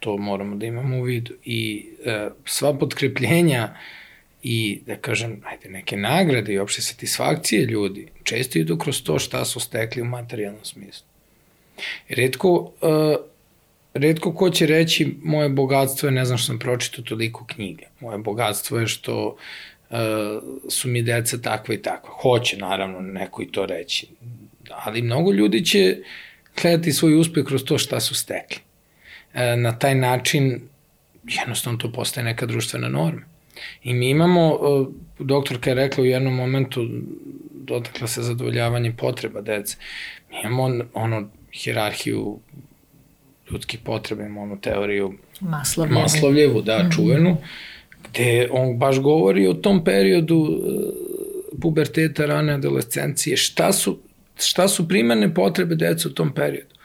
to 0.00 0.16
moramo 0.16 0.56
da 0.56 0.66
imamo 0.66 0.98
u 0.98 1.02
vidu. 1.02 1.34
I 1.44 1.86
e, 2.04 2.28
sva 2.44 2.74
potkrepljenja 2.74 3.76
i, 4.42 4.80
da 4.86 4.96
kažem, 4.96 5.42
ajde, 5.44 5.68
neke 5.68 5.96
nagrade 5.96 6.52
i 6.52 6.58
opšte 6.58 6.82
satisfakcije 6.82 7.64
ljudi 7.64 8.08
često 8.22 8.58
idu 8.58 8.78
kroz 8.78 9.02
to 9.02 9.18
šta 9.18 9.44
su 9.44 9.60
stekli 9.60 10.02
u 10.02 10.04
materijalnom 10.04 10.64
smislu. 10.64 11.06
Redko, 12.08 12.72
e, 12.82 13.16
redko 13.94 14.34
ko 14.34 14.50
će 14.50 14.66
reći 14.66 15.14
moje 15.22 15.48
bogatstvo 15.48 16.08
je, 16.08 16.12
ne 16.12 16.24
znam 16.24 16.38
što 16.38 16.46
sam 16.46 16.58
pročitao 16.58 17.04
toliko 17.04 17.46
knjige. 17.46 17.86
Moje 18.00 18.18
bogatstvo 18.18 18.78
je 18.78 18.86
što 18.86 19.36
e, 19.90 19.96
su 20.68 20.88
mi 20.88 21.02
deca 21.02 21.38
takva 21.38 21.74
i 21.74 21.82
takva. 21.82 22.10
Hoće, 22.10 22.56
naravno, 22.56 23.00
neko 23.00 23.42
i 23.42 23.52
to 23.52 23.66
reći. 23.66 24.06
Ali 24.70 25.02
mnogo 25.02 25.32
ljudi 25.32 25.64
će 25.64 25.96
gledati 26.62 26.92
svoj 26.92 27.14
uspeh 27.14 27.44
kroz 27.44 27.64
to 27.64 27.78
šta 27.78 28.00
su 28.00 28.14
stekli. 28.14 28.69
E, 29.34 29.56
na 29.56 29.78
taj 29.78 29.94
način 29.94 30.60
jednostavno 31.24 31.78
to 31.78 31.92
postaje 31.92 32.24
neka 32.24 32.46
društvena 32.46 32.88
norma. 32.88 33.22
I 33.82 33.94
mi 33.94 34.10
imamo, 34.10 34.52
e, 34.52 34.86
doktorka 35.18 35.70
je 35.70 35.74
rekla 35.74 36.02
u 36.02 36.06
jednom 36.06 36.34
momentu, 36.34 36.88
dotakla 37.52 38.06
se 38.06 38.22
zadovoljavanje 38.22 38.92
potreba 38.92 39.40
dece. 39.40 39.76
Mi 40.30 40.36
imamo 40.44 40.84
ono, 40.94 41.28
hirarhiju 41.52 42.38
ljudskih 43.50 43.80
potreba, 43.80 44.22
imamo 44.22 44.42
onu 44.42 44.60
teoriju 44.60 45.14
Maslovljevu, 45.40 46.00
Maslovljevu 46.00 46.62
da, 46.62 46.78
mm 46.78 46.82
-hmm. 46.82 46.94
čuvenu, 46.94 47.36
gde 48.10 48.48
on 48.50 48.78
baš 48.78 48.98
govori 48.98 49.46
o 49.46 49.54
tom 49.54 49.84
periodu 49.84 50.46
e, 50.46 51.60
puberteta, 51.60 52.26
rane 52.26 52.52
adolescencije, 52.52 53.36
šta 53.36 53.72
su, 53.72 53.98
šta 54.38 54.68
su 54.68 54.88
primane 54.88 55.34
potrebe 55.34 55.74
deca 55.74 56.08
u 56.08 56.12
tom 56.12 56.34
periodu. 56.34 56.79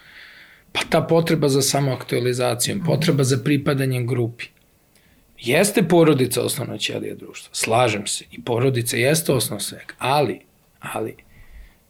Pa 0.75 0.81
ta 0.89 1.01
potreba 1.01 1.49
za 1.49 1.61
samoaktualizacijom, 1.61 2.83
potreba 2.83 3.23
za 3.23 3.37
pripadanjem 3.43 4.07
grupi. 4.07 4.45
Jeste 5.39 5.83
porodica 5.83 6.41
osnovna 6.41 6.77
ćelija 6.77 7.15
društva, 7.15 7.49
slažem 7.53 8.07
se, 8.07 8.25
i 8.31 8.41
porodica 8.41 8.97
jeste 8.97 9.31
osnov 9.31 9.59
svega, 9.59 9.93
ali, 9.97 10.39
ali, 10.79 11.15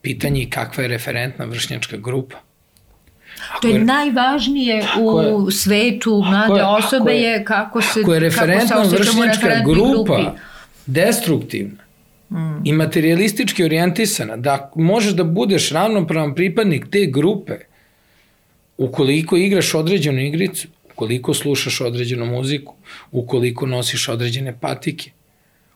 pitanje 0.01 0.41
je 0.41 0.49
kakva 0.49 0.83
je 0.83 0.89
referentna 0.89 1.45
vršnjačka 1.45 1.97
grupa. 1.97 2.37
Ako 3.51 3.61
to 3.61 3.67
je, 3.67 3.73
je 3.73 3.85
najvažnije 3.85 4.83
u 4.99 5.21
je, 5.21 5.51
svetu 5.51 6.23
mlade 6.25 6.59
je, 6.59 6.65
osobe 6.65 7.11
je, 7.11 7.31
je 7.31 7.45
kako 7.45 7.81
se 7.81 7.99
ako 8.01 8.13
je 8.13 8.19
referentna 8.19 8.83
vršnjačka 8.83 9.61
grupa 9.65 10.17
grupi. 10.21 10.37
destruktivna 10.85 11.83
mm. 12.29 12.61
i 12.63 12.73
materialistički 12.73 13.63
orijentisana, 13.63 14.37
da 14.37 14.71
možeš 14.75 15.13
da 15.13 15.23
budeš 15.23 15.71
ravnopravan 15.71 16.35
pripadnik 16.35 16.87
te 16.91 17.05
grupe, 17.05 17.53
ukoliko 18.77 19.37
igraš 19.37 19.73
određenu 19.75 20.21
igricu, 20.21 20.67
ukoliko 20.91 21.33
slušaš 21.33 21.81
određenu 21.81 22.25
muziku, 22.25 22.75
ukoliko 23.11 23.65
nosiš 23.65 24.09
određene 24.09 24.57
patike, 24.59 25.11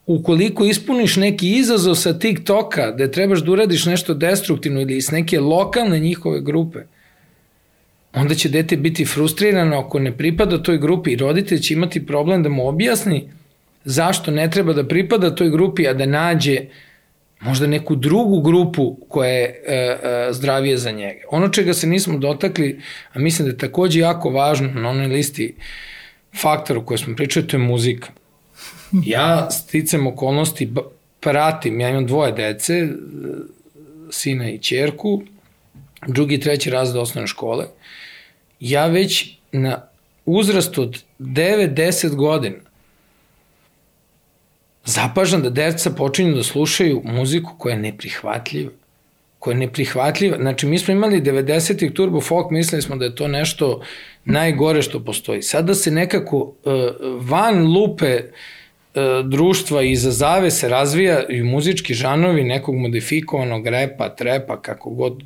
ukoliko 0.06 0.66
ispuniš 0.66 1.16
neki 1.16 1.52
izazov 1.58 1.96
sa 1.96 2.20
TikToka, 2.20 2.92
da 2.92 3.12
trebaš 3.12 3.40
da 3.40 3.52
uradiš 3.52 3.86
nešto 3.86 4.14
destruktivno 4.14 4.82
ili 4.82 4.98
iz 4.98 5.12
neke 5.12 5.40
lokalne 5.40 6.00
njihove 6.00 6.42
grupe, 6.42 6.80
onda 8.14 8.36
će 8.36 8.50
dete 8.50 8.78
biti 8.78 9.06
frustrirano 9.06 9.80
ako 9.80 10.00
ne 10.00 10.18
pripada 10.18 10.64
toj 10.64 10.78
grupi 10.78 11.12
i 11.12 11.16
roditelj 11.16 11.60
će 11.60 11.74
imati 11.74 12.06
problem 12.06 12.44
da 12.44 12.50
mu 12.50 12.68
objasni 12.68 13.30
zašto 13.86 14.32
ne 14.32 14.50
treba 14.52 14.74
da 14.74 14.88
pripada 14.88 15.36
toj 15.36 15.50
grupi, 15.50 15.88
a 15.88 15.94
da 15.94 16.06
nađe 16.06 16.58
možda 17.42 17.68
neku 17.68 17.96
drugu 17.96 18.42
grupu 18.42 18.98
koja 19.10 19.30
je 19.30 19.64
e, 19.68 19.74
e, 19.74 20.34
zdravije 20.34 20.78
za 20.78 20.92
njega. 20.92 21.20
Ono 21.32 21.50
čega 21.50 21.74
se 21.74 21.88
nismo 21.88 22.18
dotakli, 22.18 22.82
a 23.14 23.20
mislim 23.20 23.48
da 23.48 23.52
je 23.52 23.58
takođe 23.58 24.00
jako 24.00 24.30
važno 24.30 24.68
na 24.68 24.90
onoj 24.90 25.08
listi 25.08 25.56
faktora 26.42 26.80
o 26.80 26.86
kojoj 26.86 26.98
smo 26.98 27.16
pričali, 27.16 27.48
to 27.48 27.58
je 27.58 27.64
muzika. 27.64 28.10
Ja 29.06 29.52
sticam 29.52 30.08
okolnosti 30.08 30.74
pratim, 31.20 31.80
ja 31.80 31.90
imam 31.90 32.06
dvoje 32.06 32.32
dece, 32.32 32.88
sina 34.12 34.50
i 34.50 34.58
čerku, 34.58 35.22
drugi 36.08 36.36
i 36.36 36.40
treći 36.40 36.70
razred 36.70 37.02
osnovne 37.02 37.28
škole. 37.28 37.66
Ja 38.60 38.88
već 38.88 39.38
na 39.52 39.82
uzrast 40.26 40.78
od 40.78 41.04
9-10 41.20 42.16
godina 42.16 42.69
zapažam 44.90 45.42
da 45.42 45.50
deca 45.50 45.92
počinju 45.92 46.36
da 46.36 46.44
slušaju 46.44 47.02
muziku 47.06 47.52
koja 47.58 47.74
je 47.74 47.82
neprihvatljiva 47.82 48.72
koja 49.40 49.54
je 49.54 49.60
neprihvatljiva. 49.60 50.38
Znači, 50.38 50.68
mi 50.68 50.80
smo 50.80 50.94
imali 50.94 51.22
90-ih 51.22 51.92
turbo 51.92 52.22
folk, 52.22 52.52
mislili 52.52 52.82
smo 52.82 52.96
da 52.96 53.06
je 53.06 53.16
to 53.16 53.28
nešto 53.28 53.82
najgore 54.26 54.82
što 54.82 55.04
postoji. 55.06 55.42
Sada 55.42 55.76
se 55.76 55.92
nekako 55.92 56.38
uh, 56.38 56.54
van 57.20 57.68
lupe 57.74 58.20
uh, 58.20 59.30
društva 59.30 59.84
i 59.84 59.96
za 59.96 60.12
zave 60.12 60.52
se 60.52 60.70
razvija 60.70 61.24
i 61.30 61.44
muzički 61.44 61.94
žanovi 61.94 62.44
nekog 62.44 62.76
modifikovanog 62.76 63.68
repa, 63.68 64.10
trepa, 64.10 64.62
kako 64.62 64.90
god 64.90 65.24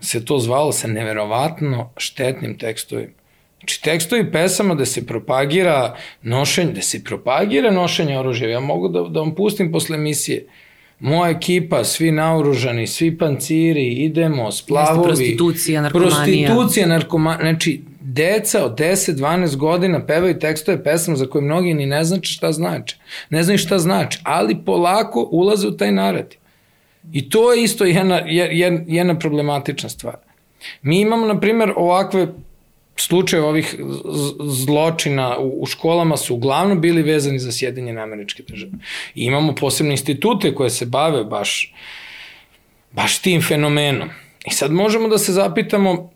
se 0.00 0.24
to 0.24 0.38
zvalo, 0.38 0.72
sa 0.72 0.88
neverovatno 0.88 1.90
štetnim 1.96 2.58
tekstovima. 2.58 3.17
Znači, 3.58 3.82
tekstovi 3.82 4.32
pesama 4.32 4.74
da 4.74 4.86
se 4.86 5.06
propagira 5.06 5.96
nošenje, 6.22 6.72
da 6.72 6.82
se 6.82 7.04
propagira 7.04 7.70
nošenje 7.70 8.18
oružja. 8.18 8.48
Ja 8.48 8.60
mogu 8.60 8.88
da, 8.88 9.02
da 9.02 9.20
vam 9.20 9.34
pustim 9.34 9.72
posle 9.72 9.96
emisije. 9.96 10.46
Moja 11.00 11.30
ekipa, 11.30 11.84
svi 11.84 12.10
naoružani, 12.10 12.86
svi 12.86 13.18
panciri, 13.18 13.92
idemo, 13.92 14.52
splavovi. 14.52 14.98
Jeste 14.98 15.08
prostitucija, 15.08 15.80
narkomanija. 15.82 16.48
Prostitucija, 16.48 16.86
narkomanija. 16.86 17.52
Znači, 17.52 17.80
deca 18.00 18.64
od 18.64 18.78
10-12 18.78 19.56
godina 19.56 20.06
pevaju 20.06 20.38
tekstove 20.38 20.84
pesama 20.84 21.16
za 21.16 21.26
koje 21.26 21.42
mnogi 21.42 21.74
ni 21.74 21.86
ne 21.86 22.04
znači 22.04 22.32
šta 22.32 22.52
znači. 22.52 22.96
Ne 23.30 23.42
znaju 23.42 23.58
šta 23.58 23.78
znači, 23.78 24.18
ali 24.22 24.64
polako 24.64 25.28
ulaze 25.32 25.68
u 25.68 25.76
taj 25.76 25.92
narativ. 25.92 26.38
I 27.12 27.30
to 27.30 27.52
je 27.52 27.62
isto 27.62 27.84
jedna, 27.84 28.16
jedna, 28.26 28.80
jedna 28.86 29.18
problematična 29.18 29.88
stvar. 29.88 30.16
Mi 30.82 31.00
imamo, 31.00 31.26
na 31.26 31.40
primjer, 31.40 31.72
ovakve 31.76 32.26
slučaje 33.00 33.42
ovih 33.42 33.76
zločina 34.64 35.38
u, 35.38 35.62
u 35.62 35.66
školama 35.66 36.16
su 36.16 36.34
uglavnom 36.34 36.80
bili 36.80 37.02
vezani 37.02 37.38
za 37.38 37.52
sjedinjene 37.52 38.02
američke 38.02 38.42
države. 38.42 38.72
I 39.14 39.24
imamo 39.24 39.54
posebne 39.54 39.92
institute 39.92 40.54
koje 40.54 40.70
se 40.70 40.86
bave 40.86 41.24
baš, 41.24 41.74
baš 42.92 43.18
tim 43.18 43.42
fenomenom. 43.42 44.08
I 44.46 44.50
sad 44.50 44.72
možemo 44.72 45.08
da 45.08 45.18
se 45.18 45.32
zapitamo, 45.32 46.10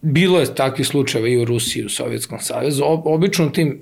bilo 0.00 0.40
je 0.40 0.54
takvih 0.54 0.86
slučajeva 0.86 1.28
i 1.28 1.36
u 1.36 1.44
Rusiji, 1.44 1.82
i 1.82 1.86
u 1.86 1.88
Sovjetskom 1.88 2.38
savezu, 2.40 2.84
obično 2.84 3.48
tim, 3.48 3.80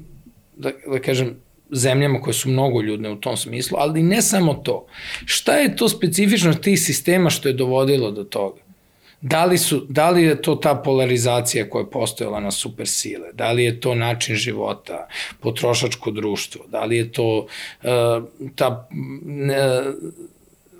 da, 0.56 0.70
da 0.86 0.98
kažem, 0.98 1.36
zemljama 1.70 2.20
koje 2.20 2.34
su 2.34 2.48
mnogo 2.48 2.82
ljudne 2.82 3.10
u 3.10 3.16
tom 3.16 3.36
smislu, 3.36 3.78
ali 3.80 4.02
ne 4.02 4.22
samo 4.22 4.54
to. 4.54 4.86
Šta 5.24 5.52
je 5.52 5.76
to 5.76 5.88
specifično 5.88 6.54
tih 6.54 6.80
sistema 6.80 7.30
što 7.30 7.48
je 7.48 7.52
dovodilo 7.52 8.10
do 8.10 8.24
toga? 8.24 8.67
Da 9.20 9.44
li, 9.44 9.58
su, 9.58 9.86
da 9.88 10.10
li 10.10 10.22
je 10.22 10.42
to 10.42 10.54
ta 10.54 10.74
polarizacija 10.74 11.70
koja 11.70 11.82
je 11.82 11.90
postojala 11.90 12.40
na 12.40 12.50
supersile? 12.50 13.32
Da 13.32 13.52
li 13.52 13.64
je 13.64 13.80
to 13.80 13.94
način 13.94 14.36
života, 14.36 15.08
potrošačko 15.40 16.10
društvo? 16.10 16.64
Da 16.68 16.84
li 16.84 16.96
je 16.96 17.12
to 17.12 17.46
uh, 17.82 17.88
ta 18.54 18.88
uh, 18.90 19.94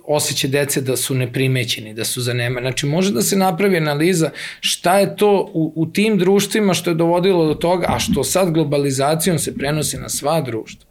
osjećaj 0.05 0.51
dece 0.51 0.81
da 0.81 0.97
su 0.97 1.15
neprimećeni, 1.15 1.95
da 1.95 2.05
su 2.05 2.21
zanema. 2.21 2.61
Znači, 2.61 2.87
može 2.87 3.13
da 3.13 3.23
se 3.23 3.37
napravi 3.37 3.77
analiza 3.77 4.31
šta 4.61 4.99
je 4.99 5.17
to 5.17 5.51
u, 5.55 5.73
u 5.77 5.87
tim 5.87 6.19
društvima 6.19 6.75
što 6.75 6.91
je 6.91 6.95
dovodilo 6.95 7.47
do 7.47 7.55
toga, 7.55 7.87
a 7.89 7.99
što 7.99 8.25
sad 8.25 8.51
globalizacijom 8.51 9.39
se 9.39 9.55
prenosi 9.55 9.99
na 9.99 10.09
sva 10.09 10.41
društva 10.41 10.88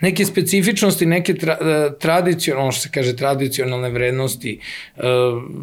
neke 0.00 0.24
specifičnosti, 0.24 1.06
neke 1.06 1.34
tra, 1.34 1.58
e, 1.60 1.90
tradicionalne, 1.98 2.72
što 2.72 2.80
se 2.80 2.90
kaže 2.94 3.16
tradicionalne 3.16 3.90
vrednosti, 3.90 4.60
e, 4.96 5.02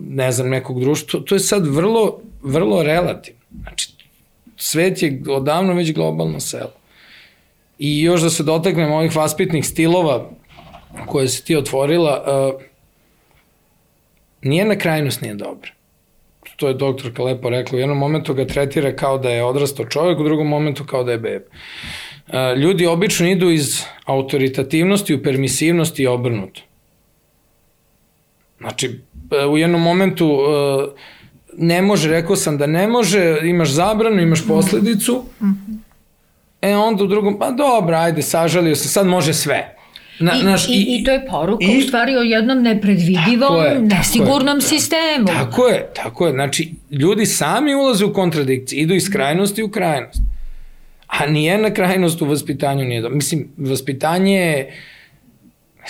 ne 0.10 0.32
znam, 0.32 0.50
nekog 0.50 0.80
društva, 0.80 1.20
to 1.26 1.36
je 1.36 1.40
sad 1.40 1.68
vrlo, 1.68 2.20
vrlo 2.44 2.84
relativno. 2.84 3.40
Znači, 3.62 3.90
svet 4.58 5.04
je 5.04 5.22
odavno 5.30 5.74
već 5.74 5.94
globalno 5.94 6.40
selo. 6.40 6.74
I 7.80 8.02
još 8.02 8.22
da 8.22 8.30
se 8.30 8.44
dotaknem 8.44 8.92
ovih 8.92 9.16
vaspitnih 9.16 9.66
stilova 9.66 10.30
koje 11.06 11.28
se 11.28 11.44
ti 11.44 11.56
otvorila, 11.56 12.24
uh, 12.54 12.62
nijedna 14.42 14.76
krajnost 14.76 15.22
nije 15.22 15.34
dobra. 15.34 15.72
To 16.56 16.68
je 16.68 16.74
doktorka 16.74 17.24
lepo 17.24 17.50
rekla. 17.50 17.76
U 17.76 17.80
jednom 17.80 17.98
momentu 17.98 18.34
ga 18.34 18.46
tretira 18.48 18.96
kao 18.96 19.18
da 19.18 19.30
je 19.30 19.44
odrastao 19.44 19.86
čovjek, 19.86 20.20
u 20.20 20.24
drugom 20.24 20.48
momentu 20.48 20.86
kao 20.86 21.04
da 21.04 21.12
je 21.12 21.18
beba 21.18 21.46
ljudi 22.57 22.86
obično 22.86 23.28
idu 23.28 23.49
iz 23.49 23.84
autoritativnosti 24.05 25.13
u 25.13 25.23
permisivnosti 25.23 26.03
i 26.03 26.07
obrnuto. 26.07 26.61
Znači, 28.59 28.99
e, 29.41 29.45
u 29.45 29.57
jednom 29.57 29.82
momentu 29.82 30.26
e, 30.26 31.01
ne 31.57 31.82
može, 31.82 32.09
rekao 32.09 32.36
sam 32.36 32.57
da 32.57 32.67
ne 32.67 32.88
može, 32.88 33.38
imaš 33.43 33.69
zabranu, 33.69 34.21
imaš 34.21 34.47
posledicu, 34.47 35.23
e 36.61 36.76
onda 36.76 37.03
u 37.03 37.07
drugom, 37.07 37.39
pa 37.39 37.51
dobro, 37.51 37.95
ajde, 37.95 38.21
sažalio 38.21 38.76
sam, 38.76 38.89
sad 38.89 39.07
može 39.07 39.34
sve. 39.34 39.76
Na, 40.19 40.34
I, 40.41 40.43
naš, 40.43 40.67
i, 40.67 40.71
i, 40.71 40.97
I 40.99 41.03
to 41.03 41.11
je 41.11 41.28
poruka 41.28 41.65
i, 41.65 41.78
u 41.78 41.82
stvari 41.82 42.15
o 42.15 42.21
jednom 42.21 42.61
nepredvidivom, 42.61 43.65
je, 43.65 43.80
nesigurnom 43.82 44.59
tako 44.59 44.69
sistemu. 44.69 45.26
Tako 45.26 45.67
je, 45.67 45.89
tako 45.95 46.28
je. 46.28 46.34
Znači, 46.34 46.73
ljudi 46.91 47.26
sami 47.26 47.76
ulaze 47.76 48.05
u 48.05 48.13
kontradikcije, 48.13 48.82
idu 48.82 48.93
iz 48.93 49.09
krajnosti 49.09 49.63
u 49.63 49.69
krajnost. 49.69 50.21
A 51.20 51.26
nijedna 51.26 51.74
krajnost 51.74 52.22
u 52.22 52.26
vaspitanju 52.26 52.86
nije 52.86 53.01
dobro. 53.01 53.16
Mislim, 53.16 53.49
vaspitanje 53.57 54.36
je, 54.36 54.74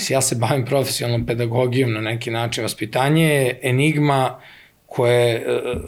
ja 0.09 0.21
se 0.21 0.35
bavim 0.35 0.65
profesionalnom 0.65 1.25
pedagogijom 1.25 1.93
na 1.93 2.01
neki 2.01 2.31
način, 2.31 2.63
vaspitanje 2.63 3.25
je 3.25 3.59
enigma 3.63 4.39
koje 4.85 5.45
uh, 5.47 5.81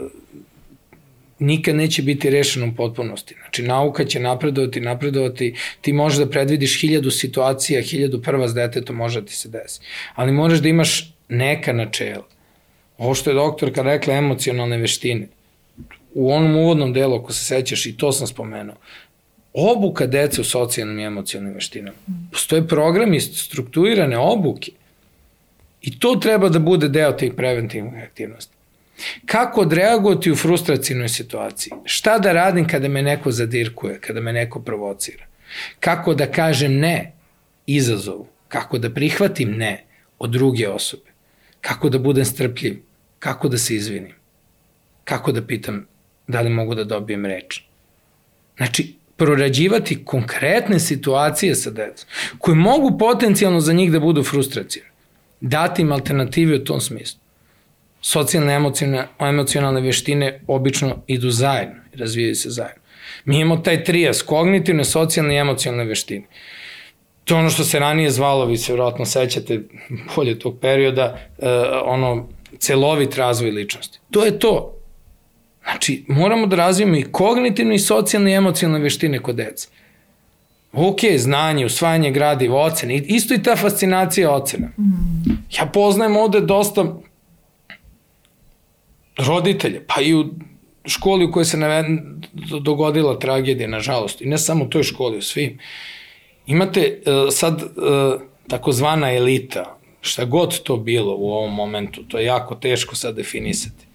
nikad 1.40 1.76
neće 1.76 2.02
biti 2.02 2.30
rešeno 2.30 2.68
u 2.68 2.76
potpunosti. 2.76 3.36
Znači, 3.42 3.64
nauka 3.64 4.06
će 4.06 4.20
napredovati, 4.20 4.82
napredovati, 4.82 5.56
ti 5.82 5.94
možeš 5.94 6.20
da 6.20 6.30
predvidiš 6.30 6.82
hiljadu 6.82 7.12
situacija, 7.12 7.82
hiljadu 7.82 8.22
prva 8.22 8.48
s 8.48 8.54
detetom 8.54 8.96
može 8.96 9.22
da 9.22 9.28
ti 9.28 9.36
se 9.36 9.50
desi. 9.50 9.82
Ali 10.16 10.32
moraš 10.32 10.60
da 10.60 10.70
imaš 10.70 11.14
neka 11.30 11.74
načela. 11.74 12.28
Ovo 12.98 13.14
što 13.14 13.30
je 13.30 13.34
doktorka 13.34 13.82
rekla, 13.82 14.14
emocionalne 14.14 14.78
veštine. 14.78 15.28
U 16.14 16.32
onom 16.32 16.56
uvodnom 16.56 16.94
delu, 16.94 17.16
ako 17.16 17.34
se 17.34 17.46
sećaš, 17.46 17.86
i 17.86 17.98
to 17.98 18.12
sam 18.12 18.28
spomenuo, 18.28 18.76
obuka 19.58 20.08
dece 20.08 20.42
u 20.42 20.44
socijalnim 20.44 21.00
i 21.00 21.04
emocionalnim 21.04 21.54
veštinama. 21.54 21.98
Postoje 22.32 22.68
programi 22.68 23.20
strukturirane 23.20 24.18
obuke. 24.18 24.72
I 25.82 26.00
to 26.00 26.16
treba 26.16 26.50
da 26.50 26.60
bude 26.60 26.90
deo 26.90 27.12
tih 27.12 27.34
preventivnih 27.34 28.04
aktivnosti. 28.04 28.54
Kako 29.26 29.62
odreagovati 29.62 30.32
u 30.32 30.36
frustracijnoj 30.36 31.10
situaciji? 31.10 31.74
Šta 31.86 32.20
da 32.20 32.34
radim 32.34 32.68
kada 32.68 32.88
me 32.88 33.02
neko 33.02 33.32
zadirkuje, 33.32 34.00
kada 34.00 34.22
me 34.22 34.34
neko 34.34 34.62
provocira? 34.62 35.26
Kako 35.80 36.14
da 36.14 36.32
kažem 36.32 36.78
ne 36.80 37.14
izazovu? 37.66 38.28
Kako 38.48 38.78
da 38.78 38.94
prihvatim 38.94 39.52
ne 39.58 39.84
od 40.20 40.30
druge 40.30 40.70
osobe? 40.70 41.12
Kako 41.62 41.90
da 41.90 42.00
budem 42.00 42.26
strpljiv? 42.26 42.82
Kako 43.20 43.50
da 43.50 43.58
se 43.58 43.76
izvinim? 43.76 44.14
Kako 45.04 45.32
da 45.32 45.42
pitam 45.42 45.88
da 46.28 46.42
li 46.42 46.50
mogu 46.50 46.76
da 46.76 46.84
dobijem 46.84 47.26
reč? 47.26 47.62
Znači, 48.58 48.94
prorađivati 49.18 50.06
konkretne 50.06 50.80
situacije 50.80 51.56
sa 51.56 51.70
decom, 51.70 52.10
koje 52.40 52.56
mogu 52.56 52.98
potencijalno 52.98 53.60
za 53.60 53.74
njih 53.74 53.92
da 53.92 54.00
budu 54.00 54.24
frustracije. 54.24 54.92
Dati 55.42 55.82
im 55.82 55.92
alternative 55.92 56.56
u 56.56 56.64
tom 56.64 56.82
smislu. 56.82 57.20
Socijalne 58.02 58.54
emocionalne, 58.54 59.08
emocionalne 59.20 59.82
veštine 59.82 60.42
obično 60.48 61.04
idu 61.08 61.30
zajedno, 61.30 61.76
razvijaju 61.96 62.36
se 62.36 62.50
zajedno. 62.50 62.82
Mi 63.26 63.40
imamo 63.40 63.62
taj 63.62 63.84
trijas, 63.84 64.22
kognitivne, 64.22 64.84
socijalne 64.84 65.36
i 65.36 65.38
emocionalne 65.38 65.86
veštine. 65.86 66.26
To 67.24 67.36
je 67.36 67.40
ono 67.40 67.50
što 67.50 67.64
se 67.64 67.80
ranije 67.80 68.12
zvalo, 68.12 68.46
vi 68.46 68.58
se 68.58 68.72
vjerojatno 68.74 69.06
sećate 69.06 69.62
bolje 70.16 70.40
tog 70.40 70.60
perioda, 70.62 71.18
uh, 71.38 71.46
ono, 71.86 72.30
celovit 72.60 73.16
razvoj 73.16 73.52
ličnosti. 73.52 74.00
To 74.12 74.26
je 74.26 74.40
to. 74.40 74.77
Znači, 75.72 76.04
moramo 76.08 76.48
da 76.48 76.56
razvijemo 76.56 76.98
i 76.98 77.04
kognitivne 77.12 77.76
i 77.76 77.80
socijalne 77.80 78.32
i 78.32 78.36
emocionalne 78.36 78.84
veštine 78.84 79.20
kod 79.20 79.36
dece. 79.36 79.68
Ok, 80.74 81.00
znanje, 81.18 81.66
usvajanje 81.66 82.12
gradiva, 82.12 82.62
ocene, 82.62 82.96
isto 82.98 83.34
i 83.34 83.44
ta 83.44 83.56
fascinacija 83.56 84.32
ocena. 84.32 84.70
Ja 85.58 85.66
poznajem 85.66 86.18
ovde 86.18 86.42
dosta 86.42 86.86
roditelja, 89.18 89.82
pa 89.88 90.02
i 90.02 90.14
u 90.16 90.26
školi 90.86 91.26
u 91.26 91.32
kojoj 91.32 91.46
se 91.46 91.58
dogodila 92.62 93.20
tragedija, 93.20 93.68
nažalost, 93.68 94.22
i 94.22 94.26
ne 94.26 94.38
samo 94.38 94.66
u 94.66 94.70
toj 94.70 94.84
školi, 94.84 95.18
u 95.18 95.22
svim. 95.22 95.60
Imate 96.46 97.02
uh, 97.06 97.34
sad 97.34 97.64
uh, 97.64 98.22
takozvana 98.48 99.14
elita, 99.14 99.78
šta 100.02 100.26
god 100.26 100.60
to 100.64 100.78
bilo 100.78 101.16
u 101.16 101.32
ovom 101.32 101.54
momentu, 101.54 102.04
to 102.04 102.20
je 102.20 102.26
jako 102.26 102.56
teško 102.56 102.96
sad 102.96 103.16
definisati. 103.16 103.87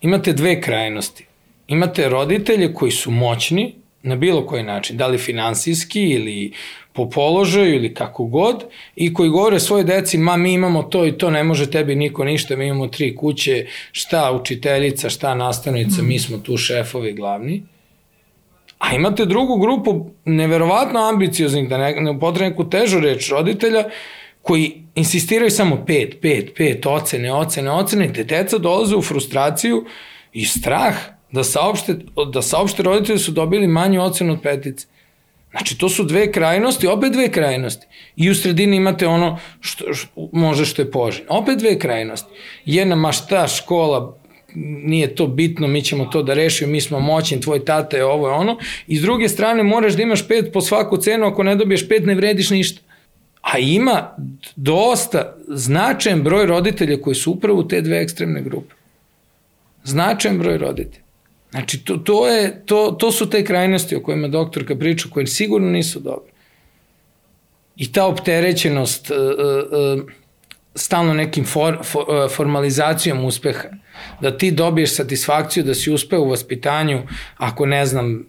Imate 0.00 0.32
dve 0.32 0.60
krajnosti. 0.60 1.26
Imate 1.68 2.08
roditelje 2.08 2.74
koji 2.74 2.90
su 2.90 3.10
moćni 3.10 3.74
na 4.02 4.16
bilo 4.16 4.46
koji 4.46 4.62
način, 4.62 4.96
da 4.96 5.06
li 5.06 5.18
finansijski 5.18 6.02
ili 6.02 6.52
po 6.92 7.10
položaju 7.10 7.74
ili 7.74 7.94
kako 7.94 8.24
god, 8.24 8.64
i 8.96 9.14
koji 9.14 9.30
govore 9.30 9.60
svoje 9.60 9.84
deci, 9.84 10.18
ma 10.18 10.36
mi 10.36 10.52
imamo 10.52 10.82
to 10.82 11.06
i 11.06 11.18
to, 11.18 11.30
ne 11.30 11.44
može 11.44 11.70
tebi 11.70 11.94
niko 11.94 12.24
ništa, 12.24 12.56
mi 12.56 12.66
imamo 12.66 12.86
tri 12.86 13.16
kuće, 13.16 13.66
šta 13.92 14.32
učiteljica, 14.32 15.10
šta 15.10 15.34
nastavnica, 15.34 16.02
mi 16.02 16.18
smo 16.18 16.38
tu 16.38 16.56
šefovi 16.56 17.12
glavni. 17.12 17.62
A 18.78 18.94
imate 18.94 19.26
drugu 19.26 19.56
grupu 19.56 20.10
neverovatno 20.24 21.00
ambicioznih, 21.00 21.68
da 21.68 21.78
ne, 21.78 21.94
ne 22.00 22.10
upotrebu 22.10 22.50
neku 22.50 22.70
težu 22.70 23.00
reč 23.00 23.30
roditelja, 23.30 23.84
koji 24.42 24.82
insistiraju 24.94 25.50
samo 25.50 25.84
pet, 25.86 26.16
pet, 26.22 26.52
pet, 26.56 26.86
ocene, 26.86 27.32
ocene, 27.32 27.70
ocene, 27.70 28.12
te 28.12 28.24
deca 28.24 28.58
dolaze 28.58 28.96
u 28.96 29.02
frustraciju 29.02 29.84
i 30.32 30.44
strah 30.44 30.94
da 31.32 31.44
saopšte, 31.44 31.96
da 32.32 32.42
saopšte 32.42 32.82
roditelji 32.82 33.18
su 33.18 33.32
dobili 33.32 33.66
manju 33.66 34.02
ocenu 34.02 34.32
od 34.32 34.42
petice. 34.42 34.86
Znači, 35.50 35.78
to 35.78 35.88
su 35.88 36.04
dve 36.04 36.32
krajnosti, 36.32 36.86
opet 36.86 37.12
dve 37.12 37.30
krajnosti. 37.30 37.86
I 38.16 38.30
u 38.30 38.34
sredini 38.34 38.76
imate 38.76 39.06
ono 39.06 39.38
što, 39.60 39.94
što 39.94 40.28
može 40.32 40.64
što 40.66 40.82
je 40.82 40.90
poželjno. 40.90 41.26
Opet 41.28 41.58
dve 41.58 41.78
krajnosti. 41.78 42.30
Jedna, 42.64 42.96
ma 42.96 43.12
šta, 43.12 43.48
škola, 43.48 44.16
nije 44.84 45.14
to 45.14 45.26
bitno, 45.26 45.68
mi 45.68 45.82
ćemo 45.82 46.04
to 46.04 46.22
da 46.22 46.34
rešimo, 46.34 46.72
mi 46.72 46.80
smo 46.80 47.00
moćni, 47.00 47.40
tvoj 47.40 47.64
tata 47.64 47.96
je 47.96 48.04
ovo 48.04 48.28
je 48.28 48.34
ono. 48.34 48.58
I 48.86 48.96
s 48.96 49.02
druge 49.02 49.28
strane, 49.28 49.62
moraš 49.62 49.92
da 49.92 50.02
imaš 50.02 50.28
pet 50.28 50.52
po 50.52 50.60
svaku 50.60 50.96
cenu, 50.96 51.26
ako 51.26 51.42
ne 51.42 51.56
dobiješ 51.56 51.88
pet, 51.88 52.06
ne 52.06 52.14
vrediš 52.14 52.50
ništa. 52.50 52.82
A 53.40 53.58
ima 53.58 54.16
dosta 54.56 55.36
značajan 55.48 56.22
broj 56.22 56.46
roditelja 56.46 57.00
koji 57.02 57.14
su 57.14 57.32
upravo 57.32 57.62
te 57.62 57.80
dve 57.80 58.02
ekstremne 58.02 58.42
grupe. 58.42 58.74
Značajan 59.84 60.38
broj 60.38 60.58
roditelja. 60.58 61.04
Znači, 61.50 61.84
to, 61.84 61.96
to, 61.96 62.28
je, 62.28 62.62
to, 62.66 62.96
to 62.98 63.12
su 63.12 63.30
te 63.30 63.44
krajnosti 63.44 63.96
o 63.96 64.02
kojima 64.02 64.28
doktorka 64.28 64.76
priča, 64.76 65.08
koje 65.10 65.26
sigurno 65.26 65.70
nisu 65.70 66.00
dobre. 66.00 66.30
I 67.76 67.92
ta 67.92 68.06
opterećenost 68.06 69.10
uh, 69.10 69.16
uh, 69.16 70.04
stalno 70.74 71.14
nekim 71.14 71.44
for, 71.44 71.78
for, 71.82 72.04
formalizacijom 72.36 73.24
uspeha, 73.24 73.68
da 74.20 74.38
ti 74.38 74.50
dobiješ 74.50 74.94
satisfakciju 74.94 75.64
da 75.64 75.74
si 75.74 75.90
uspeo 75.90 76.20
u 76.20 76.30
vaspitanju, 76.30 77.02
ako 77.36 77.66
ne 77.66 77.86
znam, 77.86 78.26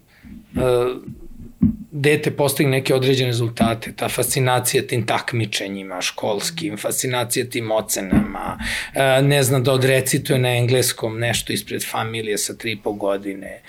dete 1.90 2.30
postigne 2.30 2.70
neke 2.70 2.94
određene 2.94 3.30
rezultate, 3.30 3.92
ta 3.96 4.08
fascinacija 4.08 4.86
tim 4.86 5.06
takmičenjima 5.06 6.00
školskim, 6.00 6.76
fascinacija 6.76 7.46
tim 7.50 7.70
ocenama, 7.70 8.58
e, 8.94 9.22
ne 9.22 9.42
zna 9.42 9.60
da 9.60 9.72
odrecituje 9.72 10.38
na 10.38 10.56
engleskom 10.56 11.18
nešto 11.18 11.52
ispred 11.52 11.84
familije 11.90 12.38
sa 12.38 12.54
tri 12.54 12.78
po 12.84 12.92
godine. 12.92 13.60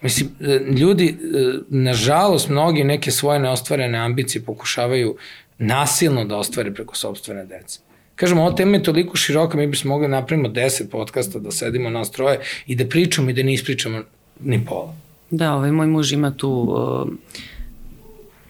Mislim, 0.00 0.30
e, 0.40 0.60
ljudi, 0.78 1.06
e, 1.06 1.14
nažalost, 1.68 2.48
mnogi 2.48 2.84
neke 2.84 3.10
svoje 3.10 3.38
neostvarene 3.38 3.98
ambicije 3.98 4.42
pokušavaju 4.42 5.16
nasilno 5.58 6.24
da 6.24 6.36
ostvare 6.36 6.74
preko 6.74 6.96
sobstvene 6.96 7.44
dece. 7.44 7.80
Kažemo, 8.14 8.42
ova 8.42 8.56
tema 8.56 8.76
je 8.76 8.82
toliko 8.82 9.16
široka, 9.16 9.58
mi 9.58 9.66
bismo 9.66 9.88
mogli 9.88 10.08
da 10.08 10.20
napravimo 10.20 10.48
deset 10.48 10.90
podcasta, 10.90 11.38
da 11.38 11.50
sedimo 11.50 11.90
nas 11.90 12.10
troje 12.10 12.40
i 12.66 12.74
da 12.74 12.86
pričamo 12.86 13.30
i 13.30 13.32
da 13.32 13.42
ne 13.42 13.54
ispričamo 13.54 14.02
ni 14.40 14.64
pola. 14.64 15.05
Da, 15.30 15.54
ovaj 15.54 15.72
moj 15.72 15.86
muž 15.86 16.12
ima 16.12 16.30
tu 16.30 16.50
uh, 16.50 17.08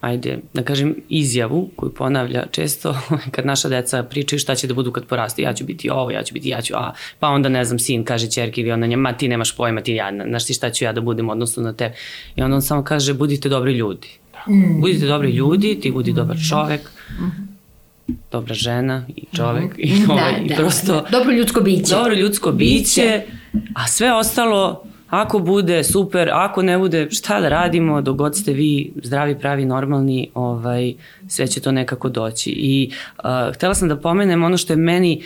ajde, 0.01 0.39
da 0.55 0.63
kažem, 0.63 0.95
izjavu 1.09 1.71
koju 1.77 1.95
ponavlja 1.95 2.47
često 2.51 2.97
kad 3.35 3.47
naša 3.47 3.69
deca 3.69 4.03
pričaju 4.03 4.41
šta 4.41 4.55
će 4.55 4.67
da 4.67 4.75
budu 4.75 4.93
kad 4.93 5.05
porastu. 5.05 5.43
Ja 5.43 5.53
ću 5.53 5.65
biti 5.65 5.91
ovo, 5.91 6.11
ja 6.11 6.23
ću 6.23 6.35
biti, 6.35 6.49
ja 6.49 6.63
ću, 6.63 6.75
a, 6.77 6.93
pa 7.19 7.29
onda 7.29 7.49
ne 7.49 7.65
znam, 7.65 7.79
sin 7.79 8.05
kaže 8.05 8.31
čerki 8.31 8.61
ili 8.61 8.73
ona 8.73 8.87
njema, 8.87 9.13
ti 9.13 9.29
nemaš 9.29 9.57
pojma, 9.57 9.81
ti 9.81 9.95
ja, 9.95 10.13
znaš 10.29 10.47
ti 10.47 10.55
šta 10.55 10.71
ću 10.71 10.85
ja 10.85 10.93
da 10.93 11.01
budem 11.01 11.29
odnosno 11.29 11.63
na 11.63 11.73
tebe. 11.73 11.95
I 12.37 12.43
onda 12.43 12.55
on 12.57 12.63
samo 12.63 12.85
kaže, 12.85 13.15
budite 13.15 13.49
dobri 13.49 13.73
ljudi. 13.73 14.09
Mm. 14.49 14.81
Budite 14.81 15.07
dobri 15.07 15.31
ljudi, 15.31 15.81
ti 15.81 15.91
budi 15.91 16.13
dobar 16.13 16.37
čovek, 16.49 16.81
dobra 18.33 18.55
žena 18.55 19.07
i 19.17 19.25
čovek 19.37 19.75
i, 19.79 19.93
ovaj, 20.09 20.33
da, 20.33 20.39
i 20.39 20.49
da, 20.49 20.55
prosto... 20.55 20.93
Da. 20.93 21.09
Dobro 21.11 21.33
ljudsko 21.33 21.61
biće. 21.61 21.95
Dobro 21.95 22.15
ljudsko 22.15 22.53
biće, 22.53 23.23
a 23.75 23.87
sve 23.87 24.13
ostalo 24.13 24.85
Ako 25.23 25.39
bude, 25.39 25.85
super, 25.85 26.31
ako 26.33 26.63
ne 26.63 26.79
bude, 26.79 27.09
šta 27.11 27.41
da 27.41 27.49
radimo, 27.49 28.01
dok 28.01 28.17
god 28.17 28.37
ste 28.37 28.53
vi 28.53 28.93
zdravi, 29.05 29.39
pravi, 29.39 29.65
normalni, 29.65 30.31
ovaj, 30.35 30.95
sve 31.29 31.47
će 31.47 31.61
to 31.61 31.73
nekako 31.73 32.09
doći. 32.09 32.51
I 32.51 32.91
uh, 33.19 33.55
htela 33.55 33.75
sam 33.75 33.89
da 33.89 33.97
pomenem 33.97 34.45
ono 34.45 34.57
što 34.57 34.73
je 34.73 34.77
meni 34.77 35.23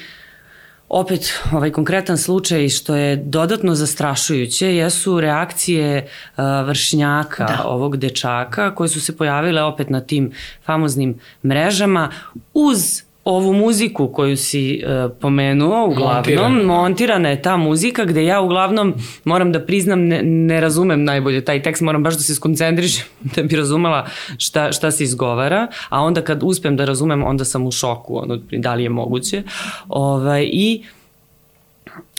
opet 0.89 1.33
ovaj 1.53 1.71
konkretan 1.71 2.19
slučaj 2.19 2.69
što 2.69 2.95
je 2.95 3.17
dodatno 3.17 3.75
zastrašujuće 3.75 4.77
jesu 4.77 5.21
reakcije 5.21 6.07
uh, 6.37 6.45
vršnjaka 6.67 7.45
da. 7.47 7.65
ovog 7.65 7.97
dečaka 7.97 8.75
koje 8.75 8.89
su 8.89 9.01
se 9.01 9.17
pojavile 9.17 9.63
opet 9.63 9.91
na 9.91 10.01
tim 10.01 10.33
famoznim 10.65 11.19
mrežama 11.45 12.11
uz 12.55 13.03
ovu 13.25 13.53
muziku 13.53 14.09
koju 14.09 14.37
si 14.37 14.83
uh, 14.85 15.13
pomenuo, 15.21 15.87
uglavnom, 15.87 16.15
montirana. 16.15 16.65
montirana 16.65 17.29
je 17.29 17.43
ta 17.43 17.57
muzika 17.57 18.05
gde 18.05 18.25
ja 18.25 18.41
uglavnom, 18.41 18.95
moram 19.25 19.53
da 19.53 19.61
priznam, 19.61 20.01
ne, 20.01 20.23
ne 20.23 20.61
razumem 20.61 21.05
najbolje 21.05 21.45
taj 21.45 21.63
tekst, 21.63 21.83
moram 21.83 22.03
baš 22.03 22.15
da 22.15 22.21
se 22.21 22.35
skoncentrišem 22.35 23.07
da 23.35 23.43
bi 23.43 23.57
razumela 23.57 24.07
šta, 24.39 24.73
šta 24.73 24.91
se 24.91 25.05
izgovara, 25.05 25.67
a 25.89 26.03
onda 26.03 26.23
kad 26.23 26.41
uspem 26.43 26.77
da 26.77 26.85
razumem, 26.85 27.25
onda 27.25 27.45
sam 27.45 27.67
u 27.67 27.71
šoku, 27.71 28.17
ono, 28.17 28.39
da 28.51 28.75
li 28.75 28.83
je 28.83 28.89
moguće. 28.89 29.43
Ovaj, 29.89 30.49
I 30.53 30.85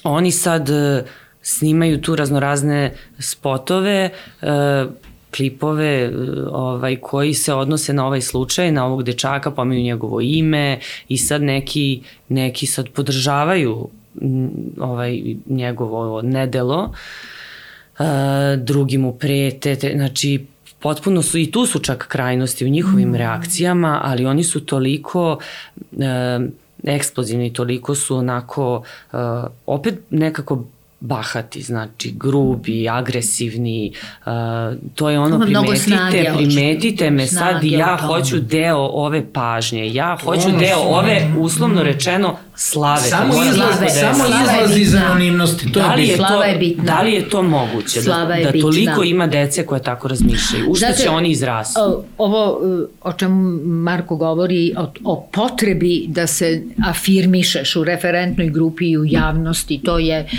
oni 0.03 0.31
sad 0.31 0.69
uh, 0.69 1.07
snimaju 1.41 2.01
tu 2.01 2.15
raznorazne 2.15 2.93
spotove, 3.19 4.09
uh, 4.41 4.47
klipove 5.35 6.03
e, 6.03 6.11
ovaj, 6.51 6.95
koji 6.95 7.33
se 7.33 7.53
odnose 7.53 7.93
na 7.93 8.05
ovaj 8.05 8.21
slučaj, 8.21 8.71
na 8.71 8.85
ovog 8.85 9.03
dečaka, 9.03 9.51
pominju 9.51 9.83
njegovo 9.83 10.21
ime 10.21 10.79
i 11.07 11.17
sad 11.17 11.41
neki, 11.41 12.01
neki 12.29 12.65
sad 12.65 12.89
podržavaju 12.89 13.87
ovaj, 14.79 15.21
njegovo 15.45 16.21
nedelo, 16.21 16.93
uh, 17.99 18.05
drugi 18.57 18.97
mu 18.97 19.13
prete, 19.13 19.75
te, 19.75 19.93
znači 19.95 20.45
potpuno 20.79 21.21
su, 21.21 21.37
i 21.37 21.51
tu 21.51 21.65
su 21.65 21.79
čak 21.79 22.07
krajnosti 22.07 22.65
u 22.65 22.69
njihovim 22.69 23.09
mm. 23.09 23.15
reakcijama, 23.15 24.01
ali 24.03 24.25
oni 24.25 24.43
su 24.43 24.65
toliko 24.65 25.39
uh, 25.91 26.03
eksplozivni, 26.83 27.53
toliko 27.53 27.95
su 27.95 28.17
onako 28.17 28.83
uh, 29.11 29.19
opet 29.65 29.95
nekako 30.09 30.63
bahati, 31.01 31.61
znači 31.61 32.11
grubi, 32.11 32.89
agresivni, 32.89 33.93
uh, 34.25 34.31
to 34.95 35.09
je 35.09 35.19
ono, 35.19 35.39
primetite, 35.39 35.77
snage, 35.77 36.31
primetite 36.37 37.11
me 37.11 37.27
sad 37.27 37.63
i 37.63 37.71
ja 37.71 37.97
hoću 38.01 38.39
deo 38.39 38.77
ove 38.77 39.33
pažnje, 39.33 39.93
ja 39.93 40.17
hoću 40.23 40.47
ono 40.47 40.59
deo 40.59 40.79
ove, 40.79 41.33
uslovno 41.37 41.83
rečeno, 41.83 42.37
slave. 42.55 43.01
Samo 43.01 43.33
izlaz, 43.33 43.79
da 43.79 43.89
samo 43.89 44.23
izlaz 44.25 44.77
iz 44.77 44.95
anonimnosti, 44.95 45.71
to 45.71 45.79
da 45.79 45.93
li 45.93 46.07
je, 46.07 46.17
to, 46.17 46.43
je 46.43 46.57
bitno. 46.57 46.83
Da 46.83 47.01
li 47.01 47.13
je 47.13 47.29
to 47.29 47.43
moguće? 47.43 47.99
Da- 47.99 48.03
slava 48.03 48.35
da, 48.35 48.51
da 48.51 48.61
toliko 48.61 49.03
ima 49.03 49.27
dece 49.27 49.65
koje 49.65 49.83
tako 49.83 50.07
razmišljaju? 50.07 50.71
U 50.71 50.75
što 50.75 51.03
će 51.03 51.09
oni 51.09 51.29
izrasti? 51.31 51.79
Ovo 52.17 52.61
o 53.01 53.13
čemu 53.13 53.59
Marko 53.63 54.15
govori, 54.15 54.73
o, 54.77 54.91
o 55.03 55.27
potrebi 55.33 56.05
da 56.07 56.27
se 56.27 56.63
afirmišeš 56.87 57.75
u 57.75 57.83
referentnoj 57.83 58.49
grupi 58.49 58.89
i 58.89 58.97
u 58.97 59.05
javnosti, 59.05 59.81
to 59.83 59.99
je 59.99 60.29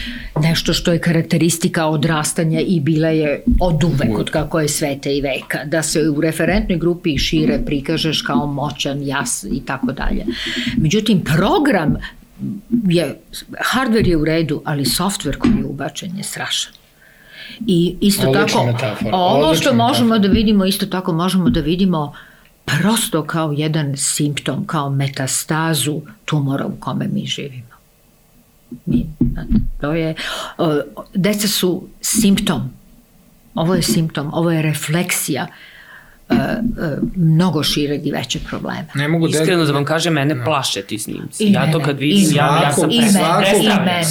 nešto 0.53 0.73
što 0.73 0.93
je 0.93 0.99
karakteristika 1.01 1.87
odrastanja 1.87 2.61
i 2.61 2.81
bila 2.81 3.09
je 3.09 3.45
od 3.61 3.85
uvek, 3.85 4.19
od 4.19 4.31
kako 4.31 4.61
je 4.61 4.69
sveta 4.69 5.11
i 5.11 5.21
veka. 5.21 5.65
Da 5.65 5.83
se 5.83 6.03
u 6.09 6.21
referentnoj 6.21 6.79
grupi 6.79 7.19
šire 7.19 7.59
prikažeš 7.67 8.23
kao 8.23 8.47
moćan, 8.47 9.03
jas 9.03 9.45
i 9.53 9.61
tako 9.67 9.93
dalje. 9.93 10.27
Međutim, 10.77 11.23
program 11.25 11.97
je, 12.89 13.21
hardware 13.73 14.09
je 14.09 14.17
u 14.17 14.25
redu, 14.25 14.63
ali 14.65 14.85
software 14.85 15.39
koji 15.39 15.53
je 15.59 15.65
ubačen 15.65 16.17
je 16.17 16.23
strašan. 16.23 16.73
I 17.67 17.97
isto 18.01 18.31
Odlična 18.31 18.47
tako, 18.47 18.67
metafora. 18.67 19.17
ovo 19.17 19.55
što 19.55 19.75
možemo 19.75 20.09
metafora. 20.09 20.29
da 20.29 20.35
vidimo, 20.35 20.65
isto 20.65 20.87
tako 20.87 21.13
možemo 21.13 21.51
da 21.51 21.61
vidimo 21.61 22.13
prosto 22.65 23.25
kao 23.25 23.53
jedan 23.53 23.97
simptom, 23.97 24.67
kao 24.67 24.91
metastazu 24.91 26.01
tumora 26.25 26.67
u 26.67 26.77
kome 26.81 27.09
mi 27.13 27.27
živimo. 27.27 27.72
To 29.81 29.93
je, 29.93 30.15
deca 31.15 31.49
su 31.49 31.89
simptom. 32.01 32.71
Ovo 33.55 33.75
je 33.75 33.83
simptom, 33.83 34.31
ovo 34.35 34.51
je 34.51 34.63
refleksija 34.63 35.47
uh, 36.31 36.37
uh, 36.37 36.45
mnogo 37.17 37.63
šireg 37.63 38.07
i 38.07 38.11
većeg 38.11 38.43
problema. 38.49 38.87
Ne 38.95 39.09
mogu 39.09 39.29
Iskreno 39.29 39.65
da 39.65 39.73
vam 39.73 39.85
kažem, 39.85 40.13
mene 40.13 40.35
no. 40.35 40.45
plaše 40.45 40.83
ti 40.83 40.99
snimci. 40.99 41.45
I 41.45 41.53
ja 41.53 41.61
mene, 41.61 41.73
to 41.73 41.81
kad 41.81 41.99
vidim, 41.99 42.37
ja, 42.37 42.63
ja 42.63 42.73
sam 42.73 42.91
svakog, 43.13 43.63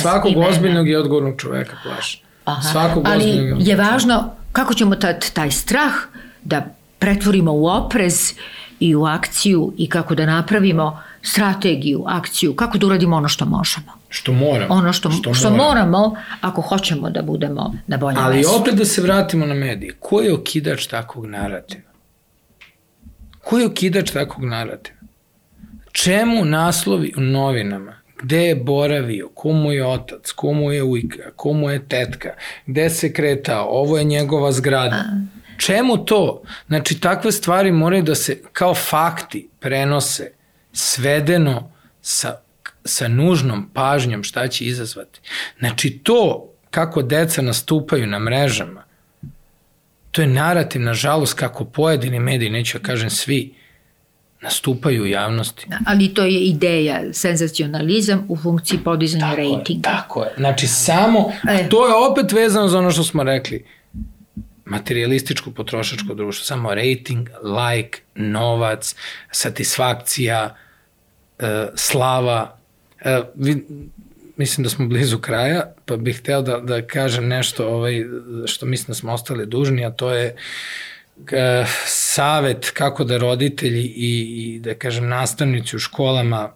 svakog 0.02 0.34
ozbiljnog 0.50 0.90
i 0.90 0.96
odgovornog 0.96 1.40
čoveka 1.40 1.78
plaše. 1.84 2.20
Aha. 2.46 2.62
Svakog 2.62 3.04
Ali 3.08 3.54
je 3.60 3.76
važno 3.76 4.32
kako 4.52 4.74
ćemo 4.74 4.96
tad, 4.96 5.32
taj 5.34 5.52
strah 5.52 5.94
da 6.44 6.66
pretvorimo 7.00 7.52
u 7.52 7.68
oprez 7.68 8.34
i 8.80 8.96
u 8.96 9.06
akciju 9.06 9.74
i 9.78 9.90
kako 9.90 10.16
da 10.16 10.26
napravimo 10.26 11.02
strategiju, 11.22 12.04
akciju, 12.08 12.56
kako 12.56 12.78
da 12.78 12.86
uradimo 12.86 13.16
ono 13.16 13.28
što 13.28 13.46
možemo. 13.46 14.01
Što 14.14 14.32
moramo. 14.34 14.74
Ono 14.74 14.94
što, 14.94 15.12
što, 15.12 15.34
što 15.34 15.50
moramo. 15.50 15.64
moramo 15.70 16.16
ako 16.42 16.62
hoćemo 16.62 17.10
da 17.10 17.22
budemo 17.22 17.74
na 17.88 17.98
boljem 17.98 18.20
Ali 18.20 18.38
mestu. 18.38 18.56
opet 18.62 18.74
da 18.76 18.86
se 18.86 19.02
vratimo 19.02 19.46
na 19.46 19.54
medije. 19.54 19.94
Ko 20.00 20.22
je 20.22 20.34
okidač 20.34 20.88
takvog 20.88 21.26
narativa? 21.26 21.92
Ko 23.44 23.60
je 23.60 23.66
okidač 23.66 24.12
takvog 24.12 24.46
narativa? 24.46 24.98
Čemu 25.92 26.46
naslovi 26.46 27.14
u 27.18 27.22
novinama 27.22 28.02
gde 28.24 28.44
je 28.48 28.56
boravio, 28.56 29.30
komu 29.34 29.72
je 29.72 29.86
otac, 29.86 30.32
komu 30.32 30.72
je 30.72 30.84
ujka, 30.84 31.32
komu 31.36 31.70
je 31.70 31.88
tetka, 31.88 32.30
gde 32.66 32.90
se 32.90 33.14
kretao, 33.14 33.68
ovo 33.70 33.98
je 33.98 34.04
njegova 34.04 34.52
zgrada. 34.52 35.04
Čemu 35.58 36.06
to? 36.06 36.42
Znači, 36.68 37.00
takve 37.00 37.32
stvari 37.32 37.72
moraju 37.72 38.04
da 38.04 38.16
se 38.16 38.42
kao 38.54 38.76
fakti 38.76 39.50
prenose 39.60 40.32
svedeno 40.74 41.72
sa, 42.02 42.36
sa 42.86 43.08
nužnom 43.08 43.70
pažnjom 43.74 44.24
šta 44.24 44.48
će 44.48 44.66
izazvati. 44.66 45.20
Znači, 45.60 46.00
to 46.04 46.48
kako 46.70 47.02
deca 47.02 47.42
nastupaju 47.42 48.08
na 48.08 48.20
mrežama, 48.20 48.84
to 50.12 50.22
je 50.22 50.28
narativ, 50.28 50.82
nažalost, 50.82 51.34
kako 51.34 51.66
pojedini 51.66 52.20
mediji, 52.20 52.50
neću 52.50 52.78
da 52.78 52.84
kažem 52.84 53.10
svi, 53.10 53.54
nastupaju 54.42 55.04
u 55.04 55.06
javnosti. 55.06 55.66
Da, 55.70 55.78
ali 55.86 56.14
to 56.14 56.24
je 56.24 56.40
ideja, 56.40 57.02
senzacionalizam 57.14 58.26
u 58.30 58.38
funkciji 58.38 58.80
podizanja 58.84 59.26
tako 59.26 59.36
rejtinga. 59.36 59.90
Je, 59.90 59.96
tako 59.96 60.24
je. 60.24 60.32
Znači 60.38 60.68
samo, 60.68 61.32
e. 61.50 61.70
to 61.70 61.88
je 61.88 62.12
opet 62.12 62.32
vezano 62.32 62.68
za 62.68 62.80
ono 62.80 62.92
što 62.92 63.04
smo 63.04 63.24
rekli, 63.24 63.66
materialističko 64.66 65.52
potrošačko 65.52 66.14
društvo, 66.14 66.44
samo 66.44 66.76
rating, 66.76 67.30
like, 67.44 68.00
novac, 68.16 68.96
satisfakcija, 69.32 70.56
e, 71.40 71.68
slava. 71.76 72.58
E, 73.02 73.22
vi, 73.36 73.66
mislim 74.38 74.64
da 74.64 74.70
smo 74.70 74.88
blizu 74.88 75.18
kraja, 75.18 75.74
pa 75.86 75.98
bih 75.98 76.20
hteo 76.20 76.42
da, 76.42 76.58
da 76.58 76.82
kažem 76.82 77.28
nešto 77.28 77.68
ovaj, 77.68 78.06
što 78.46 78.66
mislim 78.66 78.88
da 78.88 78.94
smo 78.94 79.14
ostali 79.14 79.46
dužni, 79.46 79.86
a 79.86 79.92
to 79.92 80.12
je 80.12 80.36
e, 81.32 81.66
savet 81.86 82.70
kako 82.74 83.04
da 83.04 83.18
roditelji 83.18 83.84
i, 83.84 84.20
i 84.20 84.60
da 84.60 84.74
kažem 84.74 85.08
nastavnici 85.08 85.76
u 85.76 85.80
školama 85.80 86.52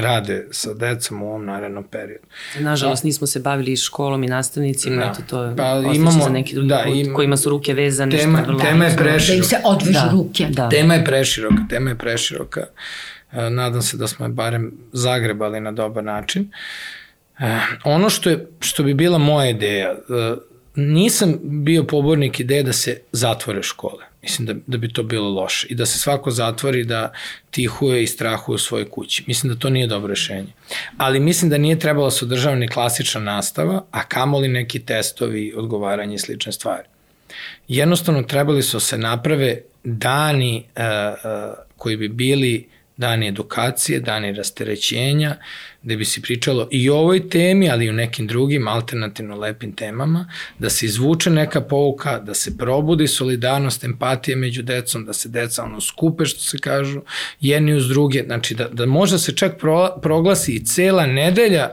rade 0.00 0.46
sa 0.50 0.74
decom 0.74 1.22
u 1.22 1.28
ovom 1.28 1.44
narednom 1.44 1.84
periodu. 1.84 2.26
Nažalost, 2.60 3.04
nismo 3.04 3.26
se 3.26 3.40
bavili 3.40 3.76
školom 3.76 4.24
i 4.24 4.26
nastavnicima, 4.26 4.96
da. 4.96 5.12
eto 5.12 5.22
to 5.28 5.54
pa, 5.56 5.92
imamo, 5.94 6.24
za 6.24 6.30
neki 6.30 6.54
drugi 6.54 6.68
da, 6.68 6.82
put, 6.86 6.96
im, 6.96 7.14
kojima 7.14 7.36
su 7.36 7.50
ruke 7.50 7.74
vezane. 7.74 8.18
Tema, 8.18 8.42
što 8.42 8.52
je 8.52 8.58
tema 8.58 8.84
je 8.84 8.96
preširoka. 8.96 9.32
Da 9.32 9.36
im 9.36 9.44
se 9.44 9.56
odvežu 9.64 9.92
da, 9.92 10.10
ruke. 10.12 10.46
Da. 10.50 10.68
Tema 10.68 10.94
je 10.94 11.04
preširoka, 11.04 11.62
tema 11.68 11.90
je 11.90 11.98
preširoka. 11.98 12.60
E, 12.60 12.66
nadam 13.32 13.82
se 13.82 13.96
da 13.96 14.06
smo 14.06 14.26
je 14.26 14.28
barem 14.28 14.72
zagrebali 14.92 15.60
na 15.60 15.72
dobar 15.72 16.04
način. 16.04 16.50
E, 17.38 17.58
ono 17.84 18.10
što, 18.10 18.30
je, 18.30 18.46
što 18.60 18.82
bi 18.82 18.94
bila 18.94 19.18
moja 19.18 19.50
ideja, 19.50 19.90
e, 19.90 19.96
nisam 20.74 21.38
bio 21.42 21.84
pobornik 21.84 22.40
ideje 22.40 22.62
da 22.62 22.72
se 22.72 23.00
zatvore 23.12 23.62
škole. 23.62 24.04
Mislim 24.22 24.46
da, 24.46 24.54
da 24.66 24.78
bi 24.78 24.92
to 24.92 25.02
bilo 25.02 25.28
loše 25.28 25.66
i 25.70 25.74
da 25.74 25.86
se 25.86 25.98
svako 25.98 26.30
zatvori 26.30 26.84
da 26.84 27.12
tihuje 27.50 28.02
i 28.02 28.06
strahuje 28.06 28.54
u 28.54 28.58
svojoj 28.58 28.90
kući. 28.90 29.24
Mislim 29.26 29.52
da 29.52 29.58
to 29.58 29.70
nije 29.70 29.86
dobro 29.86 30.08
rešenje. 30.08 30.52
Ali 30.96 31.20
mislim 31.20 31.50
da 31.50 31.58
nije 31.58 31.78
trebalo 31.78 32.06
da 32.06 32.10
se 32.10 32.24
održava 32.24 32.56
ni 32.56 32.68
klasična 32.68 33.20
nastava, 33.20 33.84
a 33.90 34.04
kamoli 34.04 34.48
neki 34.48 34.78
testovi, 34.78 35.52
odgovaranje 35.56 36.14
i 36.14 36.18
slične 36.18 36.52
stvari. 36.52 36.88
Jednostavno 37.68 38.22
trebali 38.22 38.62
su 38.62 38.76
da 38.76 38.80
se 38.80 38.98
naprave 38.98 39.60
dani 39.84 40.64
uh, 40.76 40.82
uh, 40.82 41.54
koji 41.76 41.96
bi 41.96 42.08
bili 42.08 42.68
dani 42.98 43.28
edukacije, 43.28 44.00
dani 44.00 44.32
rasterećenja, 44.32 45.36
gde 45.82 45.96
bi 45.96 46.04
se 46.04 46.20
pričalo 46.20 46.68
i 46.70 46.90
o 46.90 46.96
ovoj 46.96 47.28
temi, 47.28 47.70
ali 47.70 47.84
i 47.84 47.88
o 47.88 47.92
nekim 47.92 48.26
drugim 48.26 48.68
alternativno 48.68 49.36
lepim 49.36 49.72
temama, 49.72 50.30
da 50.58 50.70
se 50.70 50.86
izvuče 50.86 51.30
neka 51.30 51.60
pouka, 51.60 52.18
da 52.18 52.34
se 52.34 52.58
probudi 52.58 53.06
solidarnost, 53.06 53.84
empatije 53.84 54.36
među 54.36 54.62
decom, 54.62 55.04
da 55.04 55.12
se 55.12 55.28
deca 55.28 55.64
ono 55.64 55.80
skupe, 55.80 56.24
što 56.24 56.40
se 56.40 56.58
kažu, 56.58 57.00
jedni 57.40 57.74
uz 57.74 57.88
druge, 57.88 58.22
znači 58.26 58.54
da, 58.54 58.68
da 58.68 58.86
možda 58.86 59.18
se 59.18 59.36
čak 59.36 59.58
pro, 59.58 59.98
proglasi 60.02 60.52
i 60.52 60.64
cela 60.64 61.06
nedelja 61.06 61.70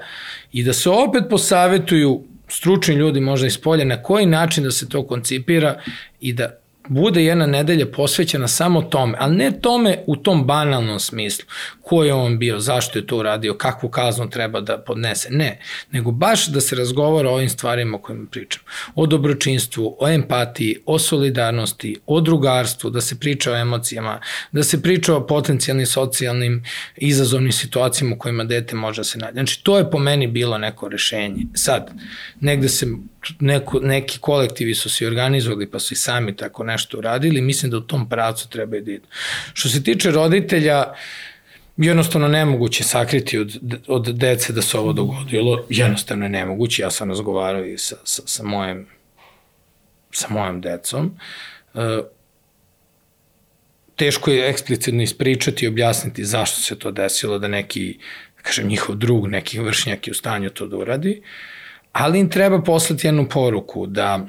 i 0.51 0.63
da 0.63 0.73
se 0.73 0.89
opet 0.89 1.23
posavetuju 1.30 2.23
stručni 2.47 2.95
ljudi 2.95 3.19
možda 3.19 3.47
iz 3.47 3.57
polja 3.57 3.86
na 3.86 4.03
koji 4.03 4.26
način 4.26 4.63
da 4.63 4.71
se 4.71 4.89
to 4.89 5.07
koncipira 5.07 5.82
i 6.21 6.34
da 6.34 6.64
bude 6.88 7.23
jedna 7.23 7.45
nedelja 7.45 7.86
posvećena 7.86 8.47
samo 8.47 8.81
tome, 8.81 9.17
ali 9.19 9.36
ne 9.36 9.51
tome 9.61 10.03
u 10.07 10.15
tom 10.15 10.47
banalnom 10.47 10.99
smislu. 10.99 11.45
Ko 11.81 12.03
je 12.03 12.13
on 12.13 12.39
bio, 12.39 12.59
zašto 12.59 12.99
je 12.99 13.07
to 13.07 13.17
uradio, 13.17 13.53
kakvu 13.53 13.89
kaznu 13.89 14.29
treba 14.29 14.61
da 14.61 14.77
podnese. 14.77 15.29
Ne, 15.31 15.59
nego 15.91 16.11
baš 16.11 16.47
da 16.47 16.61
se 16.61 16.75
razgovara 16.75 17.29
o 17.29 17.33
ovim 17.33 17.49
stvarima 17.49 17.97
o 17.97 18.01
kojima 18.01 18.25
pričam. 18.31 18.61
O 18.95 19.05
dobročinstvu, 19.05 19.97
o 19.99 20.09
empatiji, 20.09 20.75
o 20.86 20.99
solidarnosti, 20.99 21.95
o 22.05 22.21
drugarstvu, 22.21 22.89
da 22.89 23.01
se 23.01 23.19
priča 23.19 23.51
o 23.51 23.55
emocijama, 23.55 24.19
da 24.51 24.63
se 24.63 24.81
priča 24.81 25.15
o 25.15 25.27
potencijalnim 25.27 25.86
socijalnim 25.86 26.63
izazovnim 26.95 27.51
situacijama 27.51 28.15
u 28.15 28.19
kojima 28.19 28.43
dete 28.43 28.75
može 28.75 28.99
da 28.99 29.03
se 29.03 29.17
nađe. 29.17 29.33
Znači, 29.33 29.63
to 29.63 29.77
je 29.77 29.91
po 29.91 29.99
meni 29.99 30.27
bilo 30.27 30.57
neko 30.57 30.89
rešenje. 30.89 31.45
Sad, 31.53 31.91
negde 32.39 32.69
se 32.69 32.88
neko, 33.39 33.80
neki 33.80 34.19
kolektivi 34.19 34.76
su 34.76 34.89
se 34.89 35.07
organizovali 35.07 35.71
pa 35.71 35.80
su 35.80 35.93
i 35.93 35.97
sami 35.97 36.36
tako 36.36 36.63
nešto 36.63 36.97
uradili, 36.97 37.41
mislim 37.41 37.71
da 37.71 37.78
u 37.78 37.82
tom 37.82 38.09
pravcu 38.09 38.49
treba 38.49 38.80
da 38.80 38.91
idu. 38.91 39.07
Što 39.53 39.69
se 39.69 39.84
tiče 39.84 40.11
roditelja, 40.11 40.93
jednostavno 41.78 42.28
nemoguće 42.28 42.84
sakriti 42.84 43.38
od, 43.38 43.59
od 43.88 44.17
dece 44.17 44.53
da 44.53 44.61
se 44.61 44.78
ovo 44.78 44.93
dogodilo, 44.93 45.65
jednostavno 45.69 46.26
je 46.26 46.30
nemoguće, 46.30 46.82
ja 46.82 46.91
sam 46.91 47.09
razgovarao 47.09 47.65
i 47.65 47.78
sa, 47.78 47.95
sa, 48.03 48.21
sa 48.26 48.43
mojim 48.43 48.88
sa 50.11 50.28
mojom 50.30 50.61
decom. 50.61 51.11
E, 51.73 51.99
teško 53.95 54.32
je 54.32 54.49
eksplicitno 54.49 55.03
ispričati 55.03 55.65
i 55.65 55.67
objasniti 55.67 56.26
zašto 56.26 56.61
se 56.61 56.80
to 56.80 56.91
desilo, 56.91 57.39
da 57.39 57.47
neki, 57.47 57.97
da 58.38 58.41
kažem, 58.41 58.67
njihov 58.67 58.95
drug, 58.95 59.28
neki 59.28 59.59
vršnjak 59.59 60.07
je 60.07 60.11
u 60.11 60.13
stanju 60.13 60.49
to 60.49 60.67
da 60.67 60.78
uradi. 60.78 61.21
Uh, 61.21 61.26
ali 61.96 62.20
im 62.20 62.30
treba 62.30 62.62
poslati 62.62 63.08
jednu 63.08 63.30
poruku 63.30 63.88
da 63.88 64.26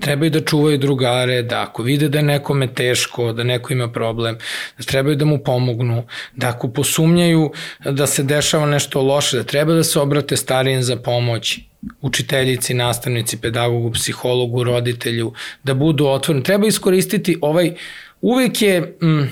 trebaju 0.00 0.30
da 0.30 0.40
čuvaju 0.40 0.78
drugare, 0.78 1.42
da 1.42 1.62
ako 1.62 1.82
vide 1.82 2.08
da 2.08 2.18
je 2.18 2.24
nekome 2.24 2.74
teško, 2.74 3.32
da 3.32 3.44
neko 3.44 3.72
ima 3.72 3.88
problem, 3.92 4.38
da 4.78 4.84
trebaju 4.84 5.16
da 5.16 5.24
mu 5.24 5.38
pomognu, 5.38 6.02
da 6.36 6.48
ako 6.48 6.68
posumnjaju 6.68 7.52
da 7.84 8.06
se 8.06 8.22
dešava 8.22 8.66
nešto 8.66 9.02
loše, 9.02 9.36
da 9.36 9.44
treba 9.44 9.74
da 9.74 9.84
se 9.84 10.00
obrate 10.00 10.36
starijem 10.36 10.82
za 10.82 10.96
pomoć, 10.96 11.58
učiteljici, 12.00 12.74
nastavnici, 12.74 13.40
pedagogu, 13.40 13.92
psihologu, 13.92 14.64
roditelju, 14.64 15.32
da 15.62 15.74
budu 15.74 16.06
otvoreni. 16.06 16.44
Treba 16.44 16.66
iskoristiti 16.66 17.38
ovaj, 17.40 17.74
uvek 18.20 18.62
je 18.62 18.80
mm, 18.80 19.30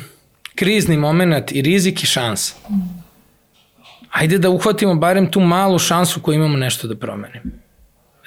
krizni 0.54 0.96
moment 0.96 1.52
i 1.52 1.62
rizik 1.62 2.02
i 2.02 2.06
šansa. 2.06 2.54
Ajde 4.10 4.38
da 4.38 4.50
uhvatimo 4.50 4.94
barem 4.94 5.30
tu 5.30 5.40
malu 5.40 5.78
šansu 5.78 6.20
koju 6.20 6.34
imamo 6.34 6.56
nešto 6.56 6.88
da 6.88 6.96
promenimo. 6.96 7.44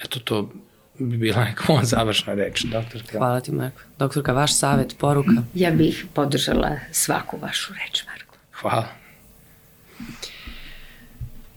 Eto 0.05 0.19
to 0.19 0.51
bi 0.99 1.17
bila 1.17 1.43
neka 1.49 1.63
moja 1.67 1.85
završna 1.85 2.33
reč, 2.33 2.63
doktorka. 2.63 3.17
Hvala 3.17 3.41
ti, 3.41 3.51
Marko. 3.51 3.79
Doktorka, 3.99 4.33
vaš 4.33 4.57
savet, 4.57 4.95
poruka? 4.99 5.43
Ja 5.53 5.71
bih 5.71 6.05
podržala 6.13 6.77
svaku 6.91 7.37
vašu 7.41 7.73
reč, 7.73 8.03
Marko. 8.05 8.35
Hvala. 8.61 8.87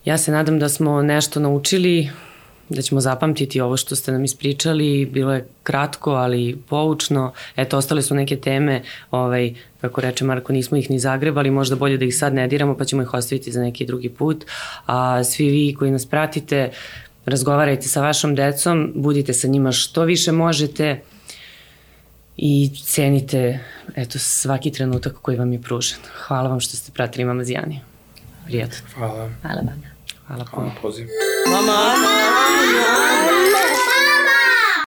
Ja 0.04 0.18
se 0.18 0.32
nadam 0.32 0.58
da 0.58 0.68
smo 0.68 1.02
nešto 1.02 1.40
naučili, 1.40 2.10
da 2.68 2.82
ćemo 2.82 3.00
zapamtiti 3.00 3.60
ovo 3.60 3.76
što 3.76 3.96
ste 3.96 4.12
nam 4.12 4.24
ispričali, 4.24 5.06
bilo 5.06 5.34
je 5.34 5.46
kratko, 5.62 6.10
ali 6.10 6.58
poučno. 6.68 7.32
Eto, 7.56 7.78
ostale 7.78 8.02
su 8.02 8.14
neke 8.14 8.36
teme, 8.36 8.82
ovaj, 9.10 9.54
kako 9.80 10.00
reče 10.00 10.24
Marko, 10.24 10.52
nismo 10.52 10.76
ih 10.76 10.90
ni 10.90 10.98
zagrebali, 10.98 11.50
možda 11.50 11.76
bolje 11.76 11.96
da 11.96 12.04
ih 12.04 12.16
sad 12.16 12.34
ne 12.34 12.48
diramo, 12.48 12.76
pa 12.76 12.84
ćemo 12.84 13.02
ih 13.02 13.14
ostaviti 13.14 13.52
za 13.52 13.60
neki 13.62 13.86
drugi 13.86 14.08
put. 14.08 14.44
A 14.86 15.24
svi 15.24 15.50
vi 15.50 15.74
koji 15.74 15.90
nas 15.90 16.06
pratite, 16.06 16.70
razgovarajte 17.26 17.88
sa 17.88 18.02
vašom 18.02 18.34
decom, 18.34 18.92
budite 18.94 19.32
sa 19.32 19.48
njima 19.48 19.72
što 19.72 20.04
više 20.04 20.32
možete 20.32 21.00
i 22.36 22.70
cenite 22.84 23.60
eto, 23.94 24.18
svaki 24.18 24.72
trenutak 24.72 25.14
koji 25.22 25.36
vam 25.36 25.52
je 25.52 25.62
pružen. 25.62 25.98
Hvala 26.26 26.48
vam 26.48 26.60
što 26.60 26.76
ste 26.76 26.92
pratili 26.92 27.24
Mama 27.24 27.44
Zijani. 27.44 27.80
Prijatno. 28.46 28.76
Hvala. 28.94 29.30
Hvala 29.42 29.60
vam. 29.60 29.85
Hvala 30.26 30.44
puno. 30.44 30.70
Hvala 31.48 31.96